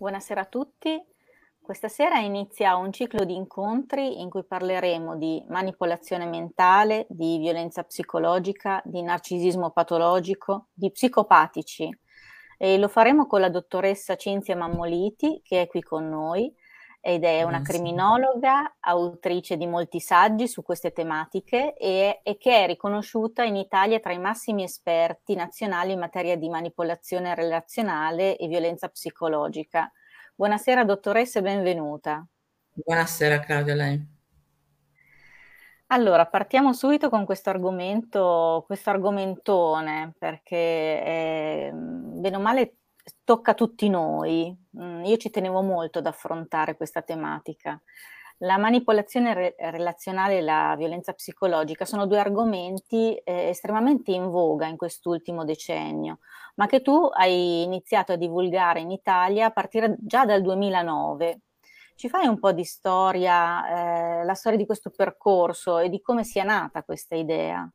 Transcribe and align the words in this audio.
Buonasera 0.00 0.42
a 0.42 0.44
tutti. 0.44 0.96
Questa 1.60 1.88
sera 1.88 2.20
inizia 2.20 2.76
un 2.76 2.92
ciclo 2.92 3.24
di 3.24 3.34
incontri 3.34 4.20
in 4.20 4.30
cui 4.30 4.44
parleremo 4.44 5.16
di 5.16 5.44
manipolazione 5.48 6.24
mentale, 6.24 7.04
di 7.08 7.36
violenza 7.38 7.82
psicologica, 7.82 8.80
di 8.84 9.02
narcisismo 9.02 9.72
patologico, 9.72 10.68
di 10.72 10.92
psicopatici. 10.92 11.90
E 12.56 12.78
lo 12.78 12.86
faremo 12.86 13.26
con 13.26 13.40
la 13.40 13.50
dottoressa 13.50 14.14
Cinzia 14.14 14.54
Mammoliti, 14.54 15.40
che 15.42 15.62
è 15.62 15.66
qui 15.66 15.82
con 15.82 16.08
noi, 16.08 16.54
ed 17.00 17.24
è 17.24 17.42
una 17.42 17.62
criminologa, 17.62 18.76
autrice 18.80 19.56
di 19.56 19.66
molti 19.66 20.00
saggi 20.00 20.48
su 20.48 20.62
queste 20.62 20.92
tematiche 20.92 21.74
e, 21.76 22.20
e, 22.22 22.36
che 22.36 22.64
è 22.64 22.66
riconosciuta 22.66 23.44
in 23.44 23.56
Italia 23.56 24.00
tra 24.00 24.12
i 24.12 24.18
massimi 24.18 24.64
esperti 24.64 25.34
nazionali 25.34 25.92
in 25.92 26.00
materia 26.00 26.36
di 26.36 26.48
manipolazione 26.48 27.34
relazionale 27.34 28.36
e 28.36 28.48
violenza 28.48 28.88
psicologica. 28.88 29.90
Buonasera 30.34 30.84
dottoressa 30.84 31.38
e 31.38 31.42
benvenuta. 31.42 32.26
Buonasera 32.72 33.40
Claudia, 33.40 33.74
lei. 33.74 34.16
Allora, 35.90 36.26
partiamo 36.26 36.74
subito 36.74 37.08
con 37.08 37.24
questo 37.24 37.48
argomento, 37.48 38.62
questo 38.66 38.90
argomentone, 38.90 40.12
perché 40.18 40.54
eh, 40.56 41.70
bene 41.72 42.36
o 42.36 42.40
male 42.40 42.74
tocca 43.24 43.52
a 43.52 43.54
tutti 43.54 43.88
noi. 43.88 44.54
Mm, 44.78 45.04
io 45.04 45.16
ci 45.16 45.30
tenevo 45.30 45.62
molto 45.62 45.98
ad 45.98 46.06
affrontare 46.06 46.76
questa 46.76 47.02
tematica. 47.02 47.80
La 48.42 48.56
manipolazione 48.56 49.34
re- 49.34 49.54
relazionale 49.58 50.38
e 50.38 50.40
la 50.42 50.74
violenza 50.76 51.12
psicologica 51.12 51.84
sono 51.84 52.06
due 52.06 52.20
argomenti 52.20 53.14
eh, 53.16 53.48
estremamente 53.48 54.12
in 54.12 54.30
voga 54.30 54.66
in 54.66 54.76
quest'ultimo 54.76 55.44
decennio, 55.44 56.18
ma 56.54 56.66
che 56.66 56.80
tu 56.80 57.08
hai 57.12 57.62
iniziato 57.62 58.12
a 58.12 58.16
divulgare 58.16 58.80
in 58.80 58.92
Italia 58.92 59.46
a 59.46 59.50
partire 59.50 59.96
già 59.98 60.24
dal 60.24 60.42
2009. 60.42 61.40
Ci 61.96 62.08
fai 62.08 62.28
un 62.28 62.38
po' 62.38 62.52
di 62.52 62.64
storia, 62.64 64.20
eh, 64.20 64.24
la 64.24 64.34
storia 64.34 64.58
di 64.58 64.66
questo 64.66 64.90
percorso 64.90 65.78
e 65.78 65.88
di 65.88 66.00
come 66.00 66.22
sia 66.22 66.44
nata 66.44 66.84
questa 66.84 67.16
idea? 67.16 67.68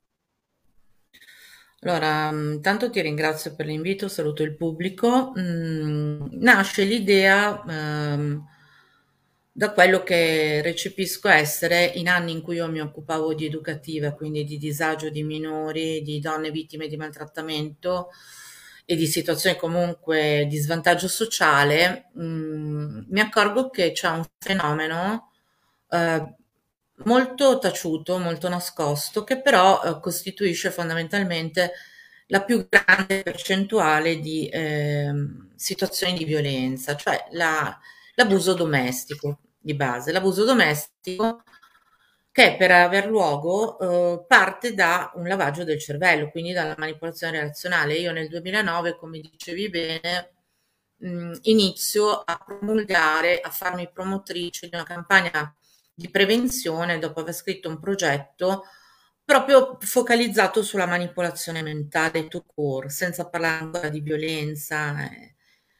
Allora, 1.83 2.29
intanto 2.31 2.89
ti 2.89 3.01
ringrazio 3.01 3.53
per 3.55 3.65
l'invito, 3.67 4.07
saluto 4.07 4.41
il 4.43 4.55
pubblico. 4.55 5.33
Mm, 5.37 6.27
nasce 6.39 6.83
l'idea 6.83 7.61
ehm, 7.67 8.43
da 9.55 9.71
quello 9.71 10.01
che 10.03 10.61
recepisco 10.63 11.27
essere 11.27 11.85
in 11.85 12.07
anni 12.07 12.31
in 12.31 12.41
cui 12.41 12.55
io 12.55 12.69
mi 12.69 12.79
occupavo 12.79 13.33
di 13.35 13.45
educativa, 13.45 14.13
quindi 14.13 14.43
di 14.45 14.57
disagio 14.57 15.09
di 15.09 15.23
minori, 15.23 16.01
di 16.01 16.19
donne 16.19 16.49
vittime 16.51 16.87
di 16.87 16.97
maltrattamento 16.97 18.09
e 18.85 18.95
di 18.95 19.05
situazioni 19.05 19.55
comunque 19.57 20.45
di 20.49 20.57
svantaggio 20.57 21.07
sociale, 21.07 22.09
mm, 22.19 23.03
mi 23.09 23.19
accorgo 23.19 23.69
che 23.69 23.91
c'è 23.91 24.09
un 24.09 24.23
fenomeno 24.39 25.31
eh, 25.89 26.35
molto 27.05 27.59
taciuto, 27.59 28.17
molto 28.19 28.49
nascosto, 28.49 29.23
che 29.23 29.41
però 29.41 29.81
eh, 29.83 29.99
costituisce 29.99 30.71
fondamentalmente 30.71 31.71
la 32.27 32.43
più 32.43 32.67
grande 32.69 33.21
percentuale 33.23 34.19
di 34.19 34.47
eh, 34.49 35.11
situazioni 35.55 36.13
di 36.17 36.25
violenza, 36.25 36.95
cioè 36.95 37.25
la, 37.31 37.77
l'abuso 38.15 38.53
domestico 38.53 39.39
di 39.59 39.73
base. 39.75 40.11
L'abuso 40.11 40.43
domestico 40.45 41.43
che 42.31 42.55
per 42.57 42.71
aver 42.71 43.07
luogo 43.07 43.77
eh, 43.79 44.25
parte 44.27 44.73
da 44.73 45.11
un 45.15 45.27
lavaggio 45.27 45.63
del 45.63 45.79
cervello, 45.79 46.29
quindi 46.31 46.51
dalla 46.51 46.75
manipolazione 46.77 47.39
relazionale. 47.39 47.95
Io 47.95 48.11
nel 48.11 48.27
2009, 48.27 48.95
come 48.97 49.19
dicevi 49.19 49.69
bene, 49.69 50.33
mh, 50.97 51.33
inizio 51.43 52.21
a 52.25 52.37
promulgare, 52.43 53.39
a 53.39 53.49
farmi 53.51 53.89
promotrice 53.91 54.67
di 54.67 54.75
una 54.75 54.83
campagna 54.83 55.55
di 55.93 56.09
prevenzione 56.09 56.99
dopo 56.99 57.19
aver 57.19 57.33
scritto 57.33 57.69
un 57.69 57.79
progetto 57.79 58.63
proprio 59.25 59.77
focalizzato 59.79 60.63
sulla 60.63 60.85
manipolazione 60.85 61.61
mentale 61.61 62.27
to 62.27 62.43
core, 62.45 62.89
senza 62.89 63.29
parlare 63.29 63.63
ancora 63.63 63.89
di 63.89 64.01
violenza. 64.01 65.05
Eh. 65.05 65.35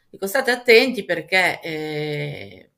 Dico, 0.10 0.28
state 0.28 0.52
attenti 0.52 1.06
perché 1.06 1.60
eh, 1.62 2.72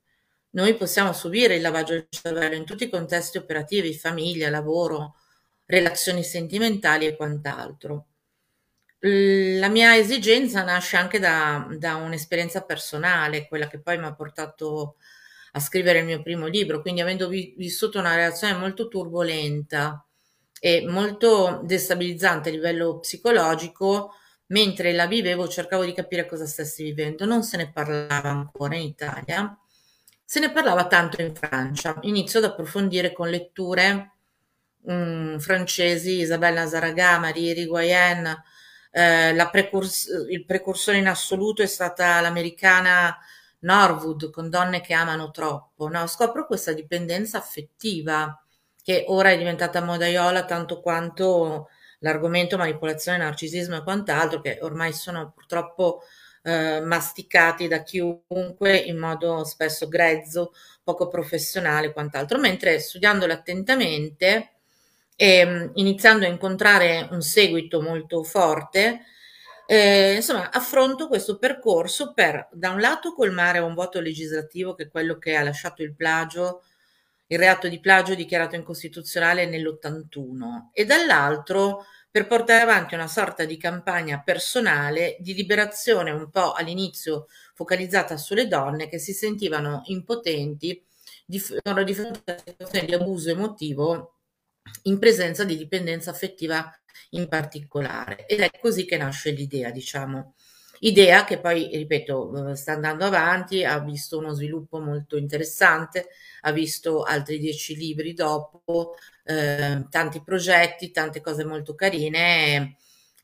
noi 0.50 0.74
possiamo 0.76 1.12
subire 1.12 1.56
il 1.56 1.62
lavaggio 1.62 1.92
del 1.92 2.06
cervello 2.08 2.54
in 2.54 2.64
tutti 2.64 2.84
i 2.84 2.90
contesti 2.90 3.38
operativi, 3.38 3.94
famiglia, 3.94 4.50
lavoro, 4.50 5.16
relazioni 5.66 6.24
sentimentali 6.24 7.06
e 7.06 7.16
quant'altro. 7.16 8.06
La 9.00 9.68
mia 9.68 9.96
esigenza 9.96 10.64
nasce 10.64 10.96
anche 10.96 11.18
da, 11.18 11.68
da 11.78 11.96
un'esperienza 11.96 12.62
personale, 12.62 13.46
quella 13.46 13.68
che 13.68 13.78
poi 13.78 13.98
mi 13.98 14.06
ha 14.06 14.14
portato 14.14 14.96
a 14.98 15.15
scrivere 15.60 16.00
il 16.00 16.04
mio 16.04 16.22
primo 16.22 16.46
libro, 16.46 16.80
quindi 16.80 17.00
avendo 17.00 17.28
vi- 17.28 17.54
vissuto 17.56 17.98
una 17.98 18.14
relazione 18.14 18.54
molto 18.54 18.88
turbolenta 18.88 20.04
e 20.60 20.86
molto 20.86 21.60
destabilizzante 21.64 22.48
a 22.48 22.52
livello 22.52 22.98
psicologico, 22.98 24.12
mentre 24.48 24.92
la 24.92 25.06
vivevo 25.06 25.48
cercavo 25.48 25.84
di 25.84 25.92
capire 25.92 26.26
cosa 26.26 26.46
stessi 26.46 26.84
vivendo. 26.84 27.24
Non 27.24 27.42
se 27.42 27.56
ne 27.56 27.70
parlava 27.70 28.28
ancora 28.30 28.76
in 28.76 28.82
Italia, 28.82 29.58
se 30.24 30.40
ne 30.40 30.50
parlava 30.50 30.86
tanto 30.86 31.20
in 31.22 31.34
Francia. 31.34 31.98
Inizio 32.02 32.38
ad 32.38 32.46
approfondire 32.46 33.12
con 33.12 33.28
letture 33.28 34.12
mh, 34.82 34.92
mm, 34.92 35.38
francesi, 35.38 36.20
Isabelle 36.20 36.56
Nazaraga, 36.56 37.18
Marie 37.18 37.52
Irigoyen, 37.52 38.26
eh, 38.90 39.48
precurs- 39.50 40.08
il 40.30 40.44
precursore 40.44 40.98
in 40.98 41.06
assoluto 41.06 41.62
è 41.62 41.66
stata 41.66 42.20
l'americana 42.20 43.16
Norwood 43.66 44.30
con 44.30 44.48
donne 44.48 44.80
che 44.80 44.94
amano 44.94 45.30
troppo, 45.30 45.88
no? 45.88 46.06
Scopro 46.06 46.46
questa 46.46 46.72
dipendenza 46.72 47.38
affettiva 47.38 48.40
che 48.82 49.04
ora 49.08 49.30
è 49.30 49.36
diventata 49.36 49.82
modaiola 49.82 50.44
tanto 50.44 50.80
quanto 50.80 51.68
l'argomento 52.00 52.56
manipolazione, 52.56 53.18
narcisismo 53.18 53.76
e 53.76 53.82
quant'altro, 53.82 54.40
che 54.40 54.58
ormai 54.62 54.92
sono 54.92 55.32
purtroppo 55.34 56.02
eh, 56.42 56.80
masticati 56.80 57.66
da 57.66 57.82
chiunque 57.82 58.76
in 58.76 58.98
modo 58.98 59.42
spesso 59.44 59.88
grezzo, 59.88 60.52
poco 60.84 61.08
professionale 61.08 61.88
e 61.88 61.92
quant'altro, 61.92 62.38
mentre 62.38 62.78
studiandole 62.78 63.32
attentamente 63.32 64.52
e 65.16 65.44
mm, 65.44 65.70
iniziando 65.74 66.24
a 66.24 66.28
incontrare 66.28 67.08
un 67.10 67.22
seguito 67.22 67.80
molto 67.82 68.22
forte, 68.22 69.00
eh, 69.66 70.14
insomma, 70.14 70.50
affronto 70.50 71.08
questo 71.08 71.38
percorso 71.38 72.12
per, 72.12 72.48
da 72.52 72.70
un 72.70 72.80
lato, 72.80 73.12
colmare 73.12 73.58
un 73.58 73.74
voto 73.74 74.00
legislativo 74.00 74.74
che 74.74 74.84
è 74.84 74.88
quello 74.88 75.18
che 75.18 75.34
ha 75.36 75.42
lasciato 75.42 75.82
il 75.82 75.94
plagio, 75.94 76.62
il 77.28 77.38
reato 77.38 77.68
di 77.68 77.80
plagio 77.80 78.14
dichiarato 78.14 78.54
incostituzionale 78.54 79.46
nell'81, 79.46 80.70
e 80.72 80.84
dall'altro 80.84 81.84
per 82.10 82.28
portare 82.28 82.62
avanti 82.62 82.94
una 82.94 83.08
sorta 83.08 83.44
di 83.44 83.58
campagna 83.58 84.22
personale 84.22 85.16
di 85.20 85.34
liberazione 85.34 86.12
un 86.12 86.30
po' 86.30 86.52
all'inizio 86.52 87.26
focalizzata 87.52 88.16
sulle 88.16 88.48
donne 88.48 88.88
che 88.88 88.98
si 88.98 89.12
sentivano 89.12 89.82
impotenti 89.86 90.82
di, 91.26 91.42
di 91.84 91.94
fronte 91.94 92.32
a 92.32 92.42
situazioni 92.42 92.86
di 92.86 92.94
abuso 92.94 93.30
emotivo 93.30 94.14
in 94.84 94.98
presenza 94.98 95.44
di 95.44 95.56
dipendenza 95.56 96.10
affettiva 96.10 96.72
in 97.10 97.28
particolare. 97.28 98.26
Ed 98.26 98.40
è 98.40 98.50
così 98.60 98.84
che 98.84 98.96
nasce 98.96 99.30
l'idea, 99.30 99.70
diciamo. 99.70 100.34
Idea 100.80 101.24
che 101.24 101.38
poi, 101.40 101.68
ripeto, 101.72 102.50
eh, 102.50 102.56
sta 102.56 102.72
andando 102.72 103.06
avanti, 103.06 103.64
ha 103.64 103.78
visto 103.80 104.18
uno 104.18 104.32
sviluppo 104.34 104.78
molto 104.78 105.16
interessante, 105.16 106.08
ha 106.42 106.52
visto 106.52 107.02
altri 107.02 107.38
dieci 107.38 107.74
libri 107.76 108.12
dopo, 108.12 108.94
eh, 109.24 109.86
tanti 109.88 110.22
progetti, 110.22 110.90
tante 110.90 111.20
cose 111.22 111.44
molto 111.44 111.74
carine, 111.74 112.76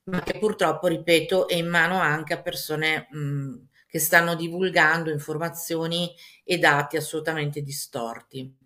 ma 0.05 0.23
che 0.23 0.39
purtroppo, 0.39 0.87
ripeto, 0.89 1.47
è 1.49 1.55
in 1.55 1.69
mano 1.69 1.99
anche 2.01 2.33
a 2.35 2.41
persone 2.43 3.07
mh, 3.11 3.67
che 3.87 3.99
stanno 3.99 4.35
divulgando 4.35 5.11
informazioni 5.11 6.11
e 6.45 6.59
dati 6.59 6.97
assolutamente 6.97 7.61
distorti. 7.63 8.62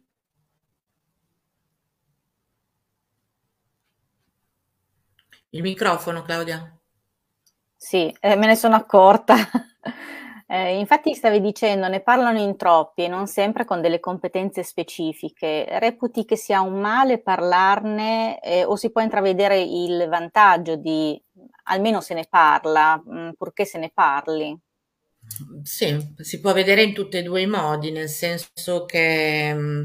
Il 5.57 5.63
microfono, 5.63 6.21
Claudia. 6.21 6.71
Sì, 7.75 8.15
eh, 8.21 8.37
me 8.37 8.47
ne 8.47 8.57
sono 8.57 8.77
accorta. 8.77 9.35
Eh, 10.49 10.79
infatti 10.79 11.13
stavi 11.13 11.41
dicendo, 11.41 11.89
ne 11.89 11.99
parlano 11.99 12.39
in 12.39 12.57
troppi 12.57 13.03
e 13.03 13.09
non 13.09 13.27
sempre 13.27 13.65
con 13.65 13.81
delle 13.81 13.99
competenze 13.99 14.63
specifiche. 14.63 15.67
Reputi 15.81 16.25
che 16.25 16.37
sia 16.37 16.61
un 16.61 16.79
male 16.79 17.21
parlarne 17.21 18.39
eh, 18.41 18.63
o 18.65 18.77
si 18.77 18.93
può 18.93 19.01
intravedere 19.01 19.61
il 19.61 20.07
vantaggio 20.09 20.77
di 20.77 21.21
almeno 21.65 22.01
se 22.01 22.15
ne 22.15 22.29
parla, 22.31 23.03
mh, 23.05 23.19
mm, 23.19 23.31
purché 23.37 23.65
se 23.65 23.79
ne 23.79 23.91
parli? 23.93 24.57
Sì, 25.65 26.15
si 26.19 26.39
può 26.39 26.53
vedere 26.53 26.85
in 26.85 26.95
tutti 26.95 27.17
e 27.17 27.25
due 27.25 27.41
i 27.41 27.49
modi, 27.49 27.91
nel 27.91 28.09
senso 28.09 28.85
che 28.85 29.53
mh, 29.53 29.59
mm, 29.59 29.83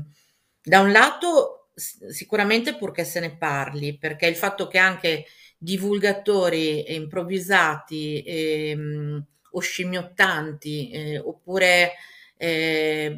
da 0.62 0.79
un 0.81 0.91
lato 0.91 1.62
sicuramente 1.74 2.75
purché 2.75 3.03
se 3.03 3.19
ne 3.19 3.35
parli, 3.35 3.97
perché 3.97 4.27
il 4.27 4.35
fatto 4.35 4.67
che 4.67 4.77
anche 4.77 5.25
divulgatori 5.63 6.94
improvvisati 6.96 8.24
e, 8.24 8.75
mh, 8.75 9.25
o 9.52 9.60
scimmiottanti 9.60 10.90
eh, 10.90 11.19
oppure 11.19 11.94
eh, 12.38 13.16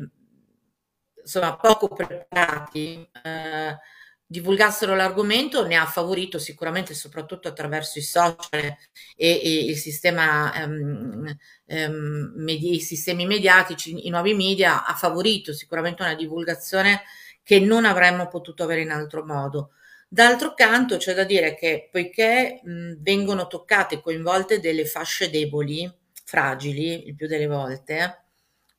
insomma 1.22 1.56
poco 1.56 1.88
preparati 1.90 3.08
eh, 3.24 3.78
divulgassero 4.26 4.96
l'argomento 4.96 5.66
ne 5.68 5.76
ha 5.76 5.86
favorito 5.86 6.40
sicuramente 6.40 6.94
soprattutto 6.96 7.48
attraverso 7.48 8.00
i 8.00 8.02
social 8.02 8.50
e, 8.62 8.78
e 9.16 9.66
il 9.66 9.78
sistema, 9.78 10.52
um, 10.66 11.36
um, 11.68 12.32
medi- 12.38 12.76
i 12.76 12.80
sistemi 12.80 13.26
mediatici, 13.28 14.08
i 14.08 14.10
nuovi 14.10 14.34
media, 14.34 14.86
ha 14.86 14.96
favorito 14.96 15.54
sicuramente 15.54 16.02
una 16.02 16.16
divulgazione 16.16 17.04
che 17.44 17.60
non 17.60 17.86
avremmo 17.86 18.28
potuto 18.28 18.64
avere 18.64 18.82
in 18.82 18.92
altro 18.92 19.24
modo. 19.24 19.72
D'altro 20.14 20.54
canto 20.54 20.98
c'è 20.98 21.14
da 21.16 21.24
dire 21.24 21.56
che 21.56 21.90
poiché 21.92 22.60
mh, 22.64 23.02
vengono 23.02 23.48
toccate 23.48 23.96
e 23.96 24.02
coinvolte 24.02 24.60
delle 24.60 24.86
fasce 24.86 25.30
deboli, 25.32 25.92
fragili, 26.24 27.08
il 27.08 27.16
più 27.16 27.26
delle 27.28 27.48
volte, 27.48 28.20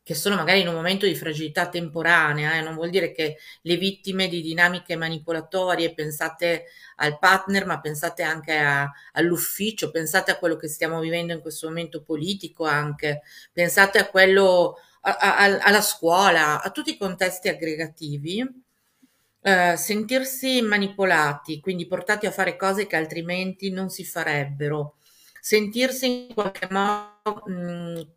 che 0.05 0.15
sono 0.15 0.37
magari 0.37 0.61
in 0.61 0.69
un 0.69 0.75
momento 0.75 1.07
di 1.07 1.17
fragilità 1.17 1.69
temporanea, 1.69 2.55
eh, 2.57 2.61
non 2.61 2.75
vuol 2.75 2.91
dire 2.91 3.11
che 3.11 3.39
le 3.63 3.77
vittime 3.77 4.29
di 4.29 4.43
dinamiche 4.43 4.95
manipolatorie, 4.97 5.93
pensate 5.95 6.67
al 6.97 7.19
partner, 7.19 7.67
ma 7.67 7.81
pensate 7.81 8.23
anche 8.23 8.57
a, 8.57 8.89
all'ufficio, 9.15 9.91
pensate 9.91 10.31
a 10.31 10.39
quello 10.39 10.55
che 10.57 10.69
stiamo 10.69 11.01
vivendo 11.01 11.33
in 11.33 11.41
questo 11.41 11.67
momento 11.67 12.03
politico 12.03 12.65
anche, 12.65 13.23
pensate 13.53 13.99
a 13.99 14.07
quello, 14.09 14.77
a, 15.01 15.17
a, 15.17 15.59
alla 15.63 15.81
scuola, 15.83 16.63
a 16.63 16.71
tutti 16.71 16.91
i 16.91 16.97
contesti 16.99 17.49
aggregativi. 17.49 18.63
Eh, 19.47 19.77
sentirsi 19.77 20.63
manipolati, 20.63 21.61
quindi 21.61 21.87
portati 21.87 22.25
a 22.25 22.31
fare 22.31 22.57
cose 22.57 22.87
che 22.87 22.97
altrimenti 22.97 23.71
non 23.71 23.91
si 23.91 24.03
farebbero, 24.03 24.97
sentirsi 25.39 26.29
in 26.29 26.33
qualche 26.35 26.67
modo 26.71 27.43
mh, 27.47 28.09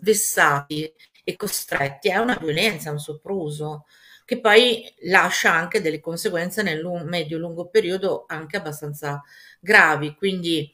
vessati 0.00 0.92
e 1.22 1.36
costretti 1.36 2.08
è 2.08 2.16
una 2.16 2.36
violenza, 2.36 2.90
un 2.90 2.98
sopruso 2.98 3.84
che 4.24 4.40
poi 4.40 4.82
lascia 5.04 5.52
anche 5.52 5.80
delle 5.80 6.00
conseguenze 6.00 6.62
nel 6.64 6.82
medio-lungo 7.04 7.68
periodo 7.68 8.24
anche 8.26 8.56
abbastanza 8.56 9.22
gravi. 9.60 10.14
Quindi 10.16 10.68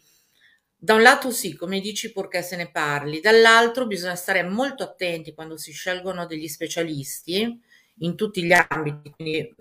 da 0.74 0.94
un 0.94 1.02
lato 1.02 1.30
sì, 1.30 1.54
come 1.54 1.80
dici, 1.80 2.12
purché 2.12 2.40
se 2.42 2.56
ne 2.56 2.70
parli, 2.70 3.20
dall'altro 3.20 3.86
bisogna 3.86 4.14
stare 4.14 4.42
molto 4.42 4.84
attenti 4.84 5.34
quando 5.34 5.56
si 5.58 5.72
scelgono 5.72 6.24
degli 6.26 6.48
specialisti 6.48 7.60
in 8.00 8.14
tutti 8.16 8.44
gli 8.44 8.52
ambiti, 8.52 9.10
quindi 9.10 9.54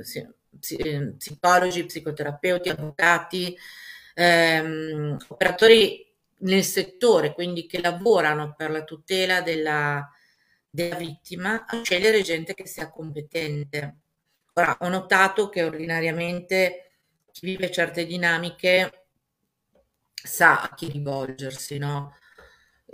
eh, 0.78 1.14
psicologi, 1.18 1.86
psicoterapeuti, 1.86 2.70
avvocati, 2.70 3.58
ehm, 4.14 5.18
operatori 5.30 6.06
nel 6.40 6.64
settore, 6.64 7.34
quindi 7.34 7.66
che 7.66 7.82
lavorano 7.82 8.54
per 8.56 8.72
la 8.72 8.84
tutela 8.84 9.42
della, 9.42 10.08
della 10.70 10.96
vittima 10.96 11.66
a 11.66 11.82
scegliere 11.84 12.22
gente 12.22 12.54
che 12.54 12.68
sia 12.68 12.90
competente. 12.90 13.98
Ora, 14.54 14.78
ho 14.82 14.90
notato 14.90 15.50
che 15.50 15.64
ordinariamente 15.64 16.92
chi 17.32 17.46
vive 17.46 17.72
certe 17.72 18.06
dinamiche 18.06 19.06
sa 20.14 20.62
a 20.62 20.74
chi 20.74 20.90
rivolgersi, 20.90 21.78
no? 21.78 22.16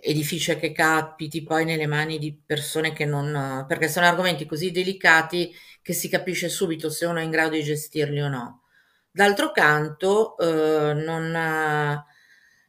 È 0.05 0.11
difficile 0.11 0.57
che 0.59 0.73
capiti 0.73 1.43
poi 1.43 1.63
nelle 1.63 1.87
mani 1.87 2.19
di 2.19 2.33
persone 2.33 2.91
che 2.91 3.05
non... 3.05 3.63
perché 3.69 3.87
sono 3.87 4.05
argomenti 4.05 4.45
così 4.45 4.69
delicati 4.69 5.55
che 5.81 5.93
si 5.93 6.09
capisce 6.09 6.49
subito 6.49 6.89
se 6.89 7.05
uno 7.05 7.19
è 7.19 7.23
in 7.23 7.29
grado 7.29 7.51
di 7.51 7.63
gestirli 7.63 8.19
o 8.19 8.27
no. 8.27 8.63
D'altro 9.09 9.51
canto, 9.51 10.37
eh, 10.39 10.93
non... 10.93 12.03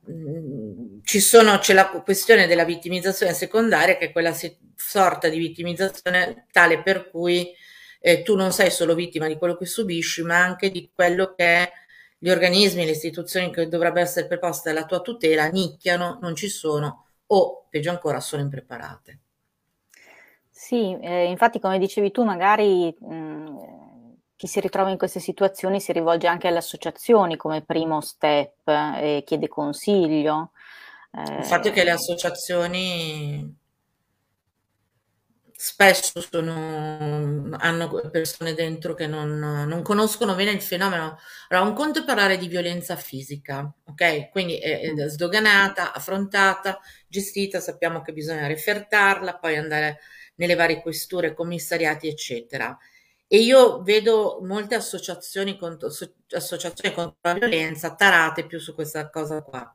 Mm, 0.08 1.00
ci 1.02 1.18
sono, 1.18 1.58
c'è 1.58 1.72
la 1.74 1.88
questione 1.88 2.46
della 2.46 2.64
vittimizzazione 2.64 3.32
secondaria 3.34 3.96
che 3.96 4.06
è 4.06 4.12
quella 4.12 4.32
sorta 4.76 5.28
di 5.28 5.38
vittimizzazione 5.38 6.46
tale 6.52 6.82
per 6.82 7.10
cui 7.10 7.52
eh, 7.98 8.22
tu 8.22 8.36
non 8.36 8.52
sei 8.52 8.70
solo 8.70 8.94
vittima 8.94 9.26
di 9.26 9.36
quello 9.38 9.56
che 9.56 9.66
subisci, 9.66 10.22
ma 10.22 10.40
anche 10.40 10.70
di 10.70 10.88
quello 10.94 11.34
che 11.34 11.72
gli 12.16 12.30
organismi, 12.30 12.84
le 12.84 12.92
istituzioni 12.92 13.52
che 13.52 13.66
dovrebbero 13.66 14.04
essere 14.04 14.28
preposte 14.28 14.70
alla 14.70 14.86
tua 14.86 15.00
tutela 15.00 15.46
nicchiano, 15.48 16.18
non 16.22 16.36
ci 16.36 16.48
sono 16.48 17.03
o 17.36 17.66
peggio 17.70 17.90
ancora 17.90 18.20
sono 18.20 18.42
impreparate. 18.42 19.20
Sì, 20.50 20.96
eh, 21.00 21.24
infatti 21.30 21.58
come 21.58 21.78
dicevi 21.78 22.10
tu, 22.12 22.22
magari 22.24 22.94
mh, 22.98 24.14
chi 24.36 24.46
si 24.46 24.60
ritrova 24.60 24.90
in 24.90 24.96
queste 24.98 25.18
situazioni 25.20 25.80
si 25.80 25.92
rivolge 25.92 26.26
anche 26.28 26.48
alle 26.48 26.58
associazioni 26.58 27.36
come 27.36 27.62
primo 27.62 28.00
step 28.00 28.68
e 28.68 29.22
chiede 29.26 29.48
consiglio. 29.48 30.52
Eh, 31.12 31.20
Il 31.36 31.44
fatto 31.44 31.68
è 31.68 31.72
che 31.72 31.84
le 31.84 31.90
associazioni 31.92 33.56
spesso 35.66 36.20
sono, 36.20 37.56
hanno 37.58 38.10
persone 38.10 38.52
dentro 38.52 38.92
che 38.92 39.06
non, 39.06 39.38
non, 39.38 39.80
conoscono 39.80 40.34
bene 40.34 40.50
il 40.50 40.60
fenomeno. 40.60 41.18
Allora, 41.48 41.66
un 41.66 41.74
conto 41.74 42.00
è 42.00 42.04
parlare 42.04 42.36
di 42.36 42.48
violenza 42.48 42.96
fisica, 42.96 43.72
ok? 43.84 44.28
Quindi 44.28 44.58
è, 44.58 44.92
è 44.92 45.08
sdoganata, 45.08 45.94
affrontata, 45.94 46.78
gestita, 47.08 47.60
sappiamo 47.60 48.02
che 48.02 48.12
bisogna 48.12 48.46
refertarla, 48.46 49.38
poi 49.38 49.56
andare 49.56 50.00
nelle 50.34 50.54
varie 50.54 50.82
questure, 50.82 51.32
commissariati, 51.32 52.08
eccetera. 52.08 52.76
E 53.26 53.38
io 53.38 53.82
vedo 53.82 54.40
molte 54.42 54.74
associazioni 54.74 55.56
contro, 55.56 55.88
associazioni 56.28 56.94
contro 56.94 57.16
la 57.22 57.32
violenza 57.32 57.94
tarate 57.94 58.46
più 58.46 58.58
su 58.58 58.74
questa 58.74 59.08
cosa 59.08 59.42
qua 59.42 59.74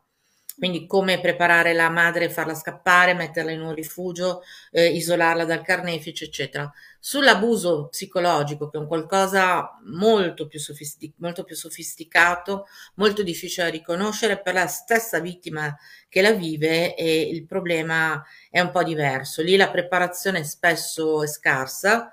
quindi 0.59 0.85
come 0.85 1.19
preparare 1.19 1.73
la 1.73 1.89
madre 1.89 2.29
farla 2.29 2.53
scappare, 2.53 3.15
metterla 3.15 3.51
in 3.51 3.61
un 3.61 3.73
rifugio, 3.73 4.41
eh, 4.71 4.89
isolarla 4.89 5.45
dal 5.45 5.63
carnefice, 5.63 6.25
eccetera. 6.25 6.71
Sull'abuso 6.99 7.87
psicologico, 7.89 8.69
che 8.69 8.77
è 8.77 8.81
un 8.81 8.87
qualcosa 8.87 9.79
molto 9.85 10.47
più, 10.47 10.59
sofistic- 10.59 11.15
molto 11.19 11.45
più 11.45 11.55
sofisticato, 11.55 12.67
molto 12.95 13.23
difficile 13.23 13.67
da 13.67 13.71
riconoscere 13.71 14.41
per 14.41 14.53
la 14.53 14.67
stessa 14.67 15.19
vittima 15.19 15.75
che 16.09 16.21
la 16.21 16.33
vive 16.33 16.95
e 16.95 17.21
il 17.21 17.45
problema 17.45 18.21
è 18.51 18.59
un 18.59 18.71
po' 18.71 18.83
diverso. 18.83 19.41
Lì 19.41 19.55
la 19.55 19.71
preparazione 19.71 20.43
spesso 20.43 21.23
è 21.23 21.27
scarsa, 21.27 22.11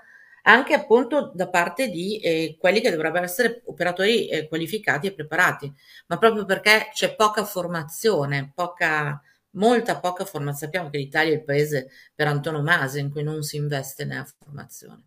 anche 0.48 0.74
appunto 0.74 1.32
da 1.34 1.48
parte 1.48 1.88
di 1.88 2.18
eh, 2.18 2.56
quelli 2.58 2.80
che 2.80 2.90
dovrebbero 2.90 3.24
essere 3.24 3.62
operatori 3.66 4.28
eh, 4.28 4.48
qualificati 4.48 5.08
e 5.08 5.14
preparati, 5.14 5.72
ma 6.06 6.18
proprio 6.18 6.44
perché 6.44 6.90
c'è 6.92 7.14
poca 7.14 7.44
formazione, 7.44 8.52
poca, 8.54 9.20
molta 9.50 9.98
poca 9.98 10.24
formazione. 10.24 10.72
Sappiamo 10.72 10.90
che 10.90 10.98
l'Italia 10.98 11.32
è 11.32 11.36
il 11.36 11.44
paese 11.44 11.90
per 12.14 12.28
antonomasia 12.28 13.00
in 13.00 13.10
cui 13.10 13.22
non 13.22 13.42
si 13.42 13.56
investe 13.56 14.04
nella 14.04 14.26
formazione. 14.38 15.02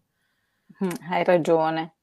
Mm, 0.83 1.09
hai 1.09 1.23
ragione. 1.23 1.93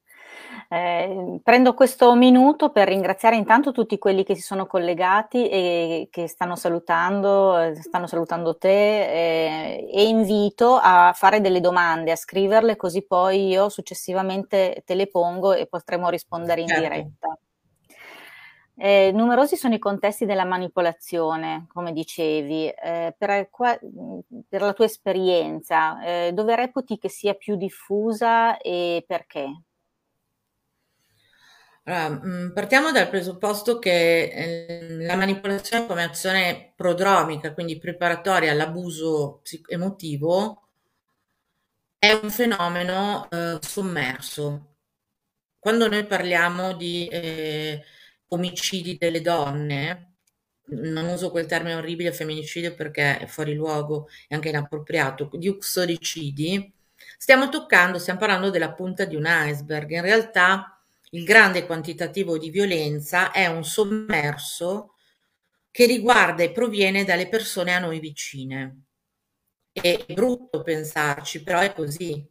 Eh, 0.69 1.39
prendo 1.43 1.73
questo 1.73 2.13
minuto 2.15 2.69
per 2.69 2.87
ringraziare 2.87 3.35
intanto 3.35 3.71
tutti 3.71 3.97
quelli 3.97 4.23
che 4.23 4.35
si 4.35 4.41
sono 4.41 4.65
collegati 4.65 5.47
e 5.49 6.07
che 6.11 6.27
stanno 6.27 6.55
salutando, 6.55 7.57
eh, 7.57 7.75
stanno 7.75 8.07
salutando 8.07 8.57
te 8.57 8.69
eh, 8.69 9.89
e 9.91 10.07
invito 10.07 10.79
a 10.81 11.13
fare 11.13 11.41
delle 11.41 11.61
domande, 11.61 12.11
a 12.11 12.15
scriverle 12.15 12.75
così 12.75 13.05
poi 13.05 13.47
io 13.47 13.69
successivamente 13.69 14.83
te 14.85 14.95
le 14.95 15.07
pongo 15.07 15.53
e 15.53 15.67
potremo 15.67 16.09
rispondere 16.09 16.61
in 16.61 16.67
certo. 16.67 16.83
diretta. 16.83 17.37
Eh, 18.79 19.11
numerosi 19.11 19.55
sono 19.55 19.73
i 19.73 19.79
contesti 19.79 20.25
della 20.25 20.45
manipolazione, 20.45 21.65
come 21.67 21.91
dicevi. 21.93 22.67
Eh, 22.67 23.15
per, 23.17 23.49
per, 24.47 24.61
la 24.61 24.73
tua 24.73 24.85
esperienza, 24.85 25.99
eh, 26.03 26.31
dove 26.31 26.55
reputi 26.55 26.99
che 26.99 27.09
sia 27.09 27.33
più 27.33 27.55
diffusa 27.55 28.57
e 28.59 29.03
perché? 29.07 29.63
Allora, 31.89 32.09
mm, 32.25 32.51
partiamo 32.51 32.91
dal 32.91 33.09
presupposto 33.09 33.79
che 33.79 34.23
eh, 34.23 35.05
la 35.05 35.15
manipolazione 35.15 35.85
come 35.87 36.03
azione 36.03 36.73
prodromica, 36.75 37.53
quindi 37.53 37.77
preparatoria 37.77 38.51
all'abuso 38.51 39.41
emotivo, 39.67 40.67
è 41.99 42.11
un 42.11 42.29
fenomeno 42.29 43.27
eh, 43.29 43.57
sommerso. 43.61 44.75
Quando 45.59 45.87
noi 45.87 46.05
parliamo 46.05 46.73
di 46.73 47.07
eh, 47.07 47.83
omicidi 48.29 48.97
delle 48.97 49.21
donne, 49.21 50.15
non 50.69 51.05
uso 51.07 51.31
quel 51.31 51.45
termine 51.45 51.75
orribile 51.75 52.11
femminicidio 52.11 52.75
perché 52.75 53.19
è 53.19 53.25
fuori 53.27 53.53
luogo 53.55 54.07
e 54.27 54.35
anche 54.35 54.49
inappropriato, 54.49 55.29
di 55.33 55.47
uxoricidi, 55.47 56.73
stiamo 57.17 57.49
toccando, 57.49 57.97
stiamo 57.99 58.19
parlando 58.19 58.49
della 58.49 58.73
punta 58.73 59.05
di 59.05 59.15
un 59.15 59.25
iceberg. 59.27 59.91
In 59.91 60.01
realtà 60.01 60.76
il 61.11 61.23
grande 61.23 61.65
quantitativo 61.65 62.37
di 62.37 62.49
violenza 62.49 63.31
è 63.31 63.47
un 63.47 63.63
sommerso 63.63 64.95
che 65.71 65.85
riguarda 65.85 66.43
e 66.43 66.51
proviene 66.51 67.05
dalle 67.05 67.29
persone 67.29 67.73
a 67.73 67.79
noi 67.79 67.99
vicine. 67.99 68.83
È 69.71 70.05
brutto 70.09 70.63
pensarci, 70.63 71.43
però 71.43 71.59
è 71.59 71.71
così. 71.73 72.27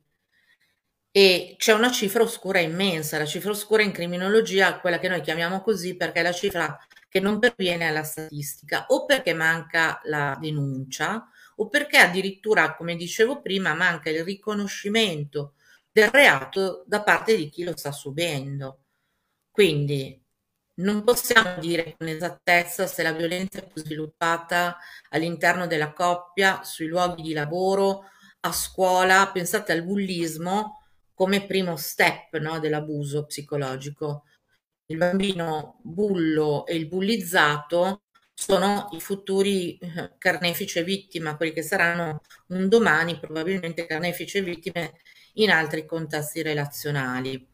E 1.10 1.54
c'è 1.56 1.72
una 1.72 1.90
cifra 1.90 2.22
oscura 2.22 2.58
immensa, 2.60 3.16
la 3.16 3.24
cifra 3.24 3.50
oscura 3.50 3.82
in 3.82 3.92
criminologia, 3.92 4.78
quella 4.80 4.98
che 4.98 5.08
noi 5.08 5.22
chiamiamo 5.22 5.62
così 5.62 5.96
perché 5.96 6.20
è 6.20 6.22
la 6.22 6.32
cifra 6.32 6.76
che 7.08 7.20
non 7.20 7.38
perviene 7.38 7.88
alla 7.88 8.02
statistica 8.02 8.86
o 8.88 9.06
perché 9.06 9.32
manca 9.32 10.00
la 10.04 10.36
denuncia 10.38 11.26
o 11.56 11.68
perché 11.68 11.96
addirittura, 11.96 12.74
come 12.74 12.96
dicevo 12.96 13.40
prima, 13.40 13.72
manca 13.72 14.10
il 14.10 14.24
riconoscimento 14.24 15.54
del 15.96 16.10
reato 16.10 16.84
da 16.86 17.02
parte 17.02 17.34
di 17.36 17.48
chi 17.48 17.64
lo 17.64 17.74
sta 17.74 17.90
subendo. 17.90 18.84
Quindi 19.50 20.22
non 20.80 21.02
possiamo 21.04 21.58
dire 21.58 21.94
con 21.96 22.06
esattezza 22.06 22.86
se 22.86 23.02
la 23.02 23.12
violenza 23.12 23.60
è 23.60 23.66
più 23.66 23.80
sviluppata 23.80 24.76
all'interno 25.08 25.66
della 25.66 25.94
coppia, 25.94 26.62
sui 26.64 26.86
luoghi 26.86 27.22
di 27.22 27.32
lavoro, 27.32 28.10
a 28.40 28.52
scuola. 28.52 29.30
Pensate 29.32 29.72
al 29.72 29.84
bullismo 29.84 30.82
come 31.14 31.46
primo 31.46 31.76
step 31.76 32.36
no, 32.40 32.58
dell'abuso 32.58 33.24
psicologico. 33.24 34.24
Il 34.88 34.98
bambino 34.98 35.80
bullo 35.82 36.66
e 36.66 36.76
il 36.76 36.88
bullizzato 36.88 38.02
sono 38.34 38.90
i 38.92 39.00
futuri 39.00 39.78
eh, 39.78 40.12
carnefici 40.18 40.78
e 40.78 40.84
vittima, 40.84 41.38
quelli 41.38 41.52
che 41.54 41.62
saranno 41.62 42.20
un 42.48 42.68
domani 42.68 43.18
probabilmente 43.18 43.86
carnefici 43.86 44.36
e 44.36 44.42
vittime 44.42 45.00
in 45.36 45.50
altri 45.50 45.86
contesti 45.86 46.42
relazionali. 46.42 47.46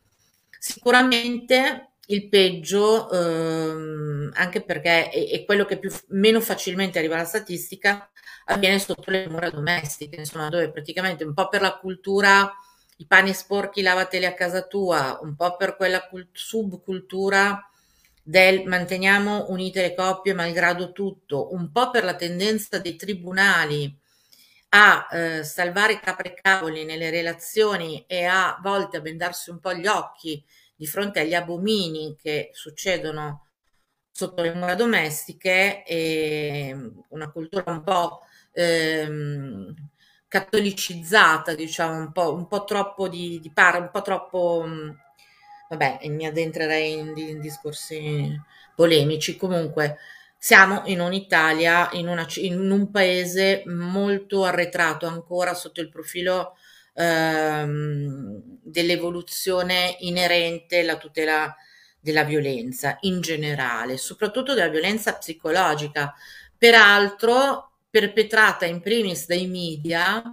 Sicuramente 0.58 1.92
il 2.06 2.28
peggio, 2.28 3.10
ehm, 3.10 4.30
anche 4.34 4.62
perché 4.62 5.08
è, 5.08 5.28
è 5.30 5.44
quello 5.44 5.64
che 5.64 5.78
più, 5.78 5.90
meno 6.08 6.40
facilmente 6.40 6.98
arriva 6.98 7.14
alla 7.14 7.24
statistica, 7.24 8.10
avviene 8.46 8.78
sotto 8.78 9.10
le 9.10 9.28
mura 9.28 9.50
domestiche, 9.50 10.16
insomma, 10.16 10.48
dove 10.48 10.70
praticamente 10.70 11.24
un 11.24 11.34
po' 11.34 11.48
per 11.48 11.60
la 11.62 11.76
cultura 11.76 12.52
i 12.96 13.06
pani 13.06 13.32
sporchi 13.32 13.82
lavateli 13.82 14.26
a 14.26 14.34
casa 14.34 14.62
tua, 14.62 15.18
un 15.22 15.34
po' 15.34 15.56
per 15.56 15.76
quella 15.76 16.06
cult- 16.06 16.28
subcultura 16.32 17.68
del 18.22 18.64
manteniamo 18.66 19.46
unite 19.48 19.82
le 19.82 19.94
coppie 19.94 20.34
malgrado 20.34 20.92
tutto, 20.92 21.52
un 21.52 21.72
po' 21.72 21.90
per 21.90 22.04
la 22.04 22.14
tendenza 22.14 22.78
dei 22.78 22.94
tribunali 22.96 24.00
a 24.74 25.06
eh, 25.10 25.44
salvare 25.44 26.00
capre 26.00 26.34
cavoli 26.34 26.84
nelle 26.84 27.10
relazioni 27.10 28.04
e 28.06 28.24
a 28.24 28.58
volte 28.62 28.96
a 28.98 29.00
bendarsi 29.00 29.50
un 29.50 29.60
po' 29.60 29.74
gli 29.74 29.86
occhi 29.86 30.42
di 30.74 30.86
fronte 30.86 31.20
agli 31.20 31.34
abomini 31.34 32.16
che 32.20 32.50
succedono 32.52 33.48
sotto 34.10 34.42
le 34.42 34.54
mura 34.54 34.74
domestiche 34.74 35.84
e 35.84 36.74
una 37.08 37.30
cultura 37.30 37.70
un 37.70 37.82
po' 37.82 38.20
ehm, 38.52 39.74
catolicizzata, 40.28 41.54
diciamo, 41.54 41.98
un 41.98 42.12
po', 42.12 42.34
un 42.34 42.46
po 42.46 42.64
troppo 42.64 43.08
di, 43.08 43.40
di 43.40 43.50
par, 43.52 43.80
un 43.80 43.90
po' 43.90 44.02
troppo, 44.02 44.64
vabbè, 45.68 45.98
mi 46.08 46.26
addentrerei 46.26 46.98
in, 46.98 47.12
in 47.16 47.40
discorsi 47.40 48.40
polemici, 48.74 49.36
comunque 49.36 49.98
siamo 50.44 50.82
in 50.86 50.98
un'Italia, 50.98 51.88
in, 51.92 52.08
una, 52.08 52.26
in 52.34 52.68
un 52.68 52.90
paese 52.90 53.62
molto 53.66 54.42
arretrato 54.42 55.06
ancora 55.06 55.54
sotto 55.54 55.80
il 55.80 55.88
profilo 55.88 56.56
ehm, 56.94 58.42
dell'evoluzione 58.60 59.94
inerente 60.00 60.80
alla 60.80 60.96
tutela 60.96 61.54
della 62.00 62.24
violenza 62.24 62.96
in 63.02 63.20
generale, 63.20 63.96
soprattutto 63.96 64.52
della 64.52 64.68
violenza 64.68 65.14
psicologica, 65.14 66.12
peraltro 66.58 67.74
perpetrata 67.88 68.66
in 68.66 68.80
primis 68.80 69.26
dai 69.26 69.46
media 69.46 70.24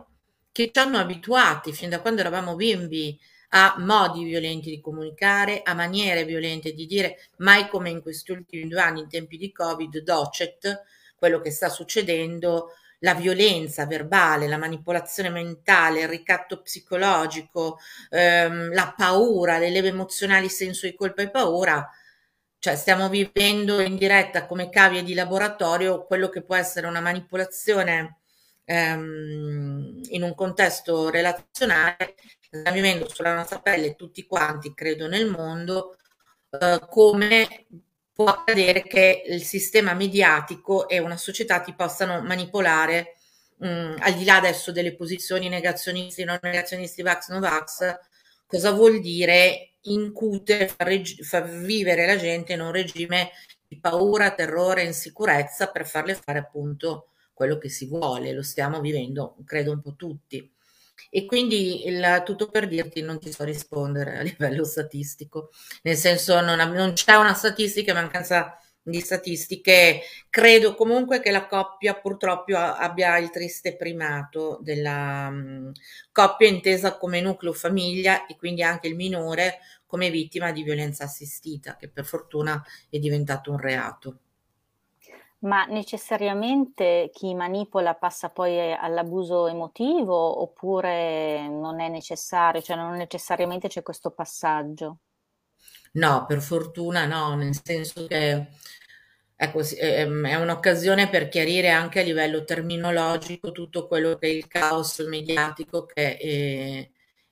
che 0.51 0.71
ci 0.73 0.79
hanno 0.79 0.97
abituati 0.97 1.71
fin 1.71 1.89
da 1.89 2.01
quando 2.01 2.21
eravamo 2.21 2.55
bimbi 2.55 3.15
a 3.49 3.75
modi 3.79 4.23
violenti 4.23 4.69
di 4.69 4.79
comunicare, 4.81 5.61
a 5.63 5.73
maniere 5.73 6.25
violente 6.25 6.73
di 6.73 6.85
dire, 6.85 7.17
mai 7.37 7.67
come 7.67 7.89
in 7.89 8.01
questi 8.01 8.31
ultimi 8.31 8.67
due 8.67 8.79
anni, 8.81 9.01
in 9.01 9.09
tempi 9.09 9.37
di 9.37 9.51
Covid, 9.51 9.99
docet, 9.99 10.83
quello 11.15 11.39
che 11.41 11.51
sta 11.51 11.69
succedendo, 11.69 12.73
la 12.99 13.13
violenza 13.13 13.85
verbale, 13.85 14.47
la 14.47 14.57
manipolazione 14.57 15.29
mentale, 15.29 16.01
il 16.01 16.07
ricatto 16.07 16.61
psicologico, 16.61 17.79
ehm, 18.09 18.73
la 18.73 18.93
paura, 18.95 19.57
le 19.57 19.69
leve 19.69 19.89
emozionali, 19.89 20.49
senso 20.49 20.85
di 20.85 20.95
colpa 20.95 21.21
e 21.21 21.29
paura, 21.29 21.89
cioè 22.59 22.75
stiamo 22.75 23.07
vivendo 23.09 23.79
in 23.79 23.95
diretta 23.95 24.45
come 24.45 24.69
cavie 24.69 25.03
di 25.03 25.13
laboratorio 25.13 26.05
quello 26.05 26.27
che 26.29 26.41
può 26.43 26.55
essere 26.55 26.87
una 26.87 26.99
manipolazione 26.99 28.17
ehm, 28.69 30.01
in 30.09 30.21
un 30.23 30.35
contesto 30.35 31.09
relazionale, 31.09 32.15
stiamo 32.39 32.71
vivendo 32.71 33.09
sulla 33.09 33.33
nostra 33.33 33.59
pelle 33.59 33.95
tutti 33.95 34.25
quanti, 34.25 34.73
credo, 34.75 35.07
nel 35.07 35.27
mondo, 35.27 35.97
eh, 36.51 36.79
come 36.87 37.65
può 38.13 38.25
accadere 38.25 38.83
che 38.83 39.23
il 39.27 39.43
sistema 39.43 39.93
mediatico 39.93 40.87
e 40.87 40.99
una 40.99 41.17
società 41.17 41.61
ti 41.61 41.73
possano 41.73 42.21
manipolare 42.21 43.15
mh, 43.57 43.67
mm, 43.67 43.95
al 43.99 44.13
di 44.13 44.25
là 44.25 44.35
adesso 44.37 44.71
delle 44.71 44.95
posizioni 44.95 45.49
negazionisti, 45.49 46.23
non 46.23 46.37
negazionisti, 46.41 47.01
vax, 47.01 47.29
no 47.29 47.39
vax, 47.39 47.97
cosa 48.45 48.71
vuol 48.71 48.99
dire 49.01 49.75
incute, 49.83 50.67
far, 50.67 50.87
reg- 50.87 51.23
far 51.23 51.47
vivere 51.49 52.05
la 52.05 52.17
gente 52.17 52.53
in 52.53 52.61
un 52.61 52.71
regime 52.71 53.31
di 53.67 53.79
paura, 53.79 54.31
terrore, 54.31 54.83
insicurezza 54.83 55.67
per 55.71 55.87
farle 55.87 56.15
fare 56.15 56.39
appunto 56.39 57.08
quello 57.39 57.57
che 57.57 57.69
si 57.69 57.85
vuole, 57.85 58.33
lo 58.33 58.43
stiamo 58.43 58.81
vivendo, 58.81 59.37
credo 59.45 59.71
un 59.71 59.79
po' 59.79 59.95
tutti. 59.95 60.51
E 61.09 61.25
quindi 61.25 61.87
il, 61.87 62.21
tutto 62.25 62.49
per 62.49 62.67
dirti 62.67 63.01
non 63.01 63.17
ti 63.17 63.31
so 63.31 63.45
rispondere 63.45 64.17
a 64.17 64.21
livello 64.27 64.65
statistico, 64.65 65.49
nel 65.83 65.95
senso 65.95 66.41
non, 66.41 66.57
non 66.57 66.91
c'è 66.91 67.15
una 67.15 67.33
statistica, 67.33 67.93
mancanza 67.93 68.59
di 68.81 68.99
statistiche. 68.99 70.01
Credo 70.29 70.75
comunque 70.75 71.21
che 71.21 71.31
la 71.31 71.47
coppia 71.47 71.93
purtroppo 71.93 72.57
abbia 72.57 73.17
il 73.17 73.29
triste 73.29 73.77
primato 73.77 74.59
della 74.61 75.29
um, 75.31 75.71
coppia 76.11 76.49
intesa 76.49 76.97
come 76.97 77.21
nucleo 77.21 77.53
famiglia 77.53 78.25
e 78.25 78.35
quindi 78.35 78.63
anche 78.63 78.89
il 78.89 78.95
minore 78.95 79.59
come 79.85 80.09
vittima 80.09 80.51
di 80.51 80.63
violenza 80.63 81.05
assistita, 81.05 81.77
che 81.77 81.87
per 81.87 82.03
fortuna 82.03 82.61
è 82.89 82.99
diventato 82.99 83.51
un 83.51 83.59
reato. 83.59 84.19
Ma 85.39 85.65
necessariamente 85.65 87.09
chi 87.13 87.33
manipola 87.35 87.93
passa 87.95 88.29
poi 88.29 88.73
all'abuso 88.73 89.47
emotivo 89.47 90.41
oppure 90.41 91.45
non 91.49 91.81
è 91.81 91.89
necessario, 91.89 92.61
cioè 92.61 92.77
non 92.77 92.95
necessariamente 92.95 93.67
c'è 93.67 93.81
questo 93.83 94.11
passaggio? 94.11 94.99
No, 95.93 96.25
per 96.27 96.41
fortuna 96.41 97.05
no, 97.05 97.35
nel 97.35 97.59
senso 97.63 98.05
che 98.07 98.47
ecco, 99.35 99.61
ehm, 99.61 100.27
è 100.27 100.35
un'occasione 100.35 101.09
per 101.09 101.29
chiarire 101.29 101.69
anche 101.69 101.99
a 102.01 102.03
livello 102.03 102.43
terminologico 102.43 103.51
tutto 103.51 103.87
quello 103.87 104.15
che 104.17 104.27
è 104.27 104.29
il 104.29 104.47
caos 104.47 104.99
mediatico 104.99 105.85
che 105.85 106.11
eh, 106.19 106.91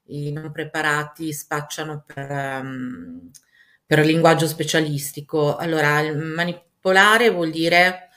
i 0.09 0.31
non 0.31 0.51
preparati 0.51 1.31
spacciano 1.33 2.03
per, 2.05 2.29
um, 2.63 3.29
per 3.85 3.99
linguaggio 4.05 4.47
specialistico. 4.47 5.55
Allora, 5.55 5.99
il 6.01 6.17
manip- 6.17 6.65
Polare 6.87 7.29
vuol 7.31 7.51
dire 7.51 8.11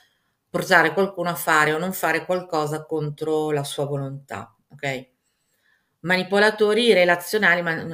portare 0.49 0.93
qualcuno 0.93 1.27
a 1.27 1.35
fare 1.35 1.73
o 1.73 1.77
non 1.77 1.91
fare 1.91 2.23
qualcosa 2.23 2.85
contro 2.85 3.51
la 3.51 3.65
sua 3.65 3.83
volontà, 3.83 4.55
ok? 4.69 5.07
Manipolatori 5.99 6.93
relazionali, 6.93 7.61
ma 7.61 7.85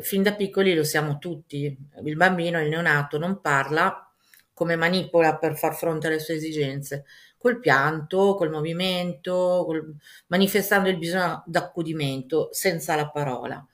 fin 0.00 0.24
da 0.24 0.34
piccoli 0.34 0.74
lo 0.74 0.82
siamo 0.82 1.18
tutti. 1.18 1.78
Il 2.02 2.16
bambino, 2.16 2.60
il 2.60 2.68
neonato, 2.68 3.16
non 3.16 3.40
parla 3.40 4.12
come 4.52 4.74
manipola 4.74 5.36
per 5.36 5.56
far 5.56 5.76
fronte 5.76 6.08
alle 6.08 6.18
sue 6.18 6.34
esigenze, 6.34 7.04
col 7.38 7.60
pianto, 7.60 8.34
col 8.34 8.50
movimento, 8.50 9.62
col, 9.64 9.94
manifestando 10.26 10.88
il 10.88 10.98
bisogno 10.98 11.44
d'accudimento 11.46 12.48
senza 12.50 12.96
la 12.96 13.08
parola. 13.08 13.64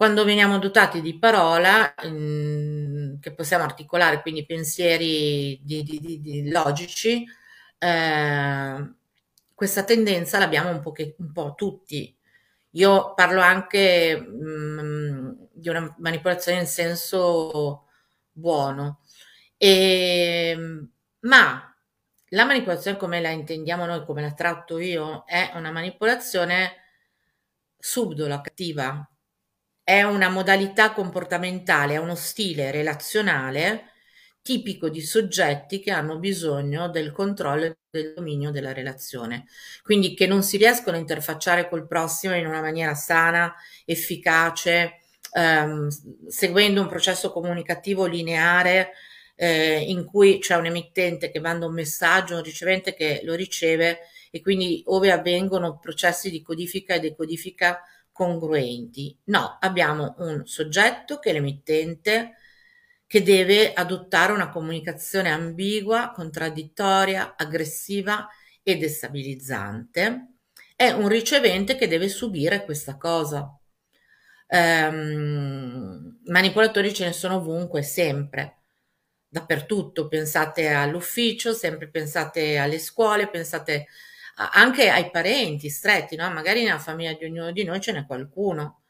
Quando 0.00 0.24
veniamo 0.24 0.58
dotati 0.58 1.02
di 1.02 1.18
parola, 1.18 1.94
mh, 2.04 3.18
che 3.20 3.34
possiamo 3.34 3.64
articolare 3.64 4.22
quindi 4.22 4.46
pensieri 4.46 5.60
di, 5.62 5.82
di, 5.82 6.20
di, 6.22 6.48
logici, 6.48 7.22
eh, 7.76 8.94
questa 9.54 9.84
tendenza 9.84 10.38
l'abbiamo 10.38 10.70
un 10.70 10.80
po', 10.80 10.92
che, 10.92 11.16
un 11.18 11.32
po' 11.32 11.52
tutti. 11.54 12.16
Io 12.70 13.12
parlo 13.12 13.42
anche 13.42 14.18
mh, 14.18 15.48
di 15.52 15.68
una 15.68 15.94
manipolazione 15.98 16.60
in 16.60 16.66
senso 16.66 17.84
buono, 18.32 19.00
e, 19.58 20.56
ma 21.20 21.76
la 22.28 22.44
manipolazione 22.46 22.96
come 22.96 23.20
la 23.20 23.28
intendiamo 23.28 23.84
noi, 23.84 24.06
come 24.06 24.22
la 24.22 24.32
tratto 24.32 24.78
io, 24.78 25.24
è 25.26 25.52
una 25.56 25.70
manipolazione 25.70 26.76
subdola, 27.78 28.40
cattiva, 28.40 29.09
è 29.90 30.04
una 30.04 30.28
modalità 30.28 30.92
comportamentale, 30.92 31.94
è 31.94 31.96
uno 31.96 32.14
stile 32.14 32.70
relazionale 32.70 33.86
tipico 34.40 34.88
di 34.88 35.00
soggetti 35.00 35.80
che 35.80 35.90
hanno 35.90 36.20
bisogno 36.20 36.88
del 36.88 37.10
controllo 37.10 37.64
e 37.64 37.76
del 37.90 38.12
dominio 38.14 38.52
della 38.52 38.72
relazione, 38.72 39.46
quindi 39.82 40.14
che 40.14 40.28
non 40.28 40.44
si 40.44 40.58
riescono 40.58 40.96
a 40.96 41.00
interfacciare 41.00 41.68
col 41.68 41.88
prossimo 41.88 42.36
in 42.36 42.46
una 42.46 42.60
maniera 42.60 42.94
sana, 42.94 43.52
efficace, 43.84 45.00
ehm, 45.32 45.88
seguendo 46.28 46.82
un 46.82 46.88
processo 46.88 47.32
comunicativo 47.32 48.06
lineare 48.06 48.92
eh, 49.34 49.80
in 49.88 50.04
cui 50.04 50.38
c'è 50.38 50.54
un 50.54 50.66
emittente 50.66 51.32
che 51.32 51.40
manda 51.40 51.66
un 51.66 51.74
messaggio, 51.74 52.36
un 52.36 52.42
ricevente 52.44 52.94
che 52.94 53.22
lo 53.24 53.34
riceve 53.34 54.02
e 54.30 54.40
quindi 54.40 54.82
ove 54.86 55.10
avvengono 55.10 55.80
processi 55.80 56.30
di 56.30 56.42
codifica 56.42 56.94
e 56.94 57.00
decodifica 57.00 57.82
congruenti. 58.20 59.16
No, 59.24 59.56
abbiamo 59.60 60.14
un 60.18 60.46
soggetto 60.46 61.18
che 61.18 61.30
è 61.30 61.32
l'emittente 61.32 62.34
che 63.06 63.22
deve 63.22 63.72
adottare 63.72 64.32
una 64.32 64.50
comunicazione 64.50 65.30
ambigua, 65.30 66.10
contraddittoria, 66.10 67.34
aggressiva 67.34 68.28
e 68.62 68.76
destabilizzante. 68.76 70.34
È 70.76 70.90
un 70.90 71.08
ricevente 71.08 71.76
che 71.76 71.88
deve 71.88 72.10
subire 72.10 72.62
questa 72.66 72.98
cosa. 72.98 73.58
Ehm, 74.48 76.20
manipolatori 76.26 76.92
ce 76.92 77.06
ne 77.06 77.12
sono 77.12 77.36
ovunque, 77.36 77.82
sempre, 77.82 78.58
dappertutto. 79.28 80.08
Pensate 80.08 80.68
all'ufficio, 80.68 81.54
sempre 81.54 81.88
pensate 81.88 82.58
alle 82.58 82.78
scuole, 82.78 83.30
pensate 83.30 83.86
anche 84.48 84.88
ai 84.88 85.10
parenti 85.10 85.68
stretti, 85.68 86.16
no? 86.16 86.30
Magari 86.30 86.62
nella 86.64 86.78
famiglia 86.78 87.12
di 87.12 87.24
ognuno 87.24 87.50
di 87.52 87.64
noi 87.64 87.80
ce 87.80 87.92
n'è 87.92 88.06
qualcuno. 88.06 88.82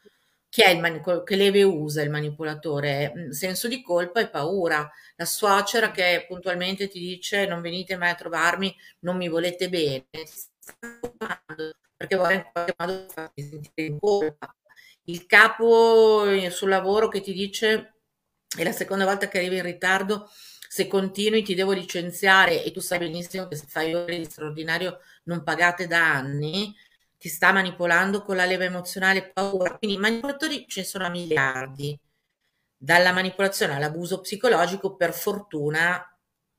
Chi 0.49 0.63
è 0.63 0.71
il 0.71 0.81
manico- 0.81 1.23
che 1.23 1.37
leve 1.37 1.63
usa 1.63 2.03
il 2.03 2.11
manipolatore? 2.11 3.29
Senso 3.31 3.69
di 3.69 3.83
colpa 3.83 4.21
e 4.21 4.29
paura. 4.29 4.91
La 5.17 5.25
suocera 5.25 5.91
che 5.93 6.25
puntualmente 6.27 6.89
ti 6.89 6.99
dice 6.99 7.47
non 7.47 7.61
venite 7.61 7.97
mai 7.97 8.11
a 8.11 8.15
trovarmi, 8.15 8.75
non 9.01 9.17
mi 9.17 9.29
volete 9.29 9.69
bene, 9.69 10.07
perché 11.97 12.17
vuole 12.17 12.35
in 12.35 12.45
qualche 12.53 12.75
modo 12.77 13.07
farti 13.09 13.43
sentire 13.43 13.89
in 13.89 13.99
colpa. 13.99 14.55
Il 15.05 15.27
capo 15.27 16.27
eh, 16.27 16.51
sul 16.51 16.69
lavoro 16.69 17.09
che 17.09 17.21
ti 17.21 17.33
dice 17.33 17.95
è 18.57 18.65
la 18.65 18.73
seconda 18.73 19.05
volta 19.05 19.29
che 19.29 19.39
arrivi 19.39 19.57
in 19.57 19.63
ritardo, 19.63 20.29
se 20.73 20.87
continui 20.87 21.43
ti 21.43 21.57
devo 21.57 21.73
licenziare 21.73 22.63
e 22.63 22.71
tu 22.71 22.79
sai 22.79 23.01
benissimo 23.01 23.49
che 23.49 23.57
se 23.57 23.67
fai 23.67 23.93
ore 23.93 24.17
di 24.19 24.25
straordinario 24.25 25.01
non 25.25 25.43
pagate 25.43 25.89
da 25.89 26.15
anni, 26.15 26.73
ti 27.19 27.29
sta 27.29 27.51
manipolando 27.51 28.23
con 28.23 28.37
la 28.37 28.45
leva 28.45 28.63
emozionale 28.63 29.33
paura. 29.33 29.77
Quindi 29.77 29.97
i 29.97 30.01
manipolatori 30.01 30.67
ce 30.69 30.83
ne 30.83 30.87
sono 30.87 31.07
a 31.07 31.09
miliardi. 31.09 31.99
Dalla 32.77 33.11
manipolazione 33.13 33.75
all'abuso 33.75 34.21
psicologico, 34.21 34.95
per 34.95 35.13
fortuna, 35.13 36.17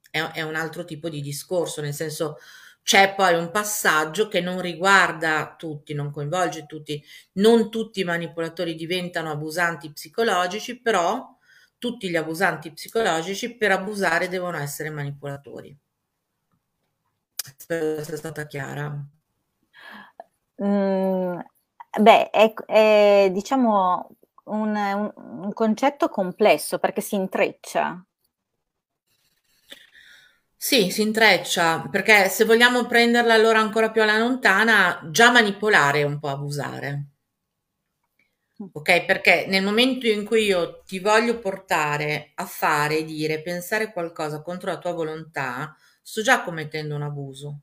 è, 0.10 0.20
è 0.20 0.42
un 0.42 0.56
altro 0.56 0.84
tipo 0.84 1.08
di 1.08 1.22
discorso, 1.22 1.80
nel 1.80 1.94
senso 1.94 2.38
c'è 2.84 3.16
poi 3.16 3.36
un 3.36 3.50
passaggio 3.50 4.28
che 4.28 4.42
non 4.42 4.60
riguarda 4.60 5.56
tutti, 5.58 5.94
non 5.94 6.12
coinvolge 6.12 6.66
tutti, 6.66 7.02
non 7.36 7.72
tutti 7.72 8.02
i 8.02 8.04
manipolatori 8.04 8.76
diventano 8.76 9.32
abusanti 9.32 9.94
psicologici, 9.94 10.82
però 10.82 11.34
tutti 11.82 12.08
gli 12.12 12.16
abusanti 12.16 12.72
psicologici 12.72 13.58
per 13.58 13.72
abusare 13.72 14.28
devono 14.28 14.58
essere 14.60 14.92
manipolatori. 14.92 15.76
Spero 17.58 17.94
di 17.96 18.00
essere 18.00 18.16
stata 18.16 18.48
chiara. 18.48 19.06
Mm, 20.64 21.40
beh, 22.00 22.30
è, 22.30 22.54
è 22.66 23.30
diciamo 23.32 24.10
un, 24.46 24.76
un, 24.76 25.12
un 25.16 25.54
concetto 25.54 26.10
complesso 26.10 26.78
perché 26.80 27.02
si 27.02 27.16
intreccia. 27.16 28.04
Sì, 30.56 30.92
si 30.92 31.02
intreccia, 31.02 31.90
perché 31.92 32.30
se 32.30 32.46
vogliamo 32.46 32.86
prenderla 32.86 33.34
allora 33.34 33.60
ancora 33.60 33.92
più 33.92 34.02
alla 34.02 34.18
lontana, 34.18 35.02
già 35.12 35.30
manipolare 35.30 36.00
è 36.00 36.04
un 36.04 36.20
po' 36.20 36.30
abusare. 36.30 37.08
Ok? 38.74 39.06
Perché 39.06 39.46
nel 39.48 39.64
momento 39.64 40.08
in 40.08 40.26
cui 40.26 40.46
io 40.46 40.82
ti 40.86 41.00
voglio 41.00 41.40
portare 41.40 42.32
a 42.36 42.46
fare, 42.46 43.04
dire, 43.04 43.42
pensare 43.42 43.92
qualcosa 43.92 44.42
contro 44.42 44.70
la 44.70 44.78
tua 44.78 44.94
volontà, 44.94 45.76
sto 46.02 46.22
già 46.22 46.44
commettendo 46.44 46.96
un 46.96 47.02
abuso. 47.02 47.62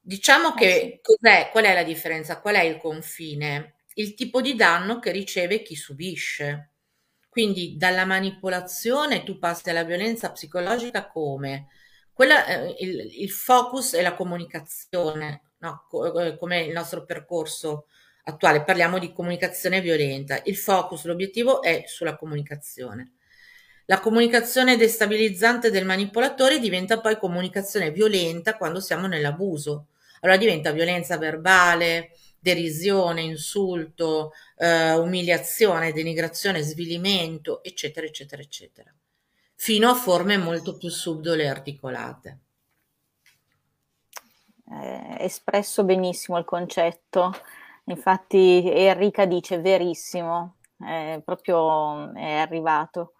Diciamo 0.00 0.54
che 0.54 0.74
eh 0.74 0.80
sì. 0.80 1.00
cos'è, 1.02 1.50
qual 1.52 1.64
è 1.64 1.74
la 1.74 1.84
differenza? 1.84 2.40
Qual 2.40 2.56
è 2.56 2.62
il 2.62 2.78
confine? 2.78 3.76
Il 3.94 4.14
tipo 4.14 4.40
di 4.40 4.54
danno 4.54 4.98
che 4.98 5.12
riceve 5.12 5.62
chi 5.62 5.76
subisce. 5.76 6.70
Quindi 7.28 7.76
dalla 7.76 8.04
manipolazione 8.04 9.22
tu 9.22 9.38
passi 9.38 9.70
alla 9.70 9.84
violenza 9.84 10.32
psicologica 10.32 11.06
come? 11.06 11.68
Quella, 12.12 12.44
eh, 12.46 12.76
il, 12.80 13.22
il, 13.22 13.30
focus 13.30 13.94
è 13.94 14.02
la 14.02 14.14
comunicazione, 14.14 15.52
no? 15.58 15.86
Eh, 16.18 16.36
come 16.38 16.62
il 16.62 16.72
nostro 16.72 17.04
percorso 17.04 17.86
attuale, 18.30 18.64
parliamo 18.64 18.98
di 18.98 19.12
comunicazione 19.12 19.80
violenta. 19.80 20.40
Il 20.44 20.56
focus, 20.56 21.04
l'obiettivo 21.04 21.62
è 21.62 21.84
sulla 21.86 22.16
comunicazione. 22.16 23.12
La 23.86 24.00
comunicazione 24.00 24.76
destabilizzante 24.76 25.70
del 25.70 25.84
manipolatore 25.84 26.58
diventa 26.60 27.00
poi 27.00 27.18
comunicazione 27.18 27.90
violenta 27.90 28.56
quando 28.56 28.80
siamo 28.80 29.06
nell'abuso. 29.06 29.88
Allora 30.20 30.38
diventa 30.38 30.70
violenza 30.70 31.18
verbale, 31.18 32.12
derisione, 32.38 33.22
insulto, 33.22 34.32
eh, 34.56 34.94
umiliazione, 34.94 35.92
denigrazione, 35.92 36.62
svilimento, 36.62 37.62
eccetera, 37.62 38.06
eccetera, 38.06 38.40
eccetera, 38.40 38.94
fino 39.54 39.90
a 39.90 39.94
forme 39.94 40.36
molto 40.36 40.76
più 40.76 40.88
subdole 40.88 41.44
e 41.44 41.48
articolate. 41.48 42.38
Eh, 44.70 45.16
espresso 45.24 45.82
benissimo 45.84 46.38
il 46.38 46.44
concetto, 46.44 47.34
infatti 47.92 48.62
Enrica 48.70 49.24
dice 49.26 49.60
verissimo, 49.60 50.56
è 50.78 51.20
proprio 51.24 52.12
è 52.14 52.32
arrivato. 52.34 53.12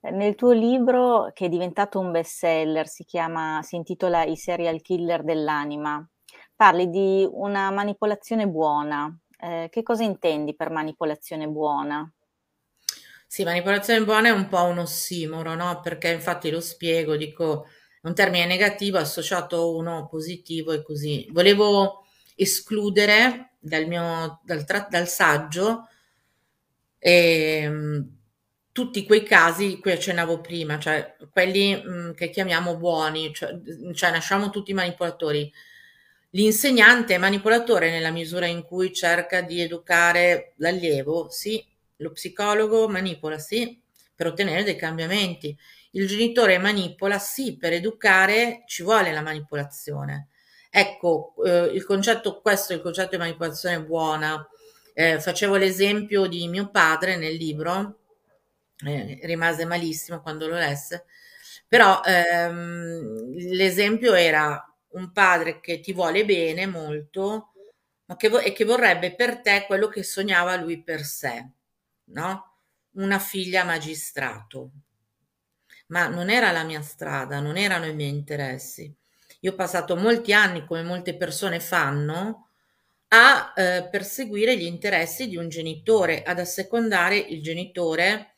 Nel 0.00 0.36
tuo 0.36 0.52
libro, 0.52 1.30
che 1.34 1.46
è 1.46 1.48
diventato 1.48 1.98
un 1.98 2.12
bestseller, 2.12 2.86
si 2.86 3.04
chiama, 3.04 3.60
si 3.62 3.76
intitola 3.76 4.24
I 4.24 4.36
serial 4.36 4.80
killer 4.80 5.24
dell'anima, 5.24 6.06
parli 6.54 6.88
di 6.88 7.28
una 7.30 7.70
manipolazione 7.70 8.46
buona. 8.46 9.12
Eh, 9.40 9.68
che 9.70 9.82
cosa 9.82 10.04
intendi 10.04 10.54
per 10.54 10.70
manipolazione 10.70 11.48
buona? 11.48 12.10
Sì, 13.26 13.44
manipolazione 13.44 14.04
buona 14.04 14.28
è 14.28 14.32
un 14.32 14.48
po' 14.48 14.64
un 14.64 14.78
ossimoro, 14.78 15.54
no? 15.54 15.80
Perché 15.80 16.10
infatti 16.10 16.50
lo 16.50 16.60
spiego, 16.60 17.16
dico, 17.16 17.66
un 18.02 18.14
termine 18.14 18.46
negativo 18.46 18.98
associato 18.98 19.56
a 19.56 19.66
uno 19.66 20.06
positivo 20.08 20.72
e 20.72 20.82
così. 20.82 21.28
Volevo 21.30 22.04
escludere 22.38 23.52
dal 23.58 23.86
mio 23.86 24.40
dal, 24.44 24.64
tra, 24.64 24.86
dal 24.88 25.08
saggio 25.08 25.88
eh, 26.98 27.70
tutti 28.72 29.04
quei 29.04 29.24
casi 29.24 29.78
cui 29.80 29.92
accennavo 29.92 30.40
prima, 30.40 30.78
cioè 30.78 31.16
quelli 31.32 31.74
mh, 31.74 31.90
mm, 31.90 32.10
che 32.12 32.30
chiamiamo 32.30 32.76
buoni, 32.76 33.32
cioè, 33.34 33.50
cioè 33.92 34.10
nasciamo 34.10 34.50
tutti 34.50 34.72
manipolatori 34.72 35.52
L'insegnante 36.32 37.14
è 37.14 37.18
manipolatore 37.18 37.90
nella 37.90 38.10
misura 38.10 38.44
in 38.46 38.62
cui 38.62 38.92
cerca 38.92 39.40
di 39.40 39.62
educare 39.62 40.52
l'allievo, 40.56 41.30
sì, 41.30 41.64
lo 41.96 42.12
psicologo 42.12 42.86
manipola, 42.86 43.38
sì, 43.38 43.80
per 44.14 44.26
ottenere 44.26 44.62
dei 44.62 44.76
cambiamenti. 44.76 45.56
Il 45.92 46.06
genitore 46.06 46.58
manipola, 46.58 47.18
sì, 47.18 47.56
per 47.56 47.72
educare 47.72 48.64
ci 48.66 48.82
vuole 48.82 49.10
la 49.10 49.22
manipolazione. 49.22 50.28
Ecco, 50.70 51.34
eh, 51.44 51.66
il 51.74 51.84
concetto, 51.84 52.40
questo 52.40 52.72
è 52.72 52.76
il 52.76 52.82
concetto 52.82 53.10
di 53.10 53.16
manipolazione 53.18 53.82
buona. 53.82 54.46
Eh, 54.94 55.20
facevo 55.20 55.56
l'esempio 55.56 56.26
di 56.26 56.46
mio 56.48 56.70
padre 56.70 57.16
nel 57.16 57.34
libro, 57.34 58.00
eh, 58.84 59.18
rimase 59.22 59.64
malissimo 59.64 60.20
quando 60.20 60.46
lo 60.48 60.56
lesse, 60.56 61.06
però 61.66 62.00
ehm, 62.04 63.32
l'esempio 63.54 64.14
era 64.14 64.62
un 64.90 65.12
padre 65.12 65.60
che 65.60 65.80
ti 65.80 65.92
vuole 65.92 66.24
bene 66.24 66.66
molto, 66.66 67.52
ma 68.06 68.16
che 68.16 68.28
vo- 68.28 68.40
e 68.40 68.52
che 68.52 68.64
vorrebbe 68.64 69.14
per 69.14 69.40
te 69.40 69.64
quello 69.66 69.88
che 69.88 70.02
sognava 70.02 70.56
lui 70.56 70.82
per 70.82 71.02
sé, 71.04 71.48
no? 72.12 72.44
Una 72.92 73.18
figlia 73.18 73.64
magistrato. 73.64 74.70
Ma 75.88 76.08
non 76.08 76.30
era 76.30 76.50
la 76.50 76.64
mia 76.64 76.80
strada, 76.82 77.40
non 77.40 77.56
erano 77.56 77.86
i 77.86 77.94
miei 77.94 78.10
interessi. 78.10 78.96
Io 79.40 79.52
ho 79.52 79.54
passato 79.54 79.96
molti 79.96 80.32
anni, 80.32 80.64
come 80.66 80.82
molte 80.82 81.16
persone 81.16 81.60
fanno, 81.60 82.48
a 83.08 83.52
eh, 83.56 83.88
perseguire 83.90 84.56
gli 84.56 84.64
interessi 84.64 85.28
di 85.28 85.36
un 85.36 85.48
genitore, 85.48 86.22
ad 86.22 86.38
assecondare 86.38 87.16
il 87.16 87.42
genitore 87.42 88.34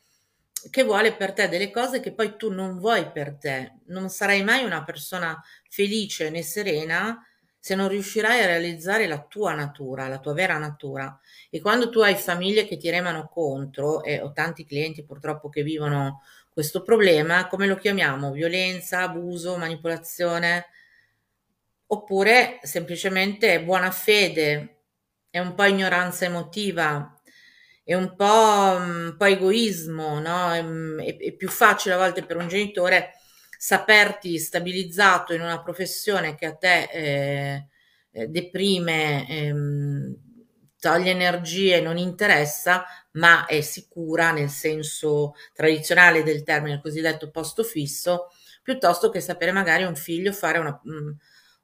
che 0.69 0.83
vuole 0.83 1.15
per 1.15 1.33
te 1.33 1.49
delle 1.49 1.71
cose 1.71 1.99
che 1.99 2.13
poi 2.13 2.35
tu 2.37 2.51
non 2.51 2.77
vuoi 2.77 3.09
per 3.11 3.35
te. 3.37 3.79
Non 3.87 4.09
sarai 4.09 4.43
mai 4.43 4.63
una 4.63 4.83
persona 4.83 5.41
felice 5.69 6.29
né 6.29 6.43
serena 6.43 7.25
se 7.59 7.75
non 7.75 7.87
riuscirai 7.89 8.41
a 8.41 8.45
realizzare 8.47 9.07
la 9.07 9.21
tua 9.21 9.53
natura, 9.53 10.07
la 10.07 10.19
tua 10.19 10.33
vera 10.33 10.57
natura. 10.57 11.19
E 11.49 11.59
quando 11.61 11.89
tu 11.89 11.99
hai 12.01 12.15
famiglie 12.15 12.65
che 12.65 12.77
ti 12.77 12.89
remano 12.89 13.27
contro, 13.27 14.03
e 14.03 14.19
ho 14.21 14.31
tanti 14.33 14.65
clienti 14.65 15.03
purtroppo 15.03 15.49
che 15.49 15.63
vivono 15.63 16.21
questo 16.51 16.81
problema, 16.81 17.47
come 17.47 17.67
lo 17.67 17.75
chiamiamo? 17.75 18.31
Violenza, 18.31 19.01
abuso, 19.01 19.57
manipolazione? 19.57 20.65
Oppure 21.93 22.59
semplicemente 22.61 23.61
buona 23.61 23.91
fede, 23.91 24.83
è 25.29 25.39
un 25.39 25.53
po' 25.55 25.65
ignoranza 25.65 26.23
emotiva, 26.23 27.19
è 27.83 27.93
un 27.95 28.15
po', 28.15 28.77
un 28.77 29.15
po 29.17 29.25
egoismo, 29.25 30.19
no? 30.21 30.53
È, 30.53 31.15
è, 31.17 31.33
più 31.33 31.49
facile 31.49 31.95
a 31.95 31.97
volte 31.97 32.23
per 32.23 32.37
un 32.37 32.47
genitore 32.47 33.15
saperti 33.57 34.37
stabilizzato 34.39 35.33
in 35.33 35.41
una 35.41 35.61
professione 35.61 36.35
che 36.35 36.45
a 36.45 36.55
te 36.55 36.83
eh, 36.93 37.67
eh, 38.11 38.27
deprime, 38.27 39.27
ehm, 39.27 40.15
toglie 40.79 41.11
energie, 41.11 41.81
non 41.81 41.97
interessa, 41.97 42.85
ma 43.13 43.45
è 43.45 43.59
sicura 43.59 44.31
nel 44.31 44.49
senso 44.49 45.33
tradizionale 45.53 46.23
del 46.23 46.43
termine, 46.43 46.75
il 46.75 46.81
cosiddetto 46.81 47.29
posto 47.31 47.63
fisso, 47.63 48.27
piuttosto 48.63 49.09
che 49.09 49.19
sapere 49.19 49.51
magari 49.51 49.83
un 49.83 49.95
figlio 49.97 50.31
fare 50.31 50.57
una, 50.57 50.79
mh, 50.81 50.93
mm, 50.93 51.11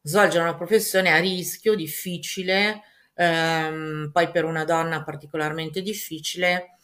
svolgere 0.07 0.43
una 0.43 0.55
professione 0.55 1.11
a 1.11 1.19
rischio, 1.19 1.75
difficile, 1.75 2.81
ehm, 3.13 4.09
poi 4.13 4.31
per 4.31 4.45
una 4.45 4.63
donna 4.63 5.03
particolarmente 5.03 5.81
difficile 5.81 6.77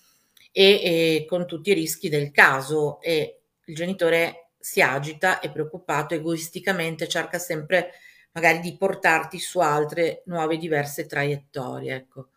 e, 0.52 0.82
e 0.84 1.26
con 1.28 1.48
tutti 1.48 1.72
i 1.72 1.74
rischi 1.74 2.10
del 2.10 2.32
caso 2.32 3.00
e 3.00 3.40
il 3.66 3.76
genitore 3.76 4.50
si 4.60 4.82
agita, 4.82 5.40
è 5.40 5.50
preoccupato, 5.52 6.14
egoisticamente 6.14 7.08
cerca 7.08 7.40
sempre 7.40 7.92
magari 8.34 8.60
di 8.60 8.76
portarti 8.76 9.40
su 9.40 9.60
altre 9.60 10.24
nuove 10.26 10.58
diverse 10.58 11.06
traiettorie, 11.06 11.96
ecco. 11.96 12.30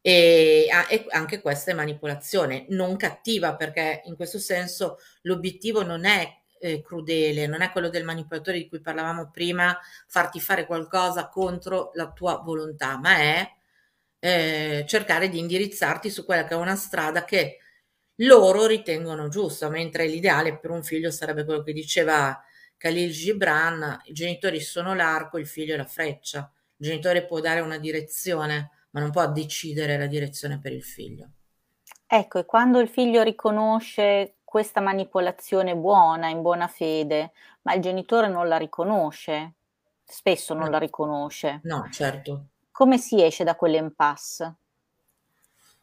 E, 0.00 0.68
anche 1.10 1.40
questa 1.40 1.70
è 1.70 1.74
manipolazione, 1.74 2.66
non 2.70 2.96
cattiva, 2.96 3.56
perché 3.56 4.02
in 4.04 4.16
questo 4.16 4.38
senso 4.38 4.98
l'obiettivo 5.22 5.82
non 5.82 6.04
è 6.04 6.30
eh, 6.64 6.80
crudele, 6.80 7.46
non 7.46 7.60
è 7.60 7.70
quello 7.70 7.90
del 7.90 8.04
manipolatore 8.04 8.56
di 8.56 8.68
cui 8.68 8.80
parlavamo 8.80 9.30
prima, 9.30 9.78
farti 10.06 10.40
fare 10.40 10.64
qualcosa 10.64 11.28
contro 11.28 11.90
la 11.92 12.10
tua 12.10 12.38
volontà, 12.38 12.96
ma 12.96 13.16
è 13.18 13.52
eh, 14.18 14.84
cercare 14.88 15.28
di 15.28 15.38
indirizzarti 15.38 16.08
su 16.08 16.24
quella 16.24 16.44
che 16.44 16.54
è 16.54 16.56
una 16.56 16.74
strada 16.74 17.24
che 17.24 17.58
loro 18.18 18.66
ritengono 18.66 19.28
giusta, 19.28 19.68
mentre 19.68 20.06
l'ideale 20.06 20.58
per 20.58 20.70
un 20.70 20.82
figlio 20.82 21.10
sarebbe 21.10 21.44
quello 21.44 21.62
che 21.62 21.74
diceva 21.74 22.42
Khalil 22.78 23.10
Gibran, 23.10 24.00
i 24.04 24.14
genitori 24.14 24.60
sono 24.60 24.94
l'arco, 24.94 25.36
il 25.36 25.46
figlio 25.46 25.74
è 25.74 25.76
la 25.76 25.84
freccia. 25.84 26.50
Il 26.76 26.86
genitore 26.86 27.26
può 27.26 27.40
dare 27.40 27.60
una 27.60 27.78
direzione, 27.78 28.70
ma 28.90 29.00
non 29.00 29.10
può 29.10 29.30
decidere 29.30 29.98
la 29.98 30.06
direzione 30.06 30.58
per 30.58 30.72
il 30.72 30.82
figlio. 30.82 31.28
Ecco, 32.06 32.38
e 32.38 32.44
quando 32.46 32.78
il 32.80 32.88
figlio 32.88 33.22
riconosce 33.22 34.33
questa 34.54 34.80
manipolazione 34.80 35.74
buona, 35.74 36.28
in 36.28 36.40
buona 36.40 36.68
fede, 36.68 37.32
ma 37.62 37.74
il 37.74 37.82
genitore 37.82 38.28
non 38.28 38.46
la 38.46 38.56
riconosce, 38.56 39.54
spesso 40.04 40.54
non 40.54 40.66
no. 40.66 40.70
la 40.70 40.78
riconosce. 40.78 41.58
No, 41.64 41.88
certo. 41.90 42.50
Come 42.70 42.96
si 42.96 43.20
esce 43.20 43.42
da 43.42 43.56
quell'impasse? 43.56 44.54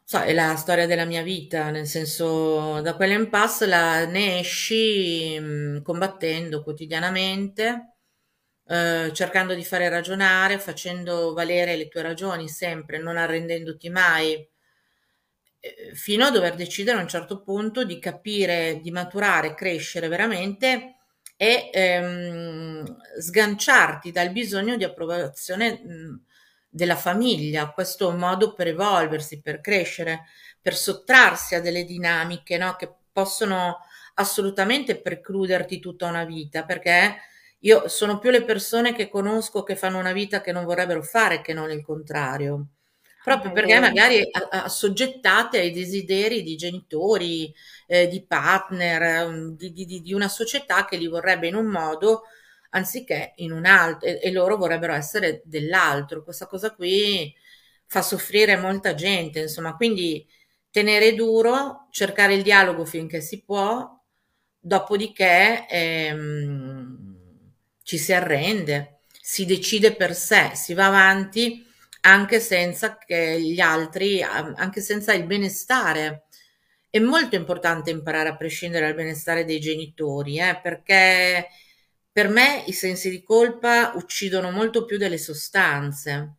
So, 0.02 0.20
è 0.20 0.32
la 0.32 0.56
storia 0.56 0.86
della 0.86 1.04
mia 1.04 1.22
vita, 1.22 1.68
nel 1.68 1.86
senso, 1.86 2.80
da 2.80 2.96
quell'impasse 2.96 3.66
la, 3.66 4.06
ne 4.06 4.38
esci 4.38 5.38
mh, 5.38 5.44
mm, 5.44 5.82
combattendo 5.82 6.62
quotidianamente, 6.62 7.96
eh, 8.68 9.10
cercando 9.12 9.52
di 9.52 9.64
fare 9.64 9.90
ragionare, 9.90 10.58
facendo 10.58 11.34
valere 11.34 11.76
le 11.76 11.88
tue 11.88 12.00
ragioni 12.00 12.48
sempre, 12.48 12.96
non 12.96 13.18
arrendendoti 13.18 13.90
mai, 13.90 14.32
eh, 14.32 14.51
fino 15.94 16.24
a 16.24 16.30
dover 16.30 16.54
decidere 16.54 16.98
a 16.98 17.02
un 17.02 17.08
certo 17.08 17.42
punto 17.42 17.84
di 17.84 17.98
capire, 17.98 18.80
di 18.82 18.90
maturare, 18.90 19.54
crescere 19.54 20.08
veramente 20.08 20.96
e 21.36 21.70
ehm, 21.72 22.96
sganciarti 23.20 24.10
dal 24.10 24.30
bisogno 24.30 24.76
di 24.76 24.84
approvazione 24.84 25.72
mh, 25.72 26.24
della 26.68 26.96
famiglia, 26.96 27.70
questo 27.70 28.08
è 28.08 28.12
un 28.12 28.18
modo 28.18 28.54
per 28.54 28.68
evolversi, 28.68 29.40
per 29.40 29.60
crescere, 29.60 30.24
per 30.60 30.74
sottrarsi 30.76 31.54
a 31.54 31.60
delle 31.60 31.84
dinamiche 31.84 32.56
no? 32.58 32.76
che 32.76 32.92
possono 33.12 33.78
assolutamente 34.14 35.00
precluderti 35.00 35.80
tutta 35.80 36.06
una 36.06 36.24
vita, 36.24 36.64
perché 36.64 37.16
io 37.60 37.88
sono 37.88 38.18
più 38.18 38.30
le 38.30 38.44
persone 38.44 38.94
che 38.94 39.08
conosco 39.08 39.62
che 39.62 39.76
fanno 39.76 39.98
una 39.98 40.12
vita 40.12 40.40
che 40.40 40.52
non 40.52 40.64
vorrebbero 40.64 41.02
fare 41.02 41.40
che 41.40 41.52
non 41.52 41.70
il 41.70 41.82
contrario. 41.82 42.66
Proprio 43.22 43.50
ah, 43.50 43.54
perché 43.54 43.78
magari 43.78 44.20
assoggettate 44.50 45.58
ai 45.60 45.70
desideri 45.70 46.42
di 46.42 46.56
genitori, 46.56 47.54
eh, 47.86 48.08
di 48.08 48.24
partner, 48.24 49.52
di, 49.54 49.72
di, 49.72 50.00
di 50.00 50.12
una 50.12 50.28
società 50.28 50.84
che 50.84 50.96
li 50.96 51.06
vorrebbe 51.06 51.46
in 51.46 51.54
un 51.54 51.66
modo 51.66 52.22
anziché 52.70 53.32
in 53.36 53.52
un 53.52 53.64
altro 53.64 54.08
e, 54.08 54.18
e 54.22 54.32
loro 54.32 54.56
vorrebbero 54.56 54.92
essere 54.94 55.40
dell'altro. 55.44 56.24
Questa 56.24 56.46
cosa 56.46 56.74
qui 56.74 57.32
fa 57.86 58.02
soffrire 58.02 58.56
molta 58.56 58.94
gente, 58.94 59.40
insomma, 59.42 59.76
quindi 59.76 60.26
tenere 60.70 61.14
duro, 61.14 61.88
cercare 61.90 62.34
il 62.34 62.42
dialogo 62.42 62.84
finché 62.84 63.20
si 63.20 63.42
può, 63.44 63.88
dopodiché 64.58 65.66
ehm, 65.68 67.10
ci 67.82 67.98
si 67.98 68.12
arrende, 68.12 69.00
si 69.20 69.44
decide 69.44 69.94
per 69.94 70.14
sé, 70.14 70.52
si 70.54 70.74
va 70.74 70.86
avanti 70.86 71.64
anche 72.02 72.40
senza 72.40 72.98
che 72.98 73.40
gli 73.40 73.60
altri, 73.60 74.22
anche 74.22 74.80
senza 74.80 75.12
il 75.14 75.24
benestare. 75.26 76.24
È 76.90 76.98
molto 76.98 77.36
importante 77.36 77.90
imparare 77.90 78.28
a 78.30 78.36
prescindere 78.36 78.86
dal 78.86 78.94
benestare 78.94 79.44
dei 79.44 79.60
genitori, 79.60 80.38
eh, 80.38 80.58
perché 80.62 81.48
per 82.12 82.28
me 82.28 82.64
i 82.66 82.72
sensi 82.72 83.08
di 83.10 83.22
colpa 83.22 83.92
uccidono 83.94 84.50
molto 84.50 84.84
più 84.84 84.98
delle 84.98 85.16
sostanze, 85.18 86.36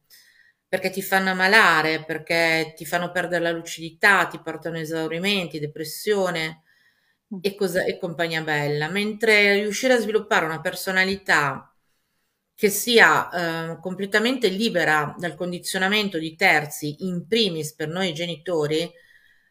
perché 0.68 0.90
ti 0.92 1.02
fanno 1.02 1.32
ammalare, 1.32 2.04
perché 2.06 2.74
ti 2.76 2.86
fanno 2.86 3.12
perdere 3.12 3.44
la 3.44 3.52
lucidità, 3.52 4.28
ti 4.28 4.40
portano 4.40 4.78
esaurimenti, 4.80 5.60
depressione 5.60 6.64
e, 7.42 7.56
cosa, 7.56 7.84
e 7.86 7.98
compagnia 7.98 8.42
bella. 8.42 8.90
Mentre 8.90 9.56
riuscire 9.56 9.94
a 9.94 10.00
sviluppare 10.00 10.46
una 10.46 10.62
personalità 10.62 11.73
che 12.56 12.70
sia 12.70 13.30
eh, 13.74 13.80
completamente 13.80 14.48
libera 14.48 15.16
dal 15.18 15.36
condizionamento 15.36 16.18
di 16.18 16.36
terzi, 16.36 17.06
in 17.06 17.28
primis 17.28 17.74
per 17.74 17.88
noi 17.88 18.14
genitori, 18.14 18.90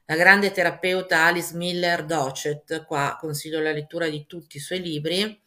la 0.07 0.17
grande 0.17 0.51
terapeuta 0.51 1.25
Alice 1.25 1.55
Miller 1.55 2.05
Docet, 2.05 2.85
qua 2.85 3.17
consiglio 3.19 3.61
la 3.61 3.73
lettura 3.73 4.09
di 4.09 4.27
tutti 4.27 4.57
i 4.57 4.61
suoi 4.61 4.81
libri, 4.81 5.41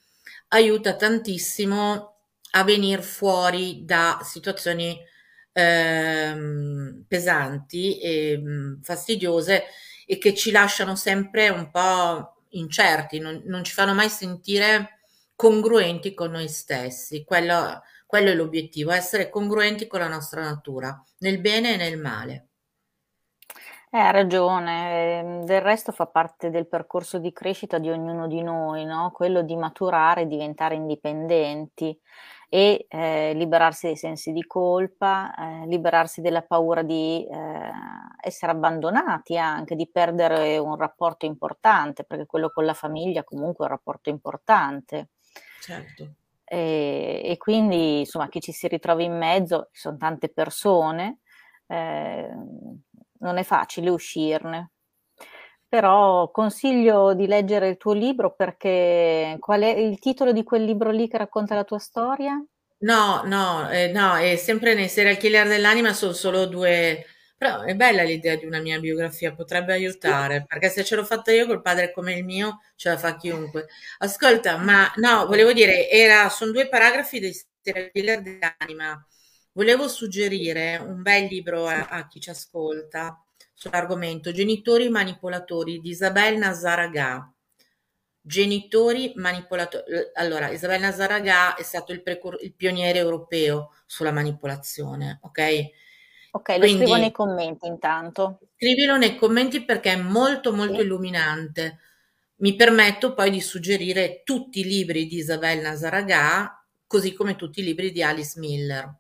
aiuta 0.50 0.96
tantissimo 0.96 2.14
a 2.52 2.64
venire 2.64 3.02
fuori 3.02 3.84
da 3.84 4.20
situazioni 4.24 4.98
ehm, 5.52 7.06
pesanti 7.08 8.00
e 8.00 8.38
mm, 8.38 8.82
fastidiose 8.82 9.64
e 10.06 10.18
che 10.18 10.34
ci 10.34 10.52
lasciano 10.52 10.96
sempre 10.96 11.50
un 11.50 11.70
po' 11.72 12.44
incerti, 12.50 13.20
non, 13.20 13.42
non, 13.46 13.64
ci 13.64 13.74
fanno 13.74 13.94
mai 13.94 14.10
sentire 14.10 14.95
congruenti 15.36 16.14
con 16.14 16.32
noi 16.32 16.48
stessi. 16.48 17.24
Quello, 17.24 17.82
quello 18.06 18.30
è 18.32 18.34
l'obiettivo, 18.36 18.92
essere 18.92 19.30
congruenti 19.30 19.88
con 19.88 20.00
la 20.00 20.08
nostra 20.08 20.42
natura, 20.42 21.02
nel 21.20 21.40
bene 21.40 21.74
e 21.74 21.78
nel 21.78 22.00
male. 22.00 22.48
Eh, 23.92 23.98
ha 23.98 24.12
ragione, 24.12 25.20
ehm, 25.20 25.46
del 25.46 25.62
resto 25.62 25.92
fa 25.94 26.06
parte 26.08 26.50
del 26.50 26.68
percorso 26.68 27.18
di 27.18 27.32
crescita 27.32 27.78
di 27.78 27.90
ognuno 27.90 28.28
di 28.28 28.42
noi, 28.42 28.84
no? 28.84 29.12
Quello 29.12 29.42
di 29.42 29.56
maturare, 29.56 30.28
diventare 30.28 30.76
indipendenti 30.76 31.98
e 32.50 32.86
eh, 32.90 33.34
liberarsi 33.34 33.88
dai 33.88 33.96
sensi 33.96 34.32
di 34.34 34.46
colpa, 34.46 35.34
eh, 35.64 35.68
liberarsi 35.68 36.22
della 36.22 36.42
paura 36.42 36.84
di 36.84 37.26
eh, 37.26 37.72
essere 38.22 38.52
abbandonati 38.52 39.38
anche, 39.38 39.76
di 39.76 39.90
perdere 39.90 40.58
un 40.58 40.76
rapporto 40.76 41.26
importante, 41.26 42.04
perché 42.04 42.26
quello 42.26 42.50
con 42.52 42.66
la 42.66 42.74
famiglia 42.74 43.24
comunque 43.24 43.66
è 43.66 43.70
un 43.70 43.76
rapporto 43.76 44.10
importante. 44.10 45.10
Certo. 45.66 46.16
E, 46.44 47.22
e 47.26 47.38
quindi, 47.38 48.00
insomma, 48.00 48.30
chi 48.30 48.40
ci 48.40 48.52
si 48.52 48.68
ritrova 48.68 49.02
in 49.02 49.18
mezzo, 49.18 49.70
ci 49.72 49.82
sono 49.82 49.98
tante 49.98 50.30
persone, 50.30 51.22
eh, 51.68 52.30
non 53.20 53.38
è 53.38 53.44
facile 53.44 53.90
uscirne. 53.90 54.74
Però 55.68 56.30
consiglio 56.30 57.16
di 57.16 57.26
leggere 57.26 57.70
il 57.70 57.78
tuo 57.78 57.94
libro 57.94 58.36
perché 58.36 59.36
qual 59.40 59.62
è 59.62 59.70
il 59.70 59.98
titolo 59.98 60.32
di 60.32 60.44
quel 60.44 60.64
libro 60.64 60.92
lì 60.92 61.08
che 61.08 61.18
racconta 61.18 61.56
la 61.56 61.64
tua 61.64 61.80
storia? 61.80 62.42
No, 62.80 63.24
no, 63.26 63.70
eh, 63.72 63.88
no, 63.92 64.16
è 64.16 64.36
sempre 64.36 64.76
nei 64.76 64.88
serial 64.88 65.18
killer 65.18 65.48
dell'anima 65.48 65.94
sono 65.94 66.14
solo 66.14 66.46
due. 66.46 67.06
Però 67.46 67.62
è 67.62 67.76
bella 67.76 68.02
l'idea 68.02 68.36
di 68.36 68.46
una 68.48 68.60
mia 68.60 68.80
biografia, 68.80 69.32
potrebbe 69.32 69.72
aiutare, 69.72 70.46
perché 70.48 70.68
se 70.70 70.84
ce 70.84 70.96
l'ho 70.96 71.06
fatta 71.06 71.32
io 71.32 71.46
col 71.46 71.62
padre 71.62 71.92
come 71.92 72.16
il 72.16 72.24
mio, 72.24 72.62
ce 72.76 72.90
la 72.90 72.98
fa 72.98 73.16
chiunque. 73.18 73.68
Ascolta, 74.00 74.58
ma 74.58 74.92
no, 74.96 75.28
volevo 75.28 75.54
dire, 75.54 75.88
era, 75.88 76.28
sono 76.30 76.52
due 76.52 76.68
paragrafi 76.68 77.20
dei 77.20 77.40
serial 77.62 77.92
killer 77.92 78.22
dell'anima 78.24 79.08
Volevo 79.52 79.88
suggerire 79.88 80.78
un 80.78 81.04
bel 81.04 81.26
libro 81.28 81.68
a, 81.68 81.86
a 81.88 82.08
chi 82.08 82.20
ci 82.20 82.32
ascolta 82.32 83.24
sull'argomento 83.54 84.32
Genitori 84.32 84.90
manipolatori 84.90 85.80
di 85.80 85.90
Isabel 85.90 86.38
Nazaragà. 86.38 87.32
Genitori 88.22 89.14
manipolatori. 89.18 89.84
Allora, 90.16 90.50
Isabel 90.50 90.82
Nazaragà 90.82 91.56
è 91.56 91.62
stato 91.62 91.92
il, 91.92 92.02
precur- 92.02 92.42
il 92.42 92.56
pioniere 92.56 92.98
europeo 92.98 93.72
sulla 93.86 94.12
manipolazione, 94.12 95.20
ok? 95.22 95.84
Ok, 96.36 96.50
lo 96.50 96.58
Quindi, 96.60 96.84
scrivo 96.84 96.96
nei 96.98 97.12
commenti 97.12 97.68
intanto. 97.68 98.40
Scrivilo 98.56 98.98
nei 98.98 99.16
commenti 99.16 99.64
perché 99.64 99.94
è 99.94 99.98
molto 99.98 100.54
molto 100.54 100.80
sì. 100.80 100.82
illuminante 100.82 101.80
mi 102.38 102.56
permetto 102.56 103.14
poi 103.14 103.30
di 103.30 103.40
suggerire 103.40 104.22
tutti 104.24 104.60
i 104.60 104.66
libri 104.66 105.06
di 105.08 105.18
Isabel 105.18 105.62
Nazaragà, 105.62 106.66
così 106.86 107.14
come 107.14 107.36
tutti 107.36 107.62
i 107.62 107.64
libri 107.64 107.92
di 107.92 108.04
Alice 108.04 108.38
Miller, 108.40 108.94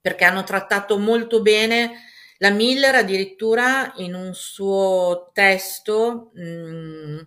perché 0.00 0.24
hanno 0.24 0.44
trattato 0.44 0.98
molto 0.98 1.42
bene 1.42 2.02
la 2.38 2.50
Miller 2.50 2.94
addirittura 2.94 3.92
in 3.96 4.14
un 4.14 4.34
suo 4.34 5.30
testo 5.32 6.30
mh, 6.34 6.42
mm, 6.42 7.18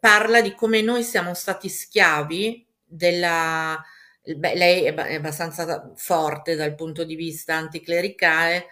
parla 0.00 0.40
di 0.40 0.54
come 0.54 0.80
noi 0.80 1.02
siamo 1.02 1.34
stati 1.34 1.68
schiavi 1.68 2.66
della... 2.84 3.80
Beh, 4.26 4.54
lei 4.54 4.84
è 4.84 4.94
abbastanza 5.16 5.92
forte 5.96 6.54
dal 6.54 6.74
punto 6.74 7.04
di 7.04 7.14
vista 7.14 7.56
anticlericale, 7.56 8.68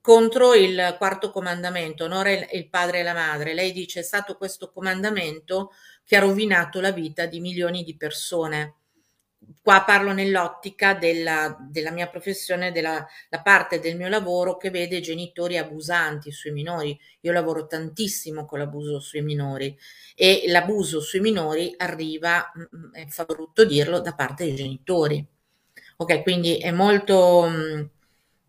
contro 0.00 0.54
il 0.54 0.96
quarto 0.98 1.30
comandamento, 1.30 2.04
onore 2.04 2.48
il 2.52 2.68
padre 2.68 2.98
e 3.00 3.02
la 3.04 3.14
madre. 3.14 3.54
Lei 3.54 3.70
dice 3.72 4.00
è 4.00 4.02
stato 4.02 4.36
questo 4.36 4.72
comandamento 4.72 5.70
che 6.04 6.16
ha 6.16 6.20
rovinato 6.20 6.80
la 6.80 6.90
vita 6.90 7.26
di 7.26 7.38
milioni 7.40 7.84
di 7.84 7.96
persone. 7.96 8.74
Qua 9.62 9.82
parlo 9.84 10.12
nell'ottica 10.12 10.94
della, 10.94 11.56
della 11.68 11.90
mia 11.90 12.08
professione, 12.08 12.72
della 12.72 13.06
parte 13.42 13.80
del 13.80 13.96
mio 13.96 14.08
lavoro 14.08 14.56
che 14.56 14.70
vede 14.70 15.00
genitori 15.00 15.58
abusanti 15.58 16.30
sui 16.32 16.52
minori. 16.52 16.98
Io 17.20 17.32
lavoro 17.32 17.66
tantissimo 17.66 18.44
con 18.44 18.58
l'abuso 18.60 18.98
sui 19.00 19.22
minori 19.22 19.76
e 20.14 20.44
l'abuso 20.46 21.00
sui 21.00 21.20
minori 21.20 21.74
arriva, 21.76 22.50
mm, 22.56 23.00
mm, 23.02 23.06
fa 23.08 23.24
brutto 23.24 23.64
dirlo, 23.64 24.00
da 24.00 24.14
parte 24.14 24.44
dei 24.44 24.54
genitori. 24.54 25.24
Ok, 25.98 26.22
quindi 26.22 26.58
è 26.58 26.70
molto 26.70 27.48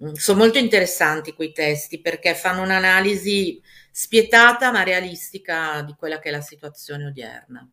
Mm, 0.03 0.13
sono 0.13 0.39
molto 0.39 0.59
interessanti 0.59 1.33
quei 1.33 1.51
testi 1.51 1.99
perché 2.01 2.35
fanno 2.35 2.61
un'analisi 2.61 3.59
spietata 3.91 4.71
ma 4.71 4.83
realistica 4.83 5.81
di 5.81 5.95
quella 5.97 6.19
che 6.19 6.29
è 6.29 6.31
la 6.31 6.41
situazione 6.41 7.05
odierna. 7.07 7.67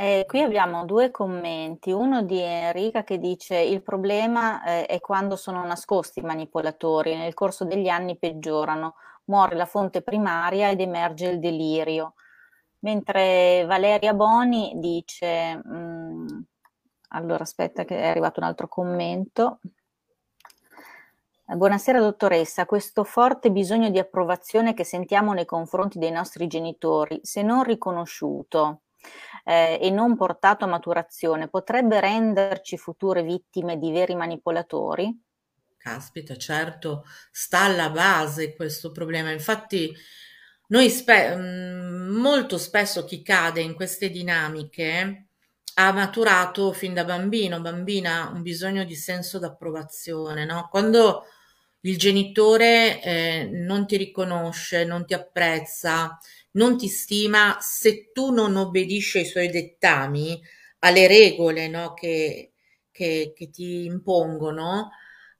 Eh, 0.00 0.26
qui 0.28 0.40
abbiamo 0.42 0.84
due 0.84 1.10
commenti, 1.10 1.90
uno 1.90 2.22
di 2.22 2.38
Enrica 2.38 3.02
che 3.02 3.18
dice 3.18 3.56
il 3.56 3.82
problema 3.82 4.62
eh, 4.62 4.86
è 4.86 5.00
quando 5.00 5.34
sono 5.34 5.64
nascosti 5.66 6.20
i 6.20 6.22
manipolatori, 6.22 7.16
nel 7.16 7.34
corso 7.34 7.64
degli 7.64 7.88
anni 7.88 8.16
peggiorano, 8.16 8.94
muore 9.24 9.56
la 9.56 9.66
fonte 9.66 10.02
primaria 10.02 10.70
ed 10.70 10.80
emerge 10.80 11.26
il 11.26 11.40
delirio. 11.40 12.14
Mentre 12.80 13.64
Valeria 13.66 14.14
Boni 14.14 14.74
dice, 14.76 15.56
mh, 15.56 15.76
mm, 15.76 16.26
allora 17.08 17.42
aspetta 17.42 17.84
che 17.84 18.00
è 18.00 18.06
arrivato 18.06 18.38
un 18.38 18.46
altro 18.46 18.68
commento, 18.68 19.58
Buonasera 21.44 21.98
dottoressa, 21.98 22.66
questo 22.66 23.04
forte 23.04 23.50
bisogno 23.50 23.88
di 23.90 23.98
approvazione 23.98 24.74
che 24.74 24.84
sentiamo 24.84 25.32
nei 25.32 25.46
confronti 25.46 25.98
dei 25.98 26.10
nostri 26.10 26.46
genitori, 26.46 27.20
se 27.22 27.42
non 27.42 27.64
riconosciuto 27.64 28.82
eh, 29.44 29.78
e 29.80 29.90
non 29.90 30.16
portato 30.16 30.64
a 30.64 30.68
maturazione, 30.68 31.48
potrebbe 31.48 32.00
renderci 32.00 32.76
future 32.76 33.22
vittime 33.22 33.78
di 33.78 33.90
veri 33.90 34.14
manipolatori? 34.14 35.22
Caspita, 35.76 36.36
certo, 36.36 37.04
sta 37.30 37.60
alla 37.60 37.90
base 37.90 38.54
questo 38.54 38.90
problema. 38.90 39.30
Infatti, 39.30 39.94
noi 40.68 40.90
spe- 40.90 41.34
mm, 41.36 42.08
molto 42.16 42.58
spesso 42.58 43.04
chi 43.04 43.22
cade 43.22 43.60
in 43.60 43.74
queste 43.74 44.10
dinamiche 44.10 45.28
ha 45.74 45.92
maturato 45.92 46.72
fin 46.72 46.92
da 46.92 47.04
bambino, 47.04 47.60
bambina, 47.60 48.30
un 48.34 48.42
bisogno 48.42 48.84
di 48.84 48.96
senso 48.96 49.38
d'approvazione, 49.38 50.44
no? 50.44 50.68
Quando 50.68 51.24
il 51.82 51.96
genitore 51.96 53.00
eh, 53.02 53.48
non 53.52 53.86
ti 53.86 53.96
riconosce, 53.96 54.84
non 54.84 55.06
ti 55.06 55.14
apprezza, 55.14 56.18
non 56.58 56.76
ti 56.76 56.88
stima 56.88 57.56
se 57.60 58.10
tu 58.12 58.32
non 58.32 58.56
obbedisci 58.56 59.18
ai 59.18 59.24
suoi 59.24 59.48
dettami, 59.48 60.40
alle 60.80 61.06
regole 61.06 61.68
no, 61.68 61.94
che, 61.94 62.52
che, 62.90 63.32
che, 63.34 63.50
ti 63.50 63.84
impongono, 63.84 64.90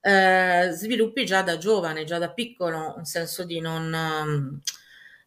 eh, 0.01 0.69
sviluppi 0.73 1.25
già 1.25 1.41
da 1.41 1.57
giovane, 1.57 2.05
già 2.05 2.17
da 2.17 2.31
piccolo, 2.31 2.95
un 2.97 3.05
senso 3.05 3.43
di 3.43 3.59
non, 3.59 3.93
um, 3.93 4.59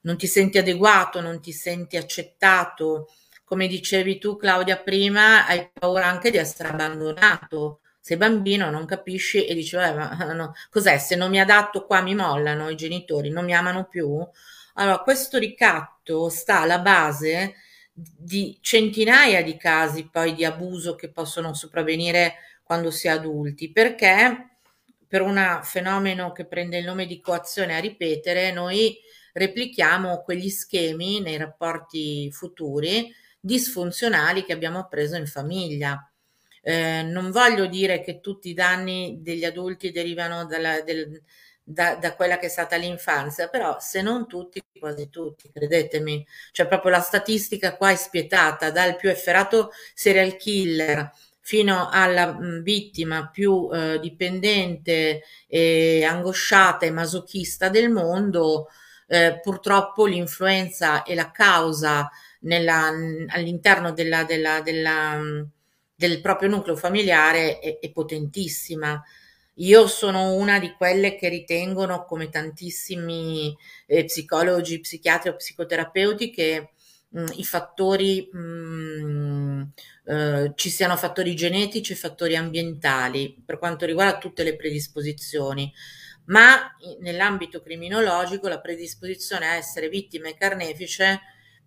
non 0.02 0.16
ti 0.16 0.26
senti 0.26 0.58
adeguato, 0.58 1.20
non 1.20 1.40
ti 1.40 1.52
senti 1.52 1.96
accettato. 1.96 3.08
Come 3.44 3.66
dicevi 3.66 4.18
tu, 4.18 4.36
Claudia, 4.36 4.78
prima, 4.78 5.46
hai 5.46 5.70
paura 5.72 6.06
anche 6.06 6.30
di 6.30 6.38
essere 6.38 6.68
abbandonato 6.70 7.82
sei 8.04 8.16
bambino, 8.16 8.68
non 8.68 8.84
capisci 8.84 9.46
e 9.46 9.54
dici, 9.54 9.76
ma 9.76 10.32
no, 10.34 10.54
cos'è? 10.70 10.98
Se 10.98 11.14
non 11.14 11.30
mi 11.30 11.38
adatto 11.38 11.86
qua 11.86 12.00
mi 12.00 12.16
mollano 12.16 12.68
i 12.68 12.74
genitori, 12.74 13.30
non 13.30 13.44
mi 13.44 13.54
amano 13.54 13.84
più. 13.84 14.18
Allora, 14.74 14.98
questo 14.98 15.38
ricatto 15.38 16.28
sta 16.28 16.60
alla 16.60 16.78
base 16.78 17.54
di 17.92 18.56
centinaia 18.60 19.42
di 19.42 19.56
casi 19.56 20.08
poi 20.10 20.34
di 20.34 20.44
abuso 20.44 20.94
che 20.94 21.10
possono 21.10 21.52
sopravvenire 21.52 22.36
quando 22.62 22.90
si 22.90 23.06
è 23.06 23.10
adulti, 23.10 23.70
perché 23.70 24.56
per 25.06 25.20
un 25.20 25.60
fenomeno 25.62 26.32
che 26.32 26.46
prende 26.46 26.78
il 26.78 26.86
nome 26.86 27.04
di 27.04 27.20
coazione 27.20 27.76
a 27.76 27.80
ripetere, 27.80 28.50
noi 28.50 28.96
replichiamo 29.34 30.22
quegli 30.22 30.48
schemi 30.48 31.20
nei 31.20 31.36
rapporti 31.36 32.30
futuri 32.32 33.12
disfunzionali 33.38 34.44
che 34.44 34.54
abbiamo 34.54 34.78
appreso 34.78 35.16
in 35.16 35.26
famiglia. 35.26 36.10
Eh, 36.62 37.02
non 37.02 37.30
voglio 37.30 37.66
dire 37.66 38.00
che 38.00 38.20
tutti 38.20 38.48
i 38.48 38.54
danni 38.54 39.18
degli 39.20 39.44
adulti 39.44 39.90
derivano 39.90 40.46
dalla, 40.46 40.80
del, 40.80 41.20
da, 41.62 41.96
da, 41.96 42.14
quella 42.14 42.38
che 42.38 42.46
è 42.46 42.48
stata 42.48 42.76
l'infanzia, 42.76 43.48
però 43.48 43.78
se 43.80 44.02
non 44.02 44.26
tutti, 44.26 44.62
quasi 44.78 45.08
tutti, 45.10 45.50
credetemi, 45.52 46.26
cioè 46.50 46.66
proprio 46.66 46.90
la 46.92 47.00
statistica 47.00 47.76
qua 47.76 47.90
è 47.90 47.96
spietata, 47.96 48.70
dal 48.70 48.96
più 48.96 49.08
efferato 49.08 49.70
serial 49.94 50.36
killer 50.36 51.10
fino 51.40 51.88
alla 51.90 52.36
vittima 52.62 53.28
più 53.30 53.68
eh, 53.72 53.98
dipendente 54.00 55.22
e 55.46 56.04
angosciata 56.04 56.86
e 56.86 56.90
masochista 56.90 57.68
del 57.68 57.90
mondo, 57.90 58.68
eh, 59.08 59.40
purtroppo 59.42 60.06
l'influenza 60.06 61.02
e 61.02 61.14
la 61.14 61.30
causa 61.30 62.10
nella, 62.40 62.86
all'interno 63.28 63.92
della, 63.92 64.24
della, 64.24 64.60
della 64.60 65.20
del 66.02 66.20
proprio 66.20 66.48
nucleo 66.48 66.76
familiare 66.76 67.60
è, 67.60 67.78
è 67.78 67.90
potentissima. 67.92 69.00
Io 69.56 69.86
sono 69.86 70.32
una 70.34 70.58
di 70.58 70.72
quelle 70.72 71.14
che 71.16 71.28
ritengono, 71.28 72.04
come 72.04 72.30
tantissimi 72.30 73.54
eh, 73.86 74.04
psicologi, 74.04 74.80
psichiatri 74.80 75.28
o 75.28 75.36
psicoterapeuti, 75.36 76.30
che 76.30 76.70
mh, 77.08 77.20
mm, 77.20 77.26
i 77.36 77.44
fattori, 77.44 78.28
mh, 78.32 78.38
mm, 78.38 79.62
eh, 80.06 80.52
ci 80.54 80.70
siano 80.70 80.96
fattori 80.96 81.34
genetici 81.34 81.92
e 81.92 81.96
fattori 81.96 82.34
ambientali 82.36 83.42
per 83.44 83.58
quanto 83.58 83.84
riguarda 83.84 84.18
tutte 84.18 84.42
le 84.42 84.56
predisposizioni. 84.56 85.72
Ma 86.26 86.74
nell'ambito 87.00 87.60
criminologico 87.60 88.48
la 88.48 88.60
predisposizione 88.60 89.46
a 89.46 89.54
essere 89.56 89.88
vittima 89.88 90.28
e 90.28 90.36
carnefice 90.36 91.20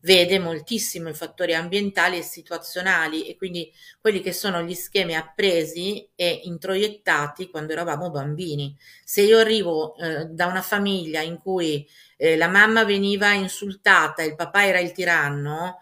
vede 0.05 0.37
moltissimo 0.37 1.09
i 1.09 1.15
fattori 1.15 1.55
ambientali 1.55 2.17
e 2.19 2.21
situazionali 2.21 3.27
e 3.27 3.35
quindi 3.35 3.73
quelli 3.99 4.21
che 4.21 4.33
sono 4.33 4.61
gli 4.61 4.75
schemi 4.75 5.15
appresi 5.15 6.07
e 6.13 6.41
introiettati 6.43 7.49
quando 7.49 7.73
eravamo 7.73 8.11
bambini. 8.11 8.77
Se 9.03 9.23
io 9.23 9.39
arrivo 9.39 9.97
eh, 9.97 10.25
da 10.25 10.45
una 10.45 10.61
famiglia 10.61 11.21
in 11.21 11.39
cui 11.39 11.87
eh, 12.17 12.37
la 12.37 12.47
mamma 12.47 12.85
veniva 12.85 13.33
insultata 13.33 14.21
e 14.21 14.27
il 14.27 14.35
papà 14.35 14.67
era 14.67 14.79
il 14.79 14.91
tiranno, 14.91 15.81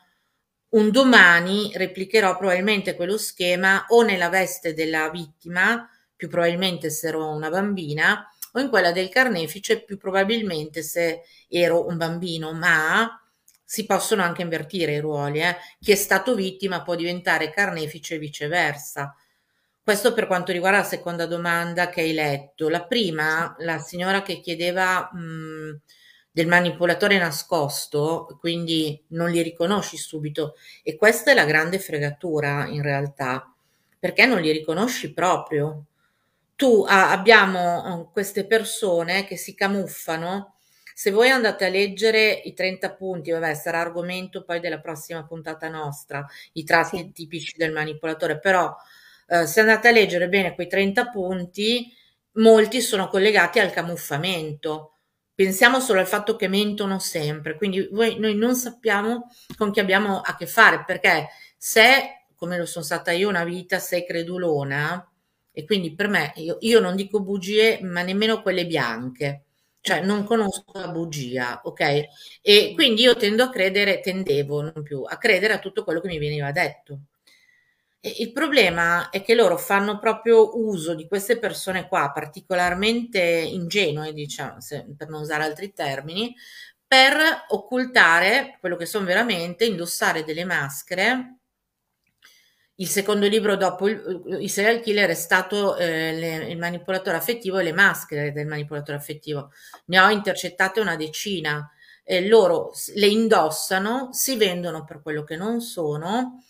un 0.70 0.90
domani 0.90 1.72
replicherò 1.76 2.38
probabilmente 2.38 2.96
quello 2.96 3.18
schema 3.18 3.86
o 3.90 4.04
nella 4.04 4.30
veste 4.30 4.74
della 4.74 5.10
vittima, 5.10 5.88
più 6.16 6.30
probabilmente 6.30 6.90
se 6.90 7.10
ero 7.10 7.28
una 7.30 7.50
bambina, 7.50 8.26
o 8.54 8.60
in 8.60 8.70
quella 8.70 8.94
del 8.94 9.10
carnefice, 9.10 9.84
più 9.84 9.98
probabilmente 9.98 10.82
se 10.82 11.24
ero 11.50 11.86
un 11.86 11.98
bambino, 11.98 12.54
ma 12.54 13.18
si 13.74 13.88
possono 13.88 14.22
anche 14.22 14.44
invertire 14.44 14.94
i 14.94 15.00
ruoli, 15.00 15.42
eh? 15.42 15.58
chi 15.80 15.92
è 15.94 15.96
stato 15.96 16.36
vittima 16.36 16.84
può 16.84 16.94
diventare 16.94 17.50
carnefice 17.50 18.14
e 18.14 18.20
viceversa. 18.20 19.16
Questo 19.82 20.14
per 20.14 20.28
quanto 20.28 20.52
riguarda 20.52 20.78
la 20.78 20.84
seconda 20.84 21.26
domanda 21.26 21.90
che 21.90 22.02
hai 22.02 22.14
letto. 22.14 22.70
La 22.70 22.86
prima, 22.86 23.56
la 23.58 23.80
signora 23.80 24.22
che 24.22 24.42
chiedeva 24.42 25.10
mh, 25.12 25.80
del 26.32 26.46
manipolatore 26.46 27.18
nascosto, 27.18 28.38
quindi 28.40 29.04
non 29.08 29.32
li 29.32 29.42
riconosci 29.42 29.98
subito. 29.98 30.54
E 30.84 30.96
questa 30.96 31.32
è 31.32 31.34
la 31.34 31.46
grande 31.46 31.80
fregatura 31.80 32.68
in 32.68 32.84
realtà, 32.84 33.52
perché 33.98 34.28
non 34.28 34.40
li 34.40 34.52
riconosci 34.52 35.14
proprio. 35.14 35.86
Tu 36.56 36.86
ah, 36.88 37.10
abbiamo 37.10 38.12
queste 38.14 38.46
persone 38.46 39.26
che 39.26 39.36
si 39.36 39.56
camuffano 39.56 40.53
se 40.94 41.12
voi 41.12 41.30
andate 41.30 41.66
a 41.66 41.70
leggere 41.70 42.32
i 42.32 42.54
30 42.54 42.94
punti, 42.94 43.32
vabbè, 43.32 43.54
sarà 43.54 43.80
argomento 43.80 44.44
poi 44.44 44.60
della 44.60 44.80
prossima 44.80 45.26
puntata 45.26 45.68
nostra, 45.70 46.26
i 46.54 46.64
tratti 46.64 46.98
sì. 46.98 47.12
tipici 47.12 47.54
del 47.58 47.72
manipolatore, 47.72 48.40
però 48.40 48.76
eh, 49.28 49.46
se 49.48 49.60
andate 49.62 49.88
a 49.88 49.92
leggere 49.92 50.30
bene 50.30 50.54
quei 50.54 50.68
30 50.68 51.10
punti, 51.10 51.92
molti 52.34 52.82
sono 52.82 53.08
collegati 53.08 53.60
al 53.60 53.72
camuffamento. 53.72 54.90
pensiamo 55.36 55.80
solo 55.80 56.00
al 56.00 56.08
fatto 56.08 56.36
che 56.36 56.48
mentono 56.48 57.00
sempre, 57.00 57.56
quindi 57.58 57.88
voi, 57.92 58.20
noi 58.20 58.36
non 58.36 58.56
sappiamo 58.56 59.30
con 59.58 59.72
chi 59.72 59.80
abbiamo 59.80 60.20
a 60.22 60.36
che 60.36 60.46
fare, 60.46 60.84
perché 60.86 61.30
se, 61.58 62.26
come 62.36 62.58
lo 62.58 62.66
sono 62.66 62.86
stata 62.86 63.12
io 63.12 63.30
una 63.30 63.44
vita, 63.44 63.80
sei 63.80 64.06
credulona, 64.06 65.08
e 65.52 65.66
quindi 65.66 65.94
per 65.96 66.08
me, 66.08 66.34
io, 66.36 66.58
io 66.62 66.80
non 66.80 66.96
dico 66.96 67.22
bugie, 67.22 67.80
ma 67.82 68.02
nemmeno 68.02 68.42
quelle 68.42 68.66
bianche, 68.66 69.46
cioè 69.84 70.02
non 70.02 70.24
conosco 70.24 70.72
la 70.80 70.88
bugia, 70.88 71.62
ok? 71.64 72.08
E 72.42 72.72
quindi 72.74 73.02
io 73.04 73.16
tendo 73.18 73.44
a 73.44 73.50
credere, 73.50 74.00
tendevo 74.00 74.62
non 74.62 74.82
più, 74.82 75.04
a 75.04 75.18
credere 75.18 75.54
a 75.54 75.60
tutto 75.60 75.84
quello 75.84 76.00
che 76.00 76.08
mi 76.08 76.18
veniva 76.20 76.52
detto. 76.52 77.00
E 78.06 78.16
il 78.20 78.32
problema 78.34 79.10
è 79.10 79.24
che 79.24 79.34
loro 79.36 79.58
fanno 79.58 79.98
proprio 80.00 80.58
uso 80.60 80.94
di 80.94 81.08
queste 81.08 81.38
persone 81.40 81.88
qua, 81.88 82.12
particolarmente 82.14 83.20
ingenue, 83.22 84.14
diciamo, 84.14 84.60
se, 84.60 84.86
per 84.98 85.08
non 85.10 85.22
usare 85.22 85.44
altri 85.44 85.74
termini, 85.74 86.36
per 86.86 87.14
occultare 87.50 88.58
quello 88.60 88.76
che 88.76 88.86
sono 88.86 89.06
veramente, 89.06 89.66
indossare 89.66 90.24
delle 90.26 90.44
maschere. 90.46 91.38
Il 92.76 92.88
secondo 92.88 93.28
libro 93.28 93.56
dopo 93.56 93.88
il, 93.88 94.24
il 94.40 94.50
serial 94.50 94.82
killer 94.82 95.10
è 95.10 95.14
stato 95.14 95.76
eh, 95.78 96.12
le, 96.14 96.36
il 96.50 96.58
manipolatore 96.58 97.18
affettivo 97.18 97.60
e 97.60 97.64
le 97.64 97.74
maschere 97.74 98.32
del 98.32 98.48
manipolatore 98.48 98.98
affettivo. 98.98 99.52
Ne 99.86 100.00
ho 100.00 100.10
intercettate 100.10 100.80
una 100.80 100.96
decina. 100.96 101.70
E 102.06 102.28
loro 102.28 102.72
le 102.96 103.08
indossano, 103.08 104.10
si 104.12 104.36
vendono 104.36 104.84
per 104.84 105.02
quello 105.02 105.24
che 105.24 105.38
non 105.38 105.62
sono 105.62 106.44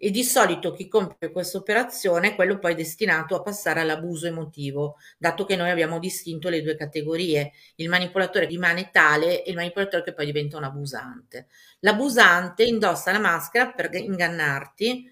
e 0.00 0.10
di 0.10 0.22
solito 0.22 0.72
chi 0.72 0.86
compie 0.86 1.32
questa 1.32 1.58
operazione 1.58 2.28
è 2.28 2.34
quello 2.36 2.58
poi 2.58 2.76
destinato 2.76 3.34
a 3.34 3.42
passare 3.42 3.80
all'abuso 3.80 4.28
emotivo, 4.28 4.96
dato 5.18 5.44
che 5.44 5.56
noi 5.56 5.70
abbiamo 5.70 5.98
distinto 5.98 6.48
le 6.48 6.62
due 6.62 6.76
categorie, 6.76 7.52
il 7.76 7.88
manipolatore 7.88 8.46
rimane 8.46 8.90
tale 8.92 9.42
e 9.42 9.50
il 9.50 9.56
manipolatore 9.56 10.04
che 10.04 10.14
poi 10.14 10.26
diventa 10.26 10.56
un 10.56 10.64
abusante. 10.64 11.48
L'abusante 11.80 12.62
indossa 12.62 13.10
la 13.10 13.18
maschera 13.18 13.72
per 13.72 13.92
ingannarti, 13.92 15.10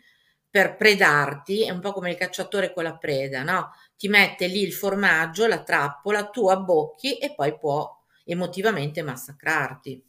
per 0.56 0.74
predarti, 0.74 1.66
è 1.66 1.70
un 1.70 1.80
po' 1.80 1.92
come 1.92 2.08
il 2.08 2.16
cacciatore 2.16 2.72
con 2.72 2.82
la 2.82 2.96
preda, 2.96 3.42
no? 3.42 3.72
Ti 3.94 4.08
mette 4.08 4.46
lì 4.46 4.62
il 4.62 4.72
formaggio, 4.72 5.46
la 5.46 5.62
trappola, 5.62 6.30
tu 6.30 6.48
abbocchi 6.48 7.18
e 7.18 7.34
poi 7.34 7.58
può 7.58 7.94
emotivamente 8.24 9.02
massacrarti. 9.02 10.02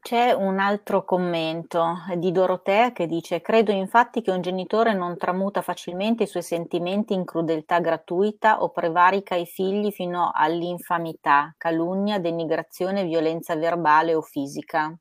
C'è 0.00 0.32
un 0.32 0.58
altro 0.58 1.04
commento 1.04 2.04
di 2.16 2.30
Dorotea 2.30 2.92
che 2.92 3.06
dice: 3.06 3.40
Credo 3.40 3.72
infatti 3.72 4.20
che 4.20 4.30
un 4.30 4.40
genitore 4.40 4.92
non 4.94 5.16
tramuta 5.16 5.62
facilmente 5.62 6.24
i 6.24 6.26
suoi 6.26 6.42
sentimenti 6.42 7.14
in 7.14 7.24
crudeltà 7.24 7.80
gratuita 7.80 8.62
o 8.62 8.70
prevarica 8.70 9.34
i 9.34 9.46
figli 9.46 9.90
fino 9.90 10.30
all'infamità, 10.34 11.54
calunnia, 11.56 12.18
denigrazione, 12.18 13.04
violenza 13.04 13.56
verbale 13.56 14.14
o 14.14 14.22
fisica. 14.22 14.94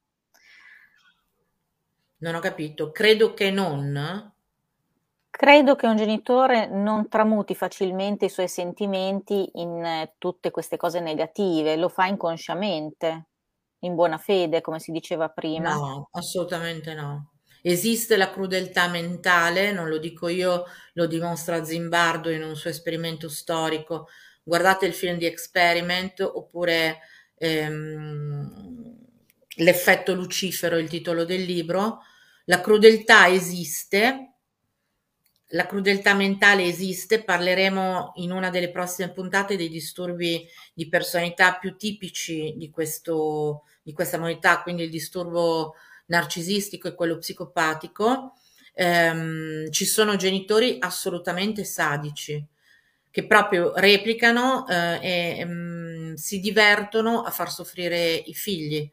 Non 2.21 2.36
ho 2.36 2.39
capito. 2.39 2.91
Credo 2.91 3.34
che 3.34 3.51
non. 3.51 4.31
Credo 5.29 5.75
che 5.75 5.88
un 5.88 5.97
genitore 5.97 6.67
non 6.67 7.07
tramuti 7.07 7.55
facilmente 7.55 8.25
i 8.25 8.29
suoi 8.29 8.47
sentimenti 8.47 9.49
in 9.53 9.84
eh, 9.84 10.13
tutte 10.17 10.51
queste 10.51 10.77
cose 10.77 10.99
negative, 10.99 11.77
lo 11.77 11.89
fa 11.89 12.05
inconsciamente 12.05 13.27
in 13.79 13.95
buona 13.95 14.17
fede, 14.17 14.62
come 14.62 14.79
si 14.79 14.91
diceva 14.91 15.29
prima. 15.29 15.73
No, 15.73 16.10
assolutamente 16.12 16.93
no. 16.93 17.31
Esiste 17.63 18.17
la 18.17 18.29
crudeltà 18.29 18.88
mentale, 18.88 19.71
non 19.71 19.88
lo 19.88 19.97
dico 19.97 20.27
io, 20.27 20.65
lo 20.93 21.07
dimostra 21.07 21.63
Zimbardo 21.63 22.29
in 22.29 22.43
un 22.43 22.55
suo 22.55 22.69
esperimento 22.69 23.29
storico. 23.29 24.07
Guardate 24.43 24.86
il 24.86 24.93
film 24.93 25.17
di 25.17 25.25
Experiment 25.25 26.19
oppure 26.21 26.99
ehm, 27.36 28.99
L'effetto 29.55 30.13
Lucifero, 30.13 30.77
il 30.77 30.88
titolo 30.88 31.25
del 31.25 31.41
libro. 31.41 32.03
La 32.45 32.62
crudeltà 32.62 33.27
esiste, 33.30 34.34
la 35.54 35.65
crudeltà 35.65 36.13
mentale 36.13 36.63
esiste, 36.63 37.23
parleremo 37.23 38.13
in 38.15 38.32
una 38.32 38.49
delle 38.49 38.71
prossime 38.71 39.12
puntate 39.12 39.58
dei 39.58 39.67
disturbi 39.67 40.47
di 40.73 40.88
personalità 40.88 41.56
più 41.56 41.75
tipici 41.75 42.54
di 42.56 42.69
questo 42.69 43.63
di 43.84 43.93
questa 43.93 44.17
modalità, 44.19 44.62
quindi 44.62 44.84
il 44.84 44.89
disturbo 44.91 45.73
narcisistico 46.06 46.88
e 46.88 46.93
quello 46.93 47.17
psicopatico, 47.17 48.34
ehm, 48.75 49.71
ci 49.71 49.86
sono 49.86 50.15
genitori 50.15 50.77
assolutamente 50.80 51.63
sadici 51.63 52.45
che 53.10 53.25
proprio 53.25 53.73
replicano 53.75 54.67
eh, 54.67 54.99
e 55.01 55.38
ehm, 55.39 56.13
si 56.13 56.39
divertono 56.39 57.23
a 57.23 57.32
far 57.32 57.51
soffrire 57.51 58.13
i 58.13 58.34
figli. 58.34 58.89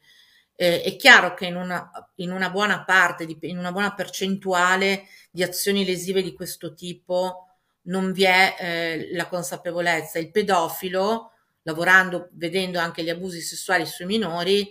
Eh, 0.61 0.83
è 0.83 0.97
chiaro 0.97 1.35
che 1.35 1.47
in 1.47 1.55
una, 1.55 1.89
in 2.17 2.33
una 2.33 2.51
buona 2.51 2.83
parte, 2.83 3.25
di, 3.25 3.39
in 3.43 3.59
una 3.59 3.71
buona 3.71 3.95
percentuale 3.95 5.05
di 5.31 5.45
azioni 5.45 5.85
lesive 5.85 6.21
di 6.21 6.33
questo 6.33 6.75
tipo 6.75 7.47
non 7.83 8.11
vi 8.11 8.25
è 8.25 8.57
eh, 8.59 9.09
la 9.15 9.29
consapevolezza. 9.29 10.19
Il 10.19 10.33
pedofilo 10.33 11.31
lavorando, 11.63 12.31
vedendo 12.33 12.81
anche 12.81 13.05
gli 13.05 13.09
abusi 13.09 13.41
sessuali 13.41 13.87
sui 13.87 14.07
minori, 14.07 14.69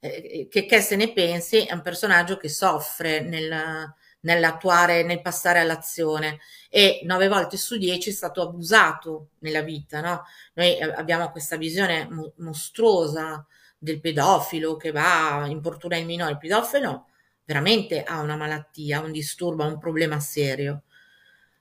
eh, 0.00 0.48
che, 0.50 0.66
che, 0.66 0.80
se 0.80 0.96
ne 0.96 1.12
pensi, 1.12 1.64
è 1.64 1.74
un 1.74 1.82
personaggio 1.82 2.36
che 2.36 2.48
soffre 2.48 3.20
nel, 3.20 3.94
nell'attuare, 4.22 5.04
nel 5.04 5.22
passare 5.22 5.60
all'azione 5.60 6.40
e 6.68 7.02
nove 7.04 7.28
volte 7.28 7.56
su 7.56 7.78
dieci 7.78 8.10
è 8.10 8.12
stato 8.12 8.42
abusato 8.42 9.28
nella 9.40 9.62
vita, 9.62 10.00
no? 10.00 10.24
Noi 10.54 10.76
eh, 10.76 10.92
abbiamo 10.92 11.30
questa 11.30 11.56
visione 11.56 12.08
mo- 12.10 12.32
mostruosa 12.38 13.46
del 13.80 14.00
pedofilo 14.00 14.76
che 14.76 14.90
va, 14.92 15.46
importuna 15.48 15.96
il 15.96 16.04
minore, 16.04 16.32
il 16.32 16.38
pedofilo 16.38 17.06
veramente 17.44 18.04
ha 18.04 18.20
una 18.20 18.36
malattia, 18.36 19.00
un 19.00 19.10
disturbo, 19.10 19.64
un 19.64 19.78
problema 19.78 20.20
serio. 20.20 20.82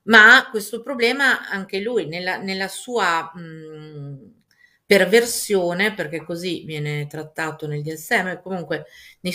Ma 0.03 0.47
questo 0.51 0.81
problema 0.81 1.49
anche 1.49 1.79
lui 1.79 2.07
nella, 2.07 2.37
nella 2.37 2.67
sua 2.67 3.31
mh, 3.33 4.43
perversione, 4.85 5.93
perché 5.93 6.23
così 6.23 6.63
viene 6.65 7.07
trattato 7.07 7.67
nel 7.67 7.81
DSM, 7.81 8.41
comunque 8.41 8.85
nel 9.21 9.33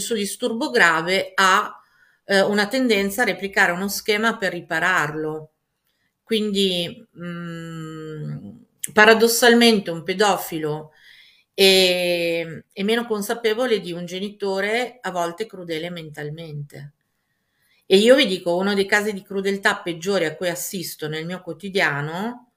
suo 0.00 0.14
disturbo 0.14 0.70
grave 0.70 1.32
ha 1.34 1.80
eh, 2.24 2.40
una 2.42 2.66
tendenza 2.68 3.22
a 3.22 3.26
replicare 3.26 3.72
uno 3.72 3.88
schema 3.88 4.36
per 4.36 4.52
ripararlo. 4.52 5.52
Quindi 6.22 7.06
mh, 7.12 7.26
mm, 7.26 8.48
paradossalmente 8.92 9.90
un 9.90 10.02
pedofilo 10.02 10.92
è, 11.58 12.46
è 12.72 12.82
meno 12.84 13.04
consapevole 13.04 13.80
di 13.80 13.90
un 13.90 14.06
genitore 14.06 14.98
a 15.00 15.10
volte 15.10 15.46
crudele 15.46 15.90
mentalmente. 15.90 16.92
E 17.84 17.96
io 17.96 18.14
vi 18.14 18.26
dico, 18.26 18.54
uno 18.54 18.74
dei 18.74 18.86
casi 18.86 19.12
di 19.12 19.24
crudeltà 19.24 19.78
peggiori 19.78 20.24
a 20.24 20.36
cui 20.36 20.48
assisto 20.48 21.08
nel 21.08 21.26
mio 21.26 21.40
quotidiano 21.40 22.52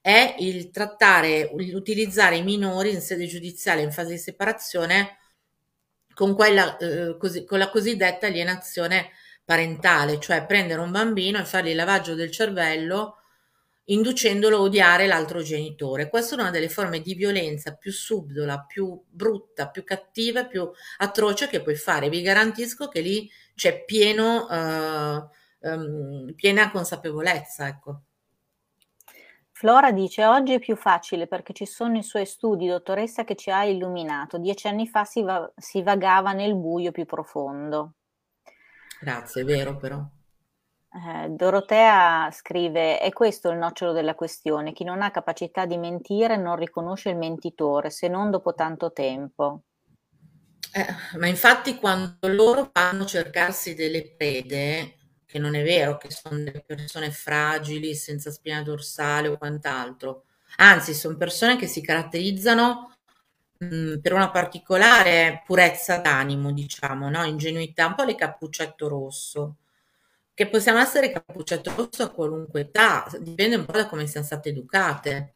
è 0.00 0.36
il 0.38 0.70
trattare, 0.70 1.50
utilizzare 1.52 2.36
i 2.36 2.44
minori 2.44 2.92
in 2.92 3.00
sede 3.00 3.26
giudiziale 3.26 3.82
in 3.82 3.90
fase 3.90 4.10
di 4.10 4.18
separazione 4.18 5.18
con, 6.14 6.36
quella, 6.36 6.76
eh, 6.76 7.16
così, 7.18 7.44
con 7.44 7.58
la 7.58 7.70
cosiddetta 7.70 8.28
alienazione 8.28 9.10
parentale, 9.44 10.20
cioè 10.20 10.46
prendere 10.46 10.80
un 10.80 10.92
bambino 10.92 11.40
e 11.40 11.44
fargli 11.44 11.70
il 11.70 11.76
lavaggio 11.76 12.14
del 12.14 12.30
cervello 12.30 13.23
inducendolo 13.86 14.56
a 14.56 14.60
odiare 14.60 15.06
l'altro 15.06 15.42
genitore. 15.42 16.08
Questa 16.08 16.36
è 16.36 16.40
una 16.40 16.50
delle 16.50 16.68
forme 16.68 17.00
di 17.00 17.14
violenza 17.14 17.74
più 17.74 17.92
subdola, 17.92 18.64
più 18.64 19.02
brutta, 19.06 19.68
più 19.68 19.84
cattiva, 19.84 20.46
più 20.46 20.70
atroce 20.98 21.48
che 21.48 21.62
puoi 21.62 21.76
fare. 21.76 22.08
Vi 22.08 22.22
garantisco 22.22 22.88
che 22.88 23.00
lì 23.00 23.30
c'è 23.54 23.84
pieno, 23.84 24.46
uh, 24.48 25.68
um, 25.68 26.32
piena 26.34 26.70
consapevolezza. 26.70 27.66
Ecco. 27.66 28.02
Flora 29.52 29.92
dice: 29.92 30.24
Oggi 30.24 30.54
è 30.54 30.58
più 30.58 30.76
facile 30.76 31.26
perché 31.26 31.52
ci 31.52 31.66
sono 31.66 31.96
i 31.96 32.02
suoi 32.02 32.26
studi, 32.26 32.66
dottoressa, 32.66 33.24
che 33.24 33.36
ci 33.36 33.50
ha 33.50 33.64
illuminato. 33.64 34.38
Dieci 34.38 34.66
anni 34.66 34.88
fa 34.88 35.04
si, 35.04 35.22
va- 35.22 35.50
si 35.56 35.82
vagava 35.82 36.32
nel 36.32 36.56
buio 36.56 36.90
più 36.90 37.04
profondo. 37.04 37.94
Grazie, 39.00 39.42
è 39.42 39.44
vero 39.44 39.76
però. 39.76 40.02
Eh, 40.94 41.28
Dorotea 41.30 42.30
scrive: 42.30 43.00
È 43.00 43.12
questo 43.12 43.50
il 43.50 43.58
nocciolo 43.58 43.90
della 43.92 44.14
questione. 44.14 44.72
Chi 44.72 44.84
non 44.84 45.02
ha 45.02 45.10
capacità 45.10 45.66
di 45.66 45.76
mentire 45.76 46.36
non 46.36 46.56
riconosce 46.56 47.10
il 47.10 47.16
mentitore, 47.16 47.90
se 47.90 48.06
non 48.06 48.30
dopo 48.30 48.54
tanto 48.54 48.92
tempo. 48.92 49.62
Eh, 50.72 51.18
ma 51.18 51.26
infatti, 51.26 51.76
quando 51.76 52.28
loro 52.28 52.70
vanno 52.72 53.04
a 53.04 53.06
cercarsi 53.06 53.74
delle 53.74 54.14
prede, 54.16 54.94
che 55.26 55.38
non 55.40 55.56
è 55.56 55.64
vero 55.64 55.96
che 55.96 56.10
sono 56.10 56.36
delle 56.36 56.62
persone 56.64 57.10
fragili, 57.10 57.94
senza 57.96 58.30
spina 58.30 58.62
dorsale 58.62 59.28
o 59.28 59.36
quant'altro. 59.36 60.24
Anzi, 60.58 60.94
sono 60.94 61.16
persone 61.16 61.56
che 61.56 61.66
si 61.66 61.80
caratterizzano 61.80 62.94
mh, 63.58 63.98
per 63.98 64.12
una 64.12 64.30
particolare 64.30 65.42
purezza 65.44 65.98
d'animo, 65.98 66.52
diciamo, 66.52 67.08
no? 67.10 67.24
ingenuità, 67.24 67.86
un 67.86 67.94
po' 67.96 68.04
le 68.04 68.14
cappuccetto 68.14 68.88
rosso, 68.88 69.56
che 70.34 70.48
possiamo 70.48 70.78
essere 70.80 71.10
cappuccetto 71.12 71.72
rosso 71.76 72.02
a 72.02 72.10
qualunque 72.10 72.62
età, 72.62 73.06
dipende 73.20 73.56
un 73.56 73.64
po' 73.66 73.72
da 73.72 73.86
come 73.88 74.06
siamo 74.06 74.26
state 74.26 74.50
educate. 74.50 75.34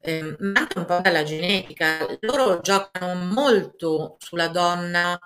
eh, 0.00 0.36
ma 0.40 0.60
anche 0.60 0.78
un 0.78 0.84
po' 0.84 0.98
dalla 1.00 1.22
genetica. 1.22 2.06
Loro 2.20 2.60
giocano 2.60 3.14
molto 3.14 4.16
sulla 4.18 4.48
donna 4.48 5.18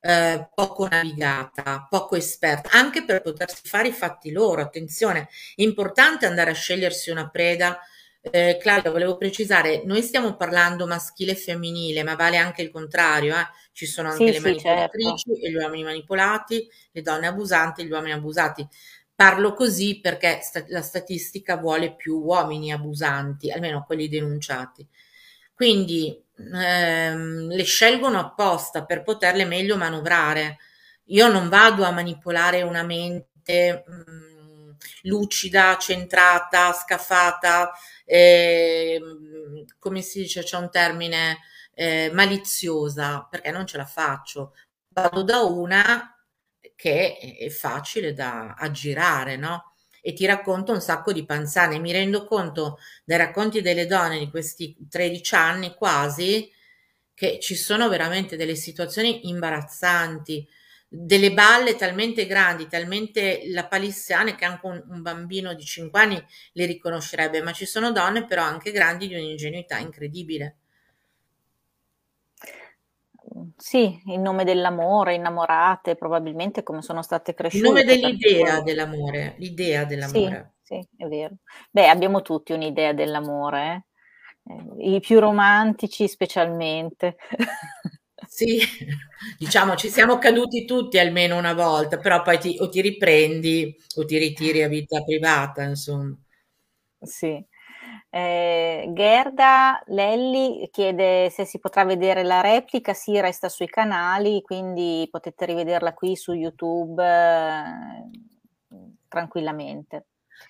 eh, 0.00 0.48
poco 0.54 0.86
navigata, 0.88 1.86
poco 1.88 2.16
esperta, 2.16 2.70
anche 2.72 3.04
per 3.04 3.22
potersi 3.22 3.62
fare 3.68 3.88
i 3.88 3.92
fatti 3.92 4.30
loro. 4.32 4.60
Attenzione, 4.62 5.28
è 5.56 5.62
importante 5.62 6.26
andare 6.26 6.50
a 6.50 6.54
scegliersi 6.54 7.10
una 7.10 7.28
preda. 7.30 7.78
Eh, 8.20 8.58
Claudia, 8.60 8.90
volevo 8.90 9.16
precisare, 9.16 9.82
noi 9.84 10.02
stiamo 10.02 10.34
parlando 10.36 10.86
maschile 10.86 11.32
e 11.32 11.36
femminile, 11.36 12.02
ma 12.02 12.14
vale 12.16 12.36
anche 12.36 12.62
il 12.62 12.70
contrario, 12.70 13.34
eh? 13.36 13.46
ci 13.72 13.86
sono 13.86 14.08
anche 14.10 14.30
Sì, 14.30 14.32
le 14.32 14.40
sì, 14.40 14.40
manipolatrici 14.40 15.30
certo. 15.34 15.38
e 15.40 15.50
gli 15.50 15.54
uomini 15.54 15.84
manipolati, 15.84 16.68
le 16.90 17.02
donne 17.02 17.26
abusanti 17.28 17.80
e 17.80 17.84
gli 17.84 17.90
uomini 17.92 18.12
abusati. 18.12 18.66
Parlo 19.14 19.54
così 19.54 20.00
perché 20.00 20.40
sta- 20.42 20.64
la 20.68 20.82
statistica 20.82 21.56
vuole 21.56 21.94
più 21.94 22.16
uomini 22.18 22.72
abusanti, 22.72 23.50
almeno 23.50 23.84
quelli 23.86 24.08
denunciati. 24.08 24.86
Quindi 25.54 26.22
ehm, 26.36 27.48
le 27.48 27.64
scelgono 27.64 28.18
apposta 28.20 28.84
per 28.84 29.02
poterle 29.02 29.44
meglio 29.44 29.76
manovrare. 29.76 30.58
Io 31.06 31.28
non 31.28 31.48
vado 31.48 31.84
a 31.84 31.90
manipolare 31.90 32.62
una 32.62 32.82
mente 32.82 33.84
mh, 33.86 34.76
lucida, 35.02 35.76
centrata, 35.78 36.72
scafata, 36.72 37.72
ehm, 38.08 39.64
come 39.78 40.00
si 40.02 40.20
dice, 40.22 40.42
c'è 40.42 40.56
un 40.56 40.70
termine 40.70 41.38
eh, 41.74 42.10
maliziosa, 42.12 43.26
perché 43.30 43.50
non 43.50 43.66
ce 43.66 43.76
la 43.76 43.84
faccio. 43.86 44.54
Vado 44.88 45.22
da 45.22 45.42
una 45.42 46.12
che 46.74 47.16
è 47.18 47.48
facile 47.50 48.12
da 48.14 48.54
aggirare, 48.54 49.36
no? 49.36 49.74
E 50.00 50.12
ti 50.12 50.26
racconto 50.26 50.72
un 50.72 50.80
sacco 50.80 51.12
di 51.12 51.24
panzane. 51.24 51.78
Mi 51.78 51.92
rendo 51.92 52.24
conto 52.24 52.78
dai 53.04 53.18
racconti 53.18 53.60
delle 53.60 53.86
donne 53.86 54.18
di 54.18 54.30
questi 54.30 54.76
13 54.88 55.34
anni 55.34 55.74
quasi 55.74 56.50
che 57.14 57.40
ci 57.40 57.56
sono 57.56 57.88
veramente 57.88 58.36
delle 58.36 58.54
situazioni 58.54 59.28
imbarazzanti, 59.28 60.48
delle 60.88 61.32
balle 61.32 61.76
talmente 61.76 62.26
grandi, 62.26 62.66
talmente 62.66 63.42
lapalissiane 63.50 64.34
che 64.34 64.44
anche 64.44 64.66
un, 64.66 64.82
un 64.88 65.02
bambino 65.02 65.54
di 65.54 65.64
5 65.64 66.00
anni 66.00 66.24
le 66.52 66.66
riconoscerebbe, 66.66 67.42
ma 67.42 67.52
ci 67.52 67.66
sono 67.66 67.92
donne 67.92 68.24
però 68.24 68.42
anche 68.42 68.72
grandi 68.72 69.06
di 69.08 69.14
un'ingenuità 69.14 69.78
incredibile. 69.78 70.56
Sì, 73.56 74.00
in 74.06 74.22
nome 74.22 74.42
dell'amore, 74.44 75.14
innamorate, 75.14 75.94
probabilmente 75.94 76.62
come 76.62 76.82
sono 76.82 77.02
state 77.02 77.34
Il 77.50 77.60
nome 77.60 77.82
cresciute, 77.82 77.98
perché 77.98 78.22
dell'idea 78.22 78.32
poi 78.32 78.62
dell'amore, 78.62 79.34
l'idea 79.36 79.84
sì, 79.98 80.34
dell'amore. 80.34 80.54
sì, 80.62 80.76
è 80.96 81.06
vero. 81.06 81.36
Beh, 81.70 81.88
abbiamo 81.88 82.22
tutti 82.22 82.52
un'idea 82.52 82.92
dell'amore, 82.92 83.86
eh? 84.46 84.52
Eh, 84.54 84.96
I 84.96 85.00
più 85.00 85.18
romantici 85.20 86.08
specialmente. 86.08 87.16
Sì, 88.38 88.60
diciamo 89.36 89.74
ci 89.74 89.88
siamo 89.88 90.18
caduti 90.18 90.64
tutti 90.64 90.96
almeno 91.00 91.36
una 91.36 91.54
volta, 91.54 91.98
però 91.98 92.22
poi 92.22 92.38
ti, 92.38 92.56
o 92.60 92.68
ti 92.68 92.80
riprendi 92.80 93.76
o 93.96 94.04
ti 94.04 94.16
ritiri 94.16 94.62
a 94.62 94.68
vita 94.68 95.02
privata, 95.02 95.64
insomma. 95.64 96.16
Sì. 97.00 97.44
Eh, 98.10 98.90
Gerda 98.94 99.82
Lelli 99.86 100.68
chiede 100.70 101.30
se 101.30 101.44
si 101.44 101.58
potrà 101.58 101.84
vedere 101.84 102.22
la 102.22 102.40
replica, 102.40 102.94
sì, 102.94 103.20
resta 103.20 103.48
sui 103.48 103.66
canali, 103.66 104.40
quindi 104.42 105.08
potete 105.10 105.44
rivederla 105.44 105.92
qui 105.92 106.14
su 106.14 106.32
YouTube 106.32 107.04
eh, 107.04 108.08
tranquillamente. 109.08 110.06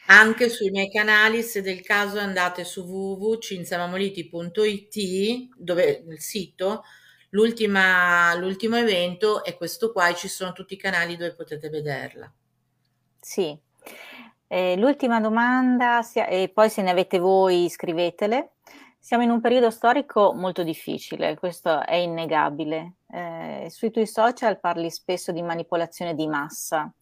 Anche 0.08 0.50
sui 0.50 0.68
miei 0.70 0.90
canali, 0.90 1.42
se 1.42 1.62
del 1.62 1.80
caso 1.80 2.18
andate 2.18 2.64
su 2.64 2.82
www.cinzamamoliti.it, 2.82 5.48
dove 5.56 6.04
il 6.06 6.20
sito, 6.20 6.82
l'ultima, 7.30 8.34
l'ultimo 8.34 8.76
evento 8.76 9.44
è 9.44 9.56
questo 9.56 9.92
qua 9.92 10.08
e 10.08 10.14
ci 10.14 10.28
sono 10.28 10.52
tutti 10.52 10.74
i 10.74 10.78
canali 10.78 11.16
dove 11.16 11.34
potete 11.34 11.68
vederla. 11.68 12.32
Sì. 13.20 13.56
Eh, 14.46 14.76
l'ultima 14.76 15.20
domanda, 15.20 16.00
e 16.12 16.50
poi 16.52 16.70
se 16.70 16.82
ne 16.82 16.90
avete 16.90 17.18
voi 17.18 17.68
scrivetele. 17.68 18.52
Siamo 18.98 19.22
in 19.22 19.30
un 19.30 19.40
periodo 19.40 19.70
storico 19.70 20.32
molto 20.34 20.62
difficile, 20.62 21.36
questo 21.36 21.84
è 21.84 21.94
innegabile. 21.94 22.94
Eh, 23.10 23.68
sui 23.70 23.90
tuoi 23.90 24.06
social 24.06 24.58
parli 24.58 24.90
spesso 24.90 25.32
di 25.32 25.42
manipolazione 25.42 26.14
di 26.14 26.26
massa. 26.26 26.92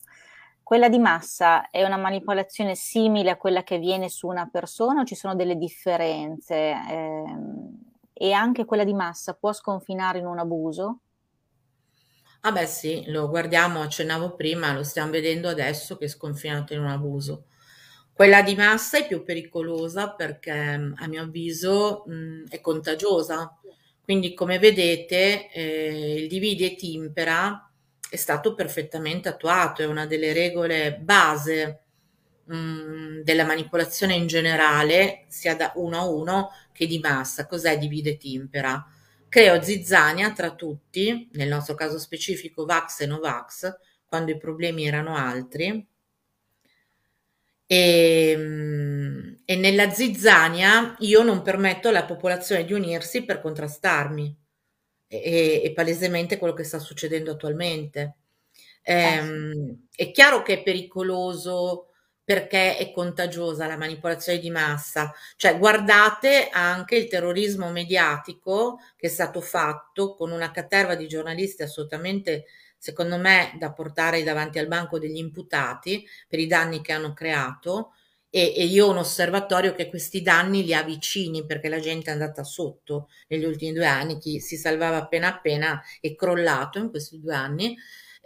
Quella 0.63 0.89
di 0.89 0.99
massa 0.99 1.71
è 1.71 1.85
una 1.85 1.97
manipolazione 1.97 2.75
simile 2.75 3.31
a 3.31 3.37
quella 3.37 3.63
che 3.63 3.77
avviene 3.77 4.09
su 4.09 4.27
una 4.27 4.49
persona 4.51 5.03
o 5.03 5.05
ci 5.05 5.15
sono 5.15 5.37
delle 5.37 5.57
differenze? 5.57 6.55
Ehm, 6.55 7.96
e 8.19 8.33
anche 8.33 8.65
quella 8.65 8.85
di 8.85 8.95
massa 8.95 9.35
può 9.35 9.53
sconfinare 9.53 10.19
in 10.21 10.27
un 10.27 10.39
abuso? 10.39 11.01
Ah 12.43 12.53
beh 12.53 12.67
sì, 12.67 13.05
lo 13.09 13.29
guardiamo, 13.29 13.83
accennavo 13.83 14.35
prima, 14.37 14.73
lo 14.73 14.85
stiamo 14.85 15.11
vedendo 15.11 15.49
adesso 15.49 15.97
che 15.97 16.05
è 16.05 16.09
sconfinato 16.09 16.73
in 16.75 16.81
un 16.81 16.87
abuso. 16.89 17.47
Quella 18.13 18.43
di 18.43 18.55
massa 18.55 18.99
è 18.99 19.07
più 19.07 19.23
pericolosa 19.25 20.11
perché 20.13 20.51
a 20.53 21.07
mio 21.09 21.23
avviso 21.23 22.05
mh, 22.07 22.45
è 22.49 22.61
contagiosa. 22.61 23.59
Quindi 24.03 24.33
come 24.35 24.59
vedete 24.61 25.51
eh, 25.51 26.15
il 26.23 26.29
divide 26.29 26.67
e 26.73 26.77
timpera 26.77 27.69
è 28.09 28.17
stato 28.17 28.55
perfettamente 28.55 29.29
attuato, 29.29 29.83
è 29.83 29.87
una 29.87 30.07
delle 30.07 30.33
regole 30.33 30.97
base 30.99 31.83
mh, 32.45 33.23
della 33.23 33.45
manipolazione 33.45 34.15
in 34.15 34.27
generale, 34.29 35.25
sia 35.29 35.57
da 35.57 35.73
uno 35.77 35.99
a 35.99 36.09
uno 36.09 36.51
che 36.77 36.87
di 36.87 36.99
massa. 36.99 37.47
Cos'è 37.47 37.79
divide 37.79 38.11
e 38.11 38.17
timpera? 38.17 38.85
Creo 39.29 39.61
zizzania 39.63 40.33
tra 40.33 40.55
tutti, 40.55 41.29
nel 41.33 41.49
nostro 41.49 41.75
caso 41.75 41.99
specifico 41.99 42.65
Vax 42.65 43.01
e 43.01 43.07
Novax, 43.07 43.77
quando 44.05 44.31
i 44.31 44.39
problemi 44.39 44.87
erano 44.87 45.17
altri, 45.17 45.87
e, 47.69 48.31
e 49.45 49.57
nella 49.57 49.91
zizzania 49.91 50.95
io 51.01 51.23
non 51.23 51.43
permetto 51.43 51.89
alla 51.89 52.05
popolazione 52.05 52.65
di 52.65 52.73
unirsi 52.73 53.25
per 53.25 53.41
contrastarmi. 53.41 54.37
E, 55.09 55.63
e 55.65 55.73
palesemente 55.73 56.37
quello 56.37 56.53
che 56.53 56.65
sta 56.65 56.79
succedendo 56.79 57.31
attualmente. 57.33 58.17
Eh. 58.83 58.95
Ehm, 58.95 59.87
è 59.95 60.11
chiaro 60.11 60.43
che 60.43 60.55
è 60.55 60.63
pericoloso 60.63 61.91
perché 62.27 62.77
è 62.77 62.91
contagiosa 62.91 63.69
la 63.69 63.77
manipolazione 63.77 64.41
di 64.41 64.51
massa, 64.51 65.13
cioè 65.37 65.57
guardate 65.57 66.49
anche 66.51 66.97
il 66.97 67.07
terrorismo 67.07 67.71
mediatico 67.71 68.81
che 68.97 69.07
è 69.07 69.11
stato 69.11 69.41
fatto 69.41 70.17
con 70.17 70.33
una 70.33 70.51
caterva 70.51 70.97
di 70.97 71.07
giornalisti 71.07 71.63
assolutamente, 71.63 72.47
secondo 72.77 73.17
me, 73.17 73.55
da 73.61 73.73
portare 73.73 74.25
davanti 74.25 74.59
al 74.59 74.67
banco 74.67 74.99
degli 74.99 75.19
imputati 75.19 76.05
per 76.27 76.41
i 76.41 76.49
danni 76.49 76.81
che 76.83 76.93
hanno 76.93 77.13
creato. 77.13 77.93
E, 78.29 78.53
e 78.57 78.65
io 78.65 78.87
ho 78.87 78.91
un 78.91 78.99
osservatorio 78.99 79.73
che 79.73 79.89
questi 79.89 80.21
danni 80.21 80.65
li 80.65 80.75
ha 80.75 80.83
vicini 80.83 81.47
perché 81.47 81.69
la 81.69 81.79
gente 81.79 82.11
è 82.11 82.13
andata 82.13 82.43
sotto 82.43 83.09
negli 83.29 83.45
ultimi 83.45 83.73
due 83.73 83.87
anni, 83.87 84.19
chi 84.19 84.41
si 84.41 84.57
salvava 84.57 84.97
appena 84.97 85.29
appena 85.29 85.81
è 86.01 86.13
crollato 86.17 86.79
in 86.81 86.91
questi 86.91 87.21
due 87.21 87.35
anni 87.37 87.77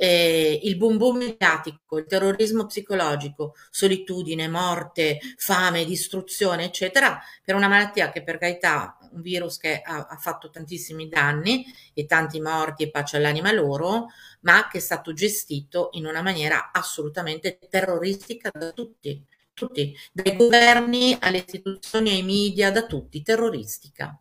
eh, 0.03 0.59
il 0.63 0.79
boom 0.79 0.97
boom 0.97 1.19
mediatico, 1.19 1.99
il 1.99 2.07
terrorismo 2.07 2.65
psicologico, 2.65 3.55
solitudine, 3.69 4.49
morte, 4.49 5.19
fame, 5.37 5.85
distruzione, 5.85 6.65
eccetera, 6.65 7.21
per 7.45 7.55
una 7.55 7.69
malattia 7.69 8.11
che 8.11 8.23
per 8.23 8.39
carità, 8.39 8.97
un 9.13 9.21
virus 9.21 9.59
che 9.59 9.83
ha, 9.85 10.07
ha 10.09 10.17
fatto 10.17 10.49
tantissimi 10.49 11.07
danni 11.07 11.67
e 11.93 12.07
tanti 12.07 12.41
morti 12.41 12.85
e 12.85 12.91
pace 12.91 13.19
all'anima 13.19 13.53
loro, 13.53 14.07
ma 14.41 14.69
che 14.69 14.79
è 14.79 14.81
stato 14.81 15.13
gestito 15.13 15.91
in 15.93 16.07
una 16.07 16.23
maniera 16.23 16.71
assolutamente 16.73 17.59
terroristica 17.69 18.49
da 18.55 18.73
tutti, 18.73 19.23
tutti, 19.53 19.95
dai 20.13 20.35
governi 20.35 21.15
alle 21.21 21.45
istituzioni, 21.47 22.09
ai 22.09 22.23
media, 22.23 22.71
da 22.71 22.87
tutti, 22.87 23.21
terroristica. 23.21 24.19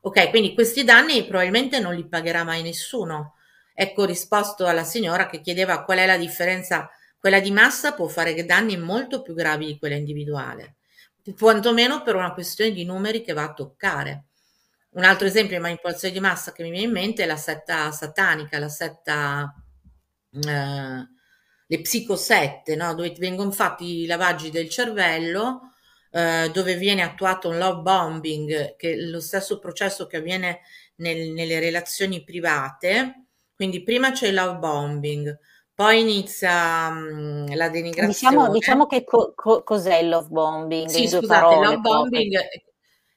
Ok, 0.00 0.30
quindi 0.30 0.54
questi 0.54 0.82
danni 0.82 1.26
probabilmente 1.26 1.78
non 1.78 1.94
li 1.94 2.08
pagherà 2.08 2.42
mai 2.42 2.62
nessuno 2.62 3.34
Ecco, 3.82 4.04
risposto 4.04 4.66
alla 4.66 4.84
signora 4.84 5.26
che 5.26 5.40
chiedeva 5.40 5.84
qual 5.84 5.96
è 5.96 6.04
la 6.04 6.18
differenza, 6.18 6.90
quella 7.18 7.40
di 7.40 7.50
massa 7.50 7.94
può 7.94 8.08
fare 8.08 8.44
danni 8.44 8.76
molto 8.76 9.22
più 9.22 9.32
gravi 9.32 9.64
di 9.64 9.78
quella 9.78 9.94
individuale, 9.94 10.74
quantomeno 11.38 12.02
per 12.02 12.14
una 12.14 12.34
questione 12.34 12.72
di 12.72 12.84
numeri 12.84 13.22
che 13.22 13.32
va 13.32 13.44
a 13.44 13.54
toccare. 13.54 14.24
Un 14.90 15.04
altro 15.04 15.26
esempio 15.26 15.56
di 15.56 15.62
manipolazione 15.62 16.12
di 16.12 16.20
massa 16.20 16.52
che 16.52 16.62
mi 16.62 16.68
viene 16.68 16.84
in 16.84 16.92
mente 16.92 17.22
è 17.22 17.26
la 17.26 17.38
setta 17.38 17.90
satanica, 17.90 18.58
la 18.58 18.68
setta, 18.68 19.54
eh, 20.30 21.08
le 21.66 21.80
psicosette, 21.80 22.76
no? 22.76 22.92
dove 22.92 23.14
vengono 23.16 23.50
fatti 23.50 24.02
i 24.02 24.06
lavaggi 24.06 24.50
del 24.50 24.68
cervello, 24.68 25.72
eh, 26.10 26.50
dove 26.52 26.74
viene 26.74 27.00
attuato 27.00 27.48
un 27.48 27.56
love 27.56 27.80
bombing, 27.80 28.76
che 28.76 28.92
è 28.92 28.96
lo 28.96 29.20
stesso 29.20 29.58
processo 29.58 30.06
che 30.06 30.18
avviene 30.18 30.60
nel, 30.96 31.30
nelle 31.30 31.60
relazioni 31.60 32.22
private, 32.22 33.24
quindi 33.60 33.82
prima 33.82 34.10
c'è 34.12 34.28
il 34.28 34.34
love 34.34 34.58
bombing, 34.58 35.38
poi 35.74 36.00
inizia 36.00 36.88
mh, 36.88 37.54
la 37.56 37.68
Diciamo, 37.96 38.48
denigrazione. 38.48 38.48
diciamo 38.50 38.86
che 38.86 39.04
co- 39.04 39.32
co- 39.36 39.62
cos'è 39.62 39.96
il 39.98 40.08
love 40.08 40.28
bombing 40.28 40.92
Sì, 40.92 41.06
scusate, 41.08 41.54
il 41.54 41.60
parole 41.60 41.60
love 41.60 41.80
proprio. 41.80 41.80
bombing 41.80 42.36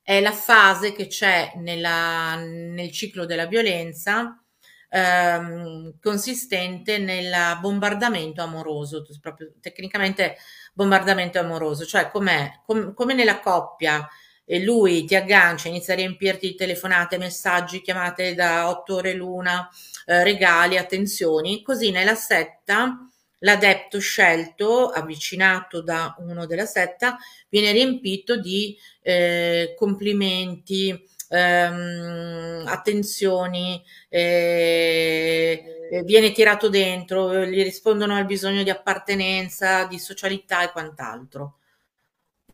è 0.01 0.19
la 0.21 0.31
fase 0.31 0.91
che 0.93 1.07
c'è 1.07 1.53
nella, 1.57 2.35
nel 2.35 2.91
ciclo 2.91 3.25
della 3.25 3.47
violenza 3.47 4.43
ehm, 4.89 5.97
consistente 5.99 6.97
nel 6.99 7.57
bombardamento 7.61 8.41
amoroso, 8.43 9.03
proprio 9.21 9.53
tecnicamente 9.59 10.37
bombardamento 10.73 11.39
amoroso, 11.39 11.85
cioè 11.85 12.09
com'è, 12.11 12.61
com, 12.65 12.93
come 12.93 13.13
nella 13.13 13.39
coppia 13.39 14.07
e 14.45 14.63
lui 14.63 15.05
ti 15.05 15.15
aggancia, 15.15 15.69
inizia 15.69 15.93
a 15.93 15.97
riempirti 15.97 16.47
di 16.49 16.55
telefonate, 16.55 17.17
messaggi, 17.17 17.81
chiamate 17.81 18.35
da 18.35 18.69
otto 18.69 18.95
ore 18.95 19.13
l'una, 19.13 19.69
eh, 20.05 20.23
regali, 20.23 20.77
attenzioni, 20.77 21.61
così 21.61 21.91
nella 21.91 22.15
setta 22.15 23.07
l'adepto 23.43 23.99
scelto, 23.99 24.89
avvicinato 24.89 25.81
da 25.81 26.15
uno 26.19 26.45
della 26.45 26.65
setta, 26.65 27.17
viene 27.49 27.71
riempito 27.71 28.37
di 28.37 28.77
eh, 29.01 29.73
complimenti, 29.77 30.97
ehm, 31.29 32.63
attenzioni, 32.65 33.83
eh, 34.09 36.01
viene 36.05 36.31
tirato 36.31 36.69
dentro, 36.69 37.45
gli 37.45 37.61
rispondono 37.63 38.15
al 38.15 38.25
bisogno 38.25 38.63
di 38.63 38.69
appartenenza, 38.69 39.85
di 39.85 39.99
socialità 39.99 40.63
e 40.63 40.71
quant'altro. 40.71 41.57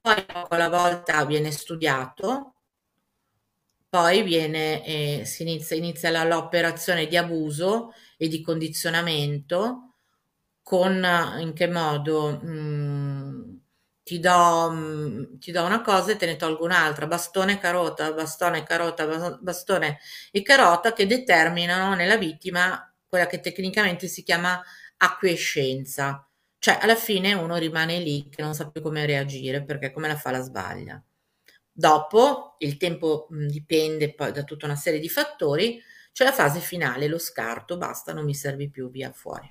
Poi 0.02 0.26
poco 0.26 0.56
alla 0.56 0.68
volta 0.70 1.24
viene 1.26 1.52
studiato, 1.52 2.56
poi 3.90 4.22
viene, 4.24 4.86
eh, 4.86 5.26
si 5.26 5.42
inizia, 5.44 5.76
inizia 5.76 6.24
l'operazione 6.24 7.08
di 7.08 7.18
abuso 7.18 7.92
e 8.18 8.28
di 8.28 8.42
condizionamento 8.42 9.96
con 10.62 11.04
in 11.40 11.54
che 11.54 11.68
modo 11.68 12.40
mh, 12.42 12.48
mm, 12.52 13.56
ti, 14.04 14.20
do, 14.20 14.70
mh, 14.72 14.78
mm, 15.36 15.40
ti 15.40 15.52
do 15.52 15.64
una 15.66 15.82
cosa 15.82 16.12
e 16.12 16.18
te 16.18 16.26
ne 16.28 16.36
tolgo 16.36 16.66
un'altra, 16.66 17.08
bastone, 17.08 17.58
carota, 17.60 18.12
bastone, 18.14 18.64
carota, 18.64 19.38
bastone 19.42 20.00
e 20.32 20.42
carota 20.44 20.94
che 20.94 21.08
determinano 21.08 21.96
nella 21.96 22.18
vittima 22.18 22.84
quella 23.08 23.26
che 23.28 23.40
tecnicamente 23.40 24.08
si 24.08 24.24
chiama 24.24 24.62
acquiescenza. 24.98 26.29
Cioè, 26.60 26.78
alla 26.82 26.96
fine 26.96 27.34
uno 27.34 27.56
rimane 27.56 28.00
lì 28.00 28.28
che 28.30 28.42
non 28.42 28.54
sa 28.54 28.70
più 28.70 28.82
come 28.82 29.06
reagire 29.06 29.64
perché 29.64 29.92
come 29.92 30.10
la 30.10 30.18
fa 30.18 30.32
la 30.32 30.42
sbaglia. 30.42 31.02
Dopo, 31.72 32.56
il 32.60 32.76
tempo 32.76 33.28
mh, 33.30 33.46
dipende 33.48 34.14
poi 34.14 34.34
da 34.34 34.44
tutta 34.44 34.66
una 34.66 34.76
serie 34.76 35.00
di 35.00 35.08
fattori, 35.08 35.82
c'è 36.12 36.26
la 36.26 36.34
fase 36.34 36.60
finale, 36.60 37.08
lo 37.08 37.18
scarto, 37.18 37.78
basta, 37.78 38.12
non 38.12 38.26
mi 38.26 38.36
servi 38.36 38.70
più, 38.70 38.90
via 38.92 39.12
fuori. 39.14 39.50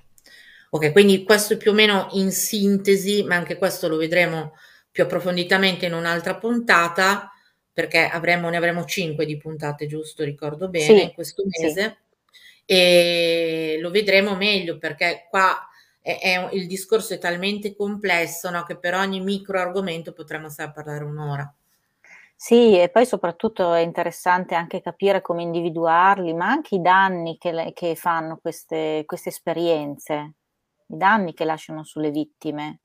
Ok, 0.69 0.91
quindi 0.91 1.23
questo 1.23 1.53
è 1.53 1.57
più 1.57 1.71
o 1.71 1.73
meno 1.73 2.09
in 2.11 2.31
sintesi, 2.31 3.23
ma 3.23 3.35
anche 3.35 3.57
questo 3.57 3.87
lo 3.87 3.97
vedremo 3.97 4.53
più 4.91 5.01
approfonditamente 5.03 5.87
in 5.87 5.93
un'altra 5.93 6.37
puntata, 6.37 7.31
perché 7.73 8.05
avremo, 8.05 8.49
ne 8.49 8.57
avremo 8.57 8.85
cinque 8.85 9.25
di 9.25 9.37
puntate, 9.37 9.87
giusto? 9.87 10.23
Ricordo 10.23 10.69
bene, 10.69 10.85
sì, 10.85 11.03
in 11.05 11.13
questo 11.13 11.43
mese. 11.47 11.81
Sì. 11.81 12.07
E 12.65 13.77
lo 13.81 13.89
vedremo 13.89 14.35
meglio 14.35 14.77
perché 14.77 15.25
qua 15.27 15.68
è, 16.17 16.19
è, 16.19 16.49
il 16.53 16.65
discorso 16.65 17.13
è 17.13 17.17
talmente 17.17 17.75
complesso 17.75 18.49
no, 18.49 18.63
che 18.63 18.77
per 18.77 18.95
ogni 18.95 19.19
micro 19.19 19.59
argomento 19.59 20.13
potremmo 20.13 20.49
stare 20.49 20.69
a 20.69 20.73
parlare 20.73 21.03
un'ora. 21.03 21.53
Sì, 22.35 22.79
e 22.79 22.89
poi 22.89 23.05
soprattutto 23.05 23.73
è 23.73 23.81
interessante 23.81 24.55
anche 24.55 24.81
capire 24.81 25.21
come 25.21 25.41
individuarli, 25.41 26.33
ma 26.33 26.47
anche 26.47 26.75
i 26.75 26.81
danni 26.81 27.37
che, 27.37 27.73
che 27.75 27.95
fanno 27.95 28.37
queste, 28.37 29.03
queste 29.05 29.29
esperienze 29.29 30.35
i 30.91 30.97
danni 30.97 31.33
che 31.33 31.45
lasciano 31.45 31.83
sulle 31.83 32.09
vittime. 32.09 32.79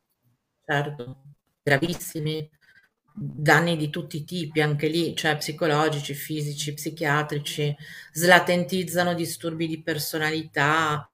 Certo, 0.64 1.22
gravissimi, 1.62 2.50
danni 3.14 3.76
di 3.76 3.90
tutti 3.90 4.18
i 4.18 4.24
tipi, 4.24 4.60
anche 4.60 4.88
lì, 4.88 5.14
cioè 5.14 5.36
psicologici, 5.36 6.14
fisici, 6.14 6.74
psichiatrici, 6.74 7.74
slatentizzano 8.12 9.14
disturbi 9.14 9.66
di 9.66 9.82
personalità. 9.82 11.08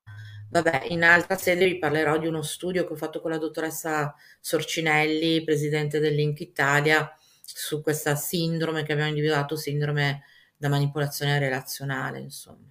Vabbè, 0.50 0.86
in 0.88 1.04
altra 1.04 1.36
sede 1.36 1.64
vi 1.64 1.78
parlerò 1.78 2.18
di 2.18 2.26
uno 2.26 2.42
studio 2.42 2.84
che 2.84 2.92
ho 2.92 2.96
fatto 2.96 3.20
con 3.20 3.30
la 3.30 3.38
dottoressa 3.38 4.16
Sorcinelli, 4.40 5.44
presidente 5.44 6.00
dell'Inc 6.00 6.40
Italia, 6.40 7.08
su 7.40 7.80
questa 7.80 8.16
sindrome 8.16 8.82
che 8.82 8.92
abbiamo 8.92 9.10
individuato, 9.10 9.54
sindrome 9.54 10.24
da 10.56 10.68
manipolazione 10.68 11.38
relazionale, 11.38 12.18
insomma. 12.18 12.68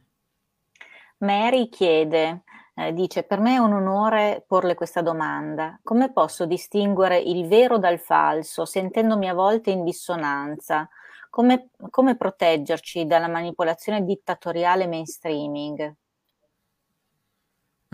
Mary 1.20 1.70
chiede, 1.70 2.44
eh, 2.76 2.92
dice, 2.92 3.24
per 3.24 3.40
me 3.40 3.56
è 3.56 3.60
un 3.60 3.72
onore 3.72 4.44
porle 4.46 4.76
questa 4.76 5.02
domanda. 5.02 5.80
Come 5.82 6.12
posso 6.12 6.46
distinguere 6.46 7.18
il 7.18 7.48
vero 7.48 7.78
dal 7.78 8.00
falso, 8.00 8.66
sentendomi 8.66 9.30
a 9.30 9.34
volte 9.34 9.72
in 9.72 9.86
dissonanza? 9.86 10.90
Come, 11.30 11.70
come 11.90 12.18
proteggerci 12.18 13.06
dalla 13.06 13.30
manipolazione 13.30 14.04
dittatoriale 14.04 14.86
mainstreaming? 14.86 15.96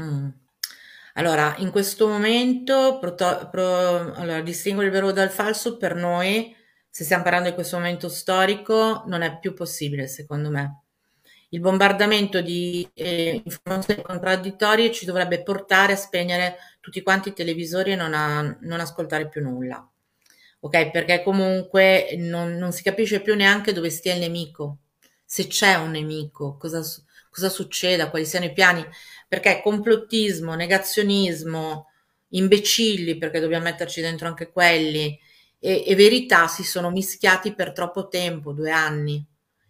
Mm. 0.02 0.30
Allora, 1.14 1.56
in 1.60 1.72
questo 1.72 2.08
momento, 2.08 2.98
proto- 3.00 3.48
pro- 3.50 4.14
allora, 4.14 4.41
distinguere 4.41 4.88
il 4.88 4.93
vero 4.93 5.12
dal 5.12 5.30
falso 5.30 5.78
per 5.78 5.96
noi, 5.96 6.56
se 6.89 7.04
stiamo 7.04 7.24
parlando 7.24 7.50
di 7.50 7.56
questo 7.56 7.78
momento 7.78 8.10
storico, 8.10 9.04
non 9.08 9.22
è 9.22 9.39
più 9.39 9.54
possibile, 9.54 10.08
secondo 10.08 10.50
me 10.50 10.86
il 11.56 11.62
bombardamento 11.62 12.41
di 12.41 12.88
eh, 12.93 13.41
informazioni 13.43 14.02
contraddittorie 14.02 14.91
ci 14.91 15.06
dovrebbe 15.06 15.41
portare 15.41 15.93
a 15.93 15.96
spegnere 15.96 16.58
tutti 16.82 17.02
quanti 17.02 17.30
i 17.30 17.34
televisori 17.34 17.91
e 17.91 17.96
non, 17.96 18.14
a, 18.14 18.58
non 18.62 18.80
ascoltare 18.82 19.30
più 19.30 19.41
nulla. 19.41 19.88
Ok? 20.60 20.91
Perché 20.91 21.24
comunque 21.24 22.16
non, 22.18 22.56
non, 22.56 22.72
si 22.74 22.84
capisce 22.84 23.22
più 23.22 23.36
neanche 23.36 23.72
dove 23.72 23.89
stia 23.89 24.14
il 24.14 24.20
nemico, 24.20 24.80
se 25.24 25.48
c'è 25.48 25.76
un 25.76 25.91
nemico, 25.91 26.58
cosa, 26.58 26.82
cosa 27.30 27.50
succeda, 27.50 28.10
quali 28.10 28.26
siano 28.26 28.46
i 28.46 28.54
piani. 28.54 28.86
Perché 29.28 29.61
complottismo, 29.61 30.53
negazionismo, 30.55 31.89
imbecilli, 32.30 33.17
perché 33.17 33.39
dobbiamo 33.39 33.65
metterci 33.65 34.01
dentro 34.01 34.28
anche 34.28 34.51
quelli, 34.51 35.19
e, 35.59 35.84
e 35.86 35.95
verità 35.95 36.47
si 36.47 36.63
sono 36.63 36.89
mischiati 36.89 37.53
per 37.53 37.71
troppo 37.71 38.07
tempo, 38.07 38.53
due 38.53 38.71
anni 38.71 39.26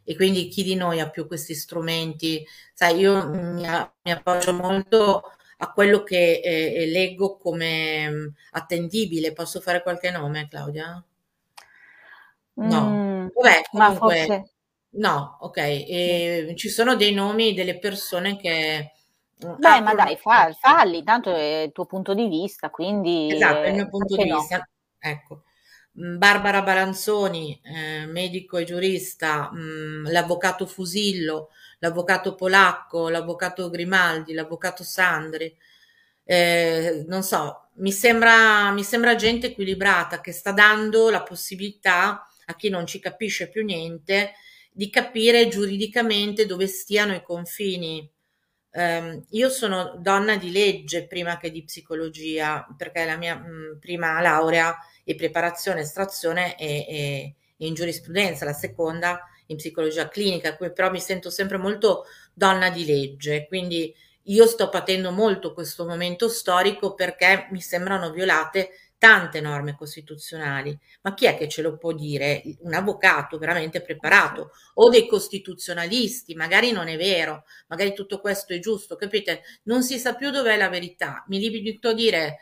e 0.07 0.15
quindi 0.15 0.47
chi 0.49 0.61
di 0.61 0.75
noi 0.75 0.99
ha 0.99 1.09
più 1.09 1.25
questi 1.25 1.55
strumenti? 1.55 2.45
Sai, 2.73 2.99
io 2.99 3.27
mi, 3.27 3.67
appoggio 4.03 4.53
molto 4.53 5.23
a 5.57 5.71
quello 5.71 6.03
che 6.03 6.41
eh, 6.43 6.85
leggo 6.85 7.37
come 7.37 8.07
mm, 8.07 8.27
attendibile. 8.51 9.33
Posso 9.33 9.61
fare 9.61 9.81
qualche 9.81 10.11
nome, 10.11 10.47
Claudia? 10.47 11.03
No. 12.53 12.81
Mm, 12.87 13.27
Vabbè, 13.33 13.61
comunque, 13.71 14.25
forse... 14.25 14.51
no, 14.91 15.37
ok. 15.41 15.57
E 15.57 16.53
ci 16.55 16.69
sono 16.69 16.95
dei 16.95 17.11
nomi 17.11 17.55
delle 17.55 17.79
persone 17.79 18.37
che... 18.37 18.91
Mm, 19.45 19.55
Beh, 19.57 19.81
ma 19.81 19.93
dai, 19.93 20.17
fa, 20.17 20.51
falli, 20.59 21.03
tanto 21.03 21.33
è 21.33 21.63
il 21.65 21.71
tuo 21.71 21.85
punto 21.85 22.13
di 22.13 22.27
vista, 22.27 22.69
quindi... 22.69 23.31
Esatto, 23.31 23.61
è 23.61 23.69
il 23.69 23.75
mio 23.75 23.89
punto 23.89 24.15
di 24.15 24.27
no? 24.27 24.39
vista. 24.39 24.67
Ecco. 24.99 25.43
Mm, 25.99 26.17
Barbara 26.17 26.61
Balanzoni, 26.61 27.61
eh, 27.63 28.05
medico 28.05 28.57
e 28.57 28.63
giurista, 28.63 29.49
mh, 29.51 29.57
mm, 29.59 30.05
l'avvocato 30.07 30.65
Fusillo, 30.65 31.49
l'avvocato 31.79 32.35
Polacco, 32.35 33.09
l'avvocato 33.09 33.69
Grimaldi, 33.69 34.33
l'avvocato 34.33 34.83
Sandri, 34.83 35.55
eh, 36.23 37.03
non 37.07 37.23
so, 37.23 37.69
mi 37.75 37.91
sembra, 37.91 38.71
mi 38.71 38.83
sembra 38.83 39.15
gente 39.15 39.47
equilibrata 39.47 40.21
che 40.21 40.31
sta 40.31 40.51
dando 40.51 41.09
la 41.09 41.21
possibilità 41.23 42.27
a 42.45 42.55
chi 42.55 42.69
non 42.69 42.85
ci 42.87 42.99
capisce 42.99 43.49
più 43.49 43.63
niente 43.63 44.33
di 44.71 44.89
capire 44.89 45.47
giuridicamente 45.47 46.45
dove 46.45 46.67
stiano 46.67 47.13
i 47.13 47.21
confini. 47.23 48.09
Eh, 48.77 49.21
io 49.29 49.49
sono 49.49 49.95
donna 49.99 50.35
di 50.35 50.51
legge 50.51 51.07
prima 51.07 51.37
che 51.37 51.49
di 51.49 51.63
psicologia, 51.63 52.67
perché 52.77 53.05
la 53.05 53.15
mia 53.15 53.35
mh, 53.35 53.47
mm, 53.47 53.77
prima 53.79 54.19
laurea 54.19 54.75
e 55.05 55.15
preparazione, 55.15 55.79
estrazione 55.79 56.57
e, 56.57 56.85
e 56.87 57.35
in 57.65 57.73
giurisprudenza, 57.73 58.43
la 58.43 58.51
seconda 58.51 59.21
in 59.47 59.55
psicologia 59.55 60.09
clinica, 60.09 60.55
però 60.55 60.91
mi 60.91 60.99
sento 60.99 61.29
sempre 61.29 61.57
molto 61.57 62.05
donna 62.33 62.69
di 62.69 62.85
legge, 62.85 63.47
quindi 63.47 63.95
io 64.23 64.45
sto 64.45 64.67
patendo 64.69 65.11
molto 65.11 65.53
questo 65.53 65.85
momento 65.85 66.27
storico 66.27 66.95
perché 66.95 67.47
mi 67.51 67.61
sembrano 67.61 68.11
violate 68.11 68.71
tante 69.05 69.39
norme 69.39 69.75
costituzionali, 69.75 70.75
ma 71.01 71.13
chi 71.13 71.27
è 71.27 71.37
che 71.37 71.47
ce 71.47 71.61
lo 71.61 71.77
può 71.77 71.91
dire? 71.93 72.41
Un 72.61 72.73
avvocato 72.73 73.37
veramente 73.37 73.79
preparato 73.79 74.49
o 74.73 74.89
dei 74.89 75.05
costituzionalisti, 75.05 76.33
magari 76.33 76.71
non 76.71 76.87
è 76.87 76.97
vero, 76.97 77.43
magari 77.67 77.93
tutto 77.93 78.19
questo 78.19 78.53
è 78.53 78.59
giusto, 78.59 78.95
capite? 78.95 79.43
Non 79.65 79.83
si 79.83 79.99
sa 79.99 80.15
più 80.15 80.31
dov'è 80.31 80.57
la 80.57 80.69
verità. 80.69 81.23
Mi 81.27 81.37
limito 81.37 81.89
a 81.89 81.93
dire 81.93 82.39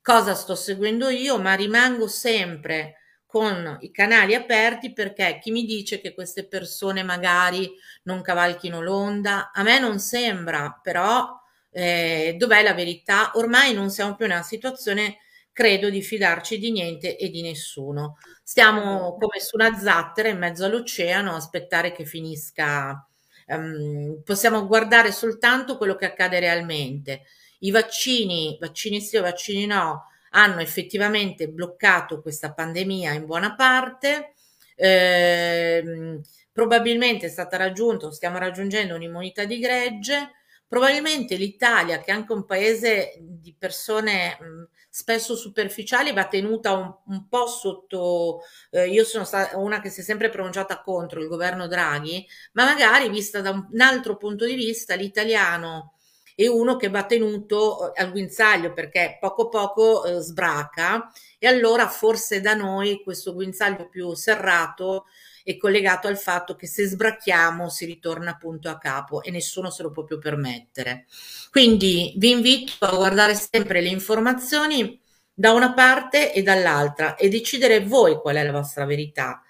cosa 0.00 0.34
sto 0.36 0.54
seguendo 0.54 1.08
io, 1.08 1.40
ma 1.40 1.54
rimango 1.54 2.06
sempre 2.06 2.98
con 3.26 3.76
i 3.80 3.90
canali 3.90 4.36
aperti 4.36 4.92
perché 4.92 5.40
chi 5.42 5.50
mi 5.50 5.64
dice 5.64 6.00
che 6.00 6.14
queste 6.14 6.46
persone 6.46 7.02
magari 7.02 7.68
non 8.04 8.22
cavalchino 8.22 8.80
l'onda, 8.80 9.50
a 9.52 9.64
me 9.64 9.80
non 9.80 9.98
sembra, 9.98 10.78
però 10.80 11.28
eh, 11.72 12.36
dov'è 12.38 12.62
la 12.62 12.72
verità? 12.72 13.32
Ormai 13.34 13.74
non 13.74 13.90
siamo 13.90 14.14
più 14.14 14.26
in 14.26 14.30
una 14.30 14.42
situazione 14.42 15.18
credo 15.54 15.88
di 15.88 16.02
fidarci 16.02 16.58
di 16.58 16.72
niente 16.72 17.16
e 17.16 17.30
di 17.30 17.40
nessuno. 17.40 18.18
Stiamo 18.42 19.16
come 19.16 19.40
su 19.40 19.56
una 19.56 19.78
zattera 19.78 20.28
in 20.28 20.38
mezzo 20.38 20.64
all'oceano 20.66 21.32
a 21.32 21.36
aspettare 21.36 21.92
che 21.92 22.04
finisca. 22.04 23.06
Um, 23.46 24.22
possiamo 24.24 24.66
guardare 24.66 25.12
soltanto 25.12 25.76
quello 25.78 25.94
che 25.96 26.06
accade 26.06 26.40
realmente. 26.40 27.22
I 27.60 27.70
vaccini, 27.70 28.58
vaccini 28.60 29.00
sì 29.00 29.16
o 29.16 29.22
vaccini 29.22 29.64
no, 29.66 30.06
hanno 30.30 30.60
effettivamente 30.60 31.48
bloccato 31.48 32.20
questa 32.20 32.52
pandemia 32.52 33.12
in 33.12 33.26
buona 33.26 33.54
parte. 33.54 34.34
Eh, 34.76 36.20
probabilmente 36.52 37.26
è 37.26 37.28
stata 37.28 37.56
raggiunta, 37.56 38.10
stiamo 38.10 38.38
raggiungendo 38.38 38.94
un'immunità 38.96 39.44
di 39.44 39.58
gregge. 39.60 40.32
Probabilmente 40.66 41.36
l'Italia, 41.36 41.98
che 42.00 42.10
è 42.10 42.14
anche 42.14 42.32
un 42.32 42.44
paese 42.44 43.14
di 43.20 43.54
persone 43.56 44.36
mh, 44.40 44.68
spesso 44.94 45.34
superficiali, 45.34 46.12
va 46.12 46.28
tenuta 46.28 46.70
un, 46.72 46.94
un 47.06 47.26
po' 47.26 47.48
sotto. 47.48 48.42
Eh, 48.70 48.88
io 48.88 49.02
sono 49.02 49.24
stata 49.24 49.58
una 49.58 49.80
che 49.80 49.90
si 49.90 50.02
è 50.02 50.02
sempre 50.04 50.28
pronunciata 50.30 50.80
contro 50.82 51.20
il 51.20 51.26
governo 51.26 51.66
Draghi, 51.66 52.24
ma 52.52 52.64
magari 52.64 53.08
vista 53.08 53.40
da 53.40 53.50
un, 53.50 53.66
un 53.72 53.80
altro 53.80 54.16
punto 54.16 54.44
di 54.44 54.54
vista, 54.54 54.94
l'italiano 54.94 55.94
e 56.36 56.48
uno 56.48 56.76
che 56.76 56.90
va 56.90 57.04
tenuto 57.06 57.92
eh, 57.92 58.02
al 58.02 58.12
guinzaglio 58.12 58.72
perché 58.72 59.18
poco 59.20 59.48
poco 59.48 60.04
eh, 60.04 60.20
sbraca 60.20 61.10
e 61.40 61.46
allora 61.48 61.88
forse 61.88 62.40
da 62.40 62.54
noi 62.54 63.02
questo 63.02 63.34
guinzaglio 63.34 63.88
più 63.88 64.14
serrato 64.14 65.06
è 65.44 65.56
collegato 65.58 66.08
al 66.08 66.18
fatto 66.18 66.56
che 66.56 66.66
se 66.66 66.86
sbracchiamo 66.86 67.68
si 67.68 67.84
ritorna 67.84 68.30
appunto 68.30 68.70
a 68.70 68.78
capo 68.78 69.22
e 69.22 69.30
nessuno 69.30 69.70
se 69.70 69.82
lo 69.82 69.90
può 69.90 70.02
più 70.02 70.18
permettere. 70.18 71.06
Quindi 71.50 72.14
vi 72.16 72.30
invito 72.30 72.86
a 72.86 72.96
guardare 72.96 73.34
sempre 73.34 73.82
le 73.82 73.90
informazioni 73.90 75.00
da 75.32 75.52
una 75.52 75.74
parte 75.74 76.32
e 76.32 76.42
dall'altra 76.42 77.14
e 77.16 77.28
decidere 77.28 77.80
voi 77.80 78.16
qual 78.16 78.36
è 78.36 78.42
la 78.42 78.52
vostra 78.52 78.86
verità 78.86 79.42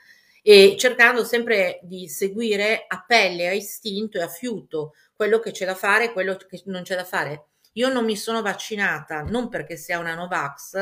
e 0.43 0.77
cercando 0.79 1.25
sempre 1.25 1.81
di 1.85 2.09
seguire 2.09 2.85
a 2.87 3.05
pelle, 3.07 3.49
a 3.49 3.53
istinto 3.53 4.19
e 4.19 4.23
a 4.23 4.29
fiuto 4.29 4.95
quello 5.15 5.39
che 5.39 5.53
c'è 5.53 5.65
da 5.65 5.75
fare 5.75 6.07
e 6.07 6.13
quello 6.13 6.37
che 6.37 6.61
non 6.67 6.83
c'è 6.83 6.97
da 6.97 7.05
fare. 7.05 7.47
Io 7.75 7.89
non 7.91 8.05
mi 8.05 8.17
sono 8.17 8.43
vaccinata 8.43 9.23
non 9.23 9.49
perché 9.49 9.77
sia 9.77 9.99
una 9.99 10.15
Novax, 10.15 10.77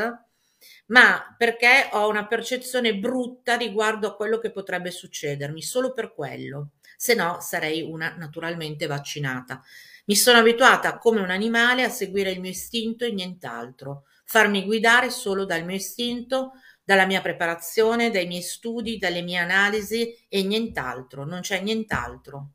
ma 0.86 1.34
perché 1.36 1.88
ho 1.92 2.08
una 2.08 2.26
percezione 2.26 2.96
brutta 2.96 3.56
riguardo 3.56 4.08
a 4.08 4.16
quello 4.16 4.38
che 4.38 4.50
potrebbe 4.50 4.90
succedermi, 4.90 5.62
solo 5.62 5.92
per 5.92 6.14
quello. 6.14 6.70
Se 6.96 7.14
no, 7.14 7.38
sarei 7.40 7.82
una 7.82 8.14
naturalmente 8.16 8.86
vaccinata. 8.86 9.62
Mi 10.06 10.16
sono 10.16 10.38
abituata 10.38 10.98
come 10.98 11.20
un 11.20 11.30
animale 11.30 11.84
a 11.84 11.88
seguire 11.88 12.30
il 12.30 12.40
mio 12.40 12.50
istinto 12.50 13.04
e 13.04 13.12
nient'altro, 13.12 14.04
farmi 14.24 14.64
guidare 14.64 15.10
solo 15.10 15.44
dal 15.44 15.64
mio 15.64 15.76
istinto, 15.76 16.52
dalla 16.84 17.06
mia 17.06 17.20
preparazione, 17.20 18.10
dai 18.10 18.26
miei 18.26 18.42
studi, 18.42 18.98
dalle 18.98 19.22
mie 19.22 19.38
analisi 19.38 20.14
e 20.28 20.42
nient'altro, 20.42 21.24
non 21.24 21.40
c'è 21.40 21.60
nient'altro. 21.60 22.52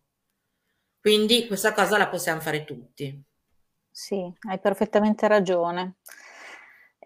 Quindi 1.00 1.48
questa 1.48 1.74
cosa 1.74 1.98
la 1.98 2.10
possiamo 2.10 2.42
fare 2.42 2.66
tutti. 2.66 3.24
Sì, 3.90 4.32
hai 4.50 4.60
perfettamente 4.60 5.28
ragione. 5.28 5.96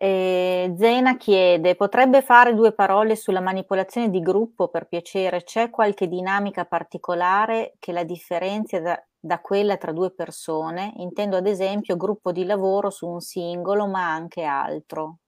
E 0.03 0.73
Zena 0.79 1.15
chiede, 1.15 1.75
potrebbe 1.75 2.23
fare 2.23 2.55
due 2.55 2.73
parole 2.73 3.15
sulla 3.15 3.39
manipolazione 3.39 4.09
di 4.09 4.19
gruppo 4.19 4.67
per 4.67 4.87
piacere? 4.87 5.43
C'è 5.43 5.69
qualche 5.69 6.07
dinamica 6.07 6.65
particolare 6.65 7.75
che 7.77 7.91
la 7.91 8.03
differenzia 8.03 8.81
da, 8.81 9.07
da 9.19 9.39
quella 9.41 9.77
tra 9.77 9.91
due 9.91 10.11
persone? 10.11 10.91
Intendo 10.95 11.37
ad 11.37 11.45
esempio 11.45 11.97
gruppo 11.97 12.31
di 12.31 12.45
lavoro 12.45 12.89
su 12.89 13.07
un 13.07 13.19
singolo, 13.19 13.85
ma 13.85 14.11
anche 14.11 14.41
altro. 14.41 15.19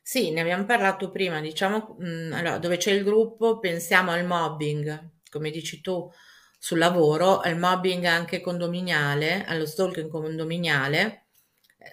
Sì, 0.00 0.30
ne 0.30 0.42
abbiamo 0.42 0.64
parlato 0.64 1.10
prima, 1.10 1.40
diciamo, 1.40 1.96
mh, 1.98 2.06
mm, 2.06 2.32
allora, 2.34 2.58
dove 2.58 2.76
c'è 2.76 2.92
il 2.92 3.02
gruppo 3.02 3.58
pensiamo 3.58 4.12
al 4.12 4.24
mobbing, 4.24 5.14
come 5.28 5.50
dici 5.50 5.80
tu, 5.80 6.08
sul 6.56 6.78
lavoro, 6.78 7.40
al 7.40 7.58
mobbing 7.58 8.04
anche 8.04 8.40
condominiale, 8.40 9.44
allo 9.44 9.66
stalking 9.66 10.08
condominiale, 10.08 11.25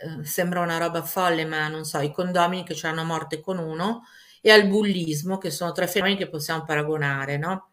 eh, 0.02 0.26
sembra 0.26 0.62
una 0.62 0.78
roba 0.78 1.04
folle, 1.04 1.46
ma 1.46 1.68
non 1.68 1.86
so, 1.86 2.00
i 2.00 2.12
condomini 2.12 2.64
che 2.64 2.78
hanno 2.88 3.04
morte 3.04 3.40
con 3.40 3.58
uno, 3.60 4.04
e 4.42 4.52
al 4.52 4.68
bullismo, 4.68 5.38
che 5.38 5.50
sono 5.52 5.72
tre 5.72 5.88
fenomeni 5.88 6.18
che 6.18 6.30
possiamo 6.30 6.64
paragonare, 6.66 7.38
no? 7.38 7.72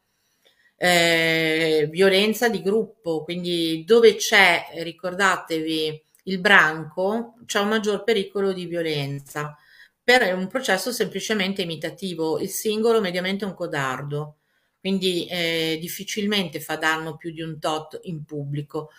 Eh, 0.76 1.88
violenza 1.90 2.48
di 2.48 2.62
gruppo, 2.62 3.22
quindi 3.24 3.84
dove 3.86 4.14
c'è, 4.16 4.66
ricordatevi, 4.82 6.02
il 6.24 6.38
branco, 6.40 7.34
c'è 7.46 7.60
un 7.60 7.68
maggior 7.68 8.04
pericolo 8.04 8.52
di 8.52 8.66
violenza. 8.66 9.56
Per 10.02 10.34
un 10.34 10.46
processo 10.48 10.92
semplicemente 10.92 11.62
imitativo, 11.62 12.38
il 12.38 12.48
singolo 12.48 13.00
mediamente 13.00 13.44
è 13.44 13.48
un 13.48 13.54
codardo, 13.54 14.36
quindi 14.80 15.26
eh, 15.26 15.78
difficilmente 15.80 16.60
fa 16.60 16.76
danno 16.76 17.16
più 17.16 17.32
di 17.32 17.42
un 17.42 17.58
tot 17.58 17.98
in 18.04 18.24
pubblico 18.24 18.90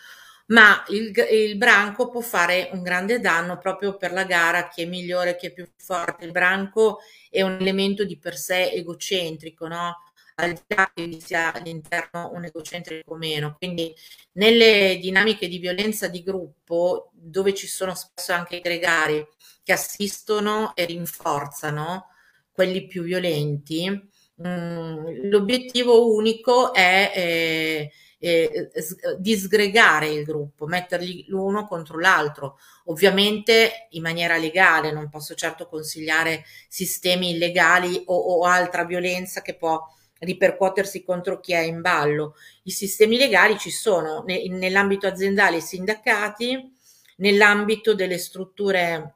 ma 0.52 0.84
il, 0.90 1.14
il, 1.32 1.58
branco 1.58 2.10
può 2.10 2.22
fare 2.22 2.70
un 2.74 2.82
grande 2.82 3.20
danno 3.20 3.58
proprio 3.58 3.96
per 3.96 4.12
la 4.12 4.26
gara, 4.26 4.68
chi 4.68 4.82
è 4.82 4.86
migliore, 4.86 5.36
chi 5.36 5.48
è 5.48 5.54
più 5.54 5.68
forte. 5.78 6.26
Il 6.26 6.32
branco 6.32 7.00
è 7.30 7.42
un 7.42 7.58
elemento 7.60 8.04
di 8.04 8.18
per 8.18 8.38
sé 8.38 8.72
egocentrico, 8.72 9.68
no? 9.68 9.98
Al 10.36 10.54
di 10.54 10.62
là 10.68 10.92
che 10.94 11.06
vi 11.06 11.22
sia 11.22 11.54
all'interno 11.54 12.32
un 12.34 12.44
egocentrico 12.46 13.14
o 13.14 13.18
meno. 13.18 13.56
Quindi 13.58 13.94
nelle 14.34 14.98
dinamiche 15.02 15.48
di 15.48 15.58
violenza 15.58 16.08
di 16.08 16.22
gruppo, 16.22 17.12
dove 17.14 17.54
ci 17.54 17.68
sono 17.68 17.96
spesso 17.96 18.34
anche 18.34 18.58
i 18.58 18.62
gregari 18.62 19.26
che 19.64 19.72
assistono 19.72 20.76
e 20.76 20.86
rinforzano 20.86 22.08
quelli 22.52 22.88
più 22.88 23.04
violenti, 23.04 23.90
mh, 23.90 24.50
mm, 24.50 25.06
l'obiettivo 25.30 26.14
unico 26.14 26.74
è... 26.74 27.12
Eh, 27.16 27.92
eh, 28.24 28.70
disgregare 29.18 30.08
il 30.10 30.24
gruppo, 30.24 30.68
metterli 30.68 31.26
l'uno 31.28 31.66
contro 31.66 32.00
l'altro, 32.00 32.60
ovviamente 32.86 33.88
in 33.92 34.04
maniera 34.04 34.38
legale, 34.38 34.92
non 34.92 35.10
posso 35.10 35.34
certo 35.34 35.68
consigliare 35.68 36.44
sistemi 36.68 37.32
illegali 37.32 38.04
o, 38.06 38.16
o 38.16 38.46
altra 38.46 38.86
violenza 38.86 39.42
che 39.42 39.56
può 39.56 39.82
ripercuotersi 40.20 41.04
contro 41.04 41.40
chi 41.40 41.54
è 41.54 41.62
in 41.62 41.82
ballo. 41.82 42.36
I 42.64 42.72
sistemi 42.72 43.18
legali 43.18 43.58
ci 43.58 43.72
sono 43.72 44.24
ne, 44.28 44.48
nell'ambito 44.50 45.08
aziendale 45.08 45.58
i 45.58 45.62
sindacati, 45.62 46.74
nell'ambito 47.18 47.96
delle 47.96 48.20
strutture 48.20 49.16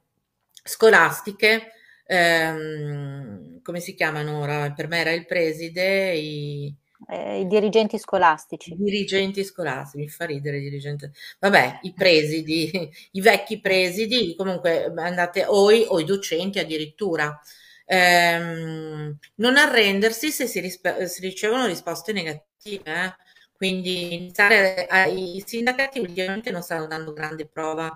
scolastiche, 0.63 1.73
ehm, 2.07 3.61
come 3.61 3.79
si 3.79 3.93
chiamano 3.93 4.39
ora? 4.39 4.71
Per 4.71 4.87
me 4.87 4.99
era 4.99 5.11
il 5.11 5.27
preside, 5.27 6.13
i, 6.15 6.75
eh, 7.09 7.41
i 7.41 7.47
dirigenti 7.47 7.97
scolastici. 7.97 8.73
I 8.73 8.77
dirigenti 8.77 9.43
scolastici, 9.43 10.03
mi 10.03 10.09
fa 10.09 10.25
ridere 10.25 10.57
i 10.57 10.61
dirigenti. 10.61 11.09
Vabbè, 11.39 11.79
i 11.83 11.93
presidi, 11.93 12.71
i 13.11 13.21
vecchi 13.21 13.59
presidi, 13.59 14.35
comunque 14.35 14.91
andate 14.95 15.45
o 15.45 15.71
i, 15.71 15.85
o 15.87 15.99
i 15.99 16.05
docenti 16.05 16.59
addirittura. 16.59 17.39
Ehm, 17.85 19.17
non 19.35 19.57
arrendersi 19.57 20.31
se 20.31 20.47
si, 20.47 20.59
rispe- 20.59 21.07
si 21.07 21.21
ricevono 21.21 21.65
risposte 21.65 22.11
negative. 22.13 22.43
Eh? 22.83 23.13
Quindi 23.55 24.13
iniziare 24.15 24.85
a, 24.87 25.05
i 25.05 25.41
sindacati 25.45 25.99
ultimamente 25.99 26.51
non 26.51 26.61
stanno 26.61 26.87
dando 26.87 27.13
grande 27.13 27.45
prova. 27.47 27.95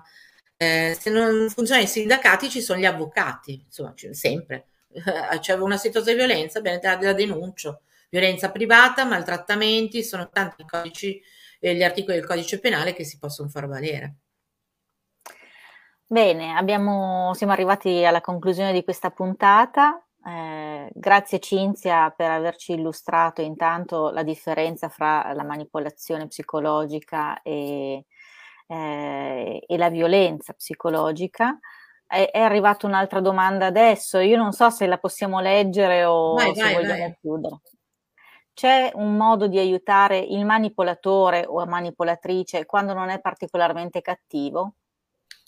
Eh, 0.56 0.96
se 0.98 1.10
non 1.10 1.48
funzionano 1.48 1.86
i 1.86 1.88
sindacati 1.88 2.50
ci 2.50 2.60
sono 2.60 2.78
gli 2.80 2.84
avvocati, 2.84 3.62
insomma, 3.64 3.94
sempre. 4.12 4.66
c'è 5.40 5.54
una 5.54 5.76
situazione 5.76 6.18
di 6.18 6.24
violenza, 6.26 6.60
bene, 6.60 6.80
la 6.82 7.12
denuncio 7.14 7.82
violenza 8.10 8.50
privata, 8.50 9.04
maltrattamenti, 9.04 10.02
sono 10.02 10.28
tanti 10.28 10.62
i 10.62 10.66
codici, 10.66 11.20
eh, 11.60 11.74
gli 11.74 11.82
articoli 11.82 12.18
del 12.18 12.26
codice 12.26 12.58
penale 12.58 12.92
che 12.92 13.04
si 13.04 13.18
possono 13.18 13.48
far 13.48 13.66
valere. 13.66 14.16
Bene, 16.06 16.56
abbiamo, 16.56 17.32
siamo 17.34 17.52
arrivati 17.52 18.04
alla 18.04 18.20
conclusione 18.20 18.72
di 18.72 18.82
questa 18.82 19.10
puntata. 19.10 20.04
Eh, 20.26 20.90
grazie 20.92 21.38
Cinzia 21.38 22.10
per 22.10 22.30
averci 22.30 22.72
illustrato 22.72 23.40
intanto 23.40 24.10
la 24.10 24.22
differenza 24.22 24.88
fra 24.88 25.32
la 25.32 25.44
manipolazione 25.44 26.26
psicologica 26.26 27.40
e, 27.42 28.04
eh, 28.66 29.64
e 29.64 29.76
la 29.76 29.88
violenza 29.88 30.52
psicologica. 30.52 31.58
È, 32.04 32.28
è, 32.32 32.40
arrivata 32.40 32.88
un'altra 32.88 33.20
domanda 33.20 33.66
adesso, 33.66 34.18
io 34.18 34.36
non 34.36 34.50
so 34.50 34.68
se 34.70 34.86
la 34.86 34.98
possiamo 34.98 35.38
leggere 35.40 36.04
o 36.04 36.34
vai, 36.34 36.52
se 36.56 36.62
vai, 36.62 36.74
vogliamo 36.74 36.98
vai. 36.98 37.16
chiudere. 37.20 37.60
C'è 38.60 38.90
un 38.92 39.16
modo 39.16 39.46
di 39.46 39.58
aiutare 39.58 40.18
il 40.18 40.44
manipolatore 40.44 41.46
o 41.48 41.64
manipolatrice 41.64 42.66
quando 42.66 42.92
non 42.92 43.08
è 43.08 43.18
particolarmente 43.18 44.02
cattivo? 44.02 44.74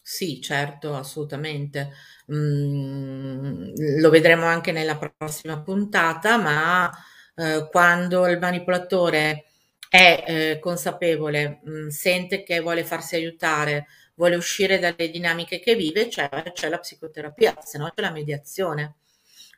Sì, 0.02 0.40
certo, 0.40 0.94
assolutamente. 0.94 1.90
Mm, 2.32 3.98
lo 4.00 4.08
vedremo 4.08 4.46
anche 4.46 4.72
nella 4.72 4.96
prossima 4.96 5.60
puntata, 5.60 6.38
ma 6.38 6.90
eh, 7.34 7.68
quando 7.70 8.26
il 8.28 8.38
manipolatore 8.38 9.44
è 9.90 10.24
eh, 10.26 10.58
consapevole, 10.58 11.60
mh, 11.62 11.70
mm, 11.70 11.88
sente 11.88 12.42
che 12.42 12.60
vuole 12.60 12.82
farsi 12.82 13.16
aiutare, 13.16 13.88
vuole 14.14 14.36
uscire 14.36 14.78
dalle 14.78 15.10
dinamiche 15.10 15.60
che 15.60 15.74
vive, 15.74 16.08
c'è, 16.08 16.30
c'è 16.54 16.70
la 16.70 16.78
psicoterapia, 16.78 17.58
se 17.62 17.76
no 17.76 17.90
c'è 17.94 18.00
la 18.00 18.10
mediazione. 18.10 18.94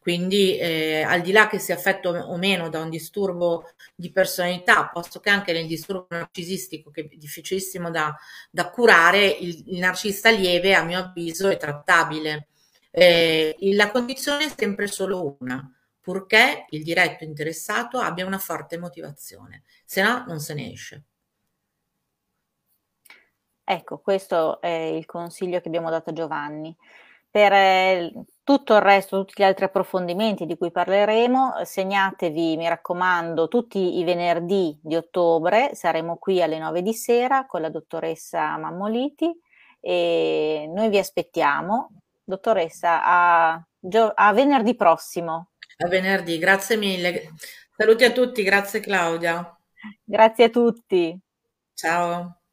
Quindi 0.05 0.59
eh, 0.59 1.00
al 1.00 1.22
di 1.22 1.32
là 1.32 1.46
che 1.46 1.59
sia 1.59 1.76
affetto 1.76 2.11
o 2.11 2.36
meno 2.36 2.68
da 2.68 2.78
un 2.80 2.90
disturbo 2.90 3.70
di 3.94 4.12
personalità, 4.12 4.90
posto 4.92 5.18
che 5.18 5.30
anche 5.30 5.55
nel 5.55 5.66
disturbo 5.66 6.09
narcisistico, 6.11 6.90
che 6.90 7.09
è 7.11 7.16
difficilissimo 7.16 7.90
da, 7.90 8.14
da 8.50 8.68
curare, 8.68 9.24
il, 9.24 9.62
il, 9.68 9.78
narcisista 9.78 10.28
lieve, 10.28 10.74
a 10.74 10.82
mio 10.82 10.98
avviso, 10.98 11.48
è 11.48 11.57
trattabile. 11.57 12.48
Eh, 12.90 13.57
la 13.72 13.90
condizione 13.90 14.44
è 14.44 14.52
sempre 14.55 14.88
solo 14.88 15.38
una, 15.40 15.74
purché 16.02 16.66
il 16.68 16.82
diretto 16.82 17.24
interessato 17.24 17.96
abbia 17.96 18.26
una 18.26 18.36
forte 18.36 18.76
motivazione, 18.76 19.62
se 19.86 20.02
no 20.02 20.24
non 20.26 20.38
se 20.38 20.52
ne 20.52 20.70
esce. 20.70 21.05
Ecco, 23.64 24.00
questo 24.00 24.61
è 24.61 24.68
il 24.68 25.07
consiglio 25.07 25.62
che 25.62 25.68
abbiamo 25.68 25.88
dato 25.88 26.11
a 26.11 26.12
Giovanni. 26.12 26.76
Per 27.30 27.52
eh, 27.52 28.12
tutto 28.45 28.74
il 28.74 28.82
resto, 28.82 29.24
tutti 29.24 29.42
gli 29.42 29.45
altri 29.45 29.64
approfondimenti 29.64 30.45
di 30.45 30.57
cui 30.57 30.70
parleremo, 30.70 31.64
segnatevi, 31.64 32.57
mi 32.59 32.68
raccomando, 32.68 33.49
tutti 33.49 33.99
i 33.99 34.05
venerdì 34.05 34.78
di 34.82 34.95
ottobre, 34.95 35.74
saremo 35.74 36.18
qui 36.18 36.42
alle 36.42 36.59
9 36.59 36.82
di 36.82 36.92
sera 36.92 37.47
con 37.47 37.62
la 37.62 37.70
dottoressa 37.70 38.57
Mammoliti 38.59 39.32
e 39.80 40.70
noi 40.72 40.90
vi 40.90 40.99
aspettiamo. 40.99 41.90
Dottoressa, 42.22 43.03
a, 43.05 43.66
a 44.14 44.32
venerdì 44.32 44.74
prossimo. 44.74 45.49
A 45.78 45.88
venerdì, 45.88 46.38
grazie 46.38 46.76
mille. 46.76 47.30
Saluti 47.76 48.05
a 48.05 48.12
tutti, 48.12 48.42
grazie 48.42 48.80
Claudia. 48.80 49.57
Grazie 50.05 50.45
a 50.45 50.49
tutti. 50.51 51.18
Ciao. 51.74 52.43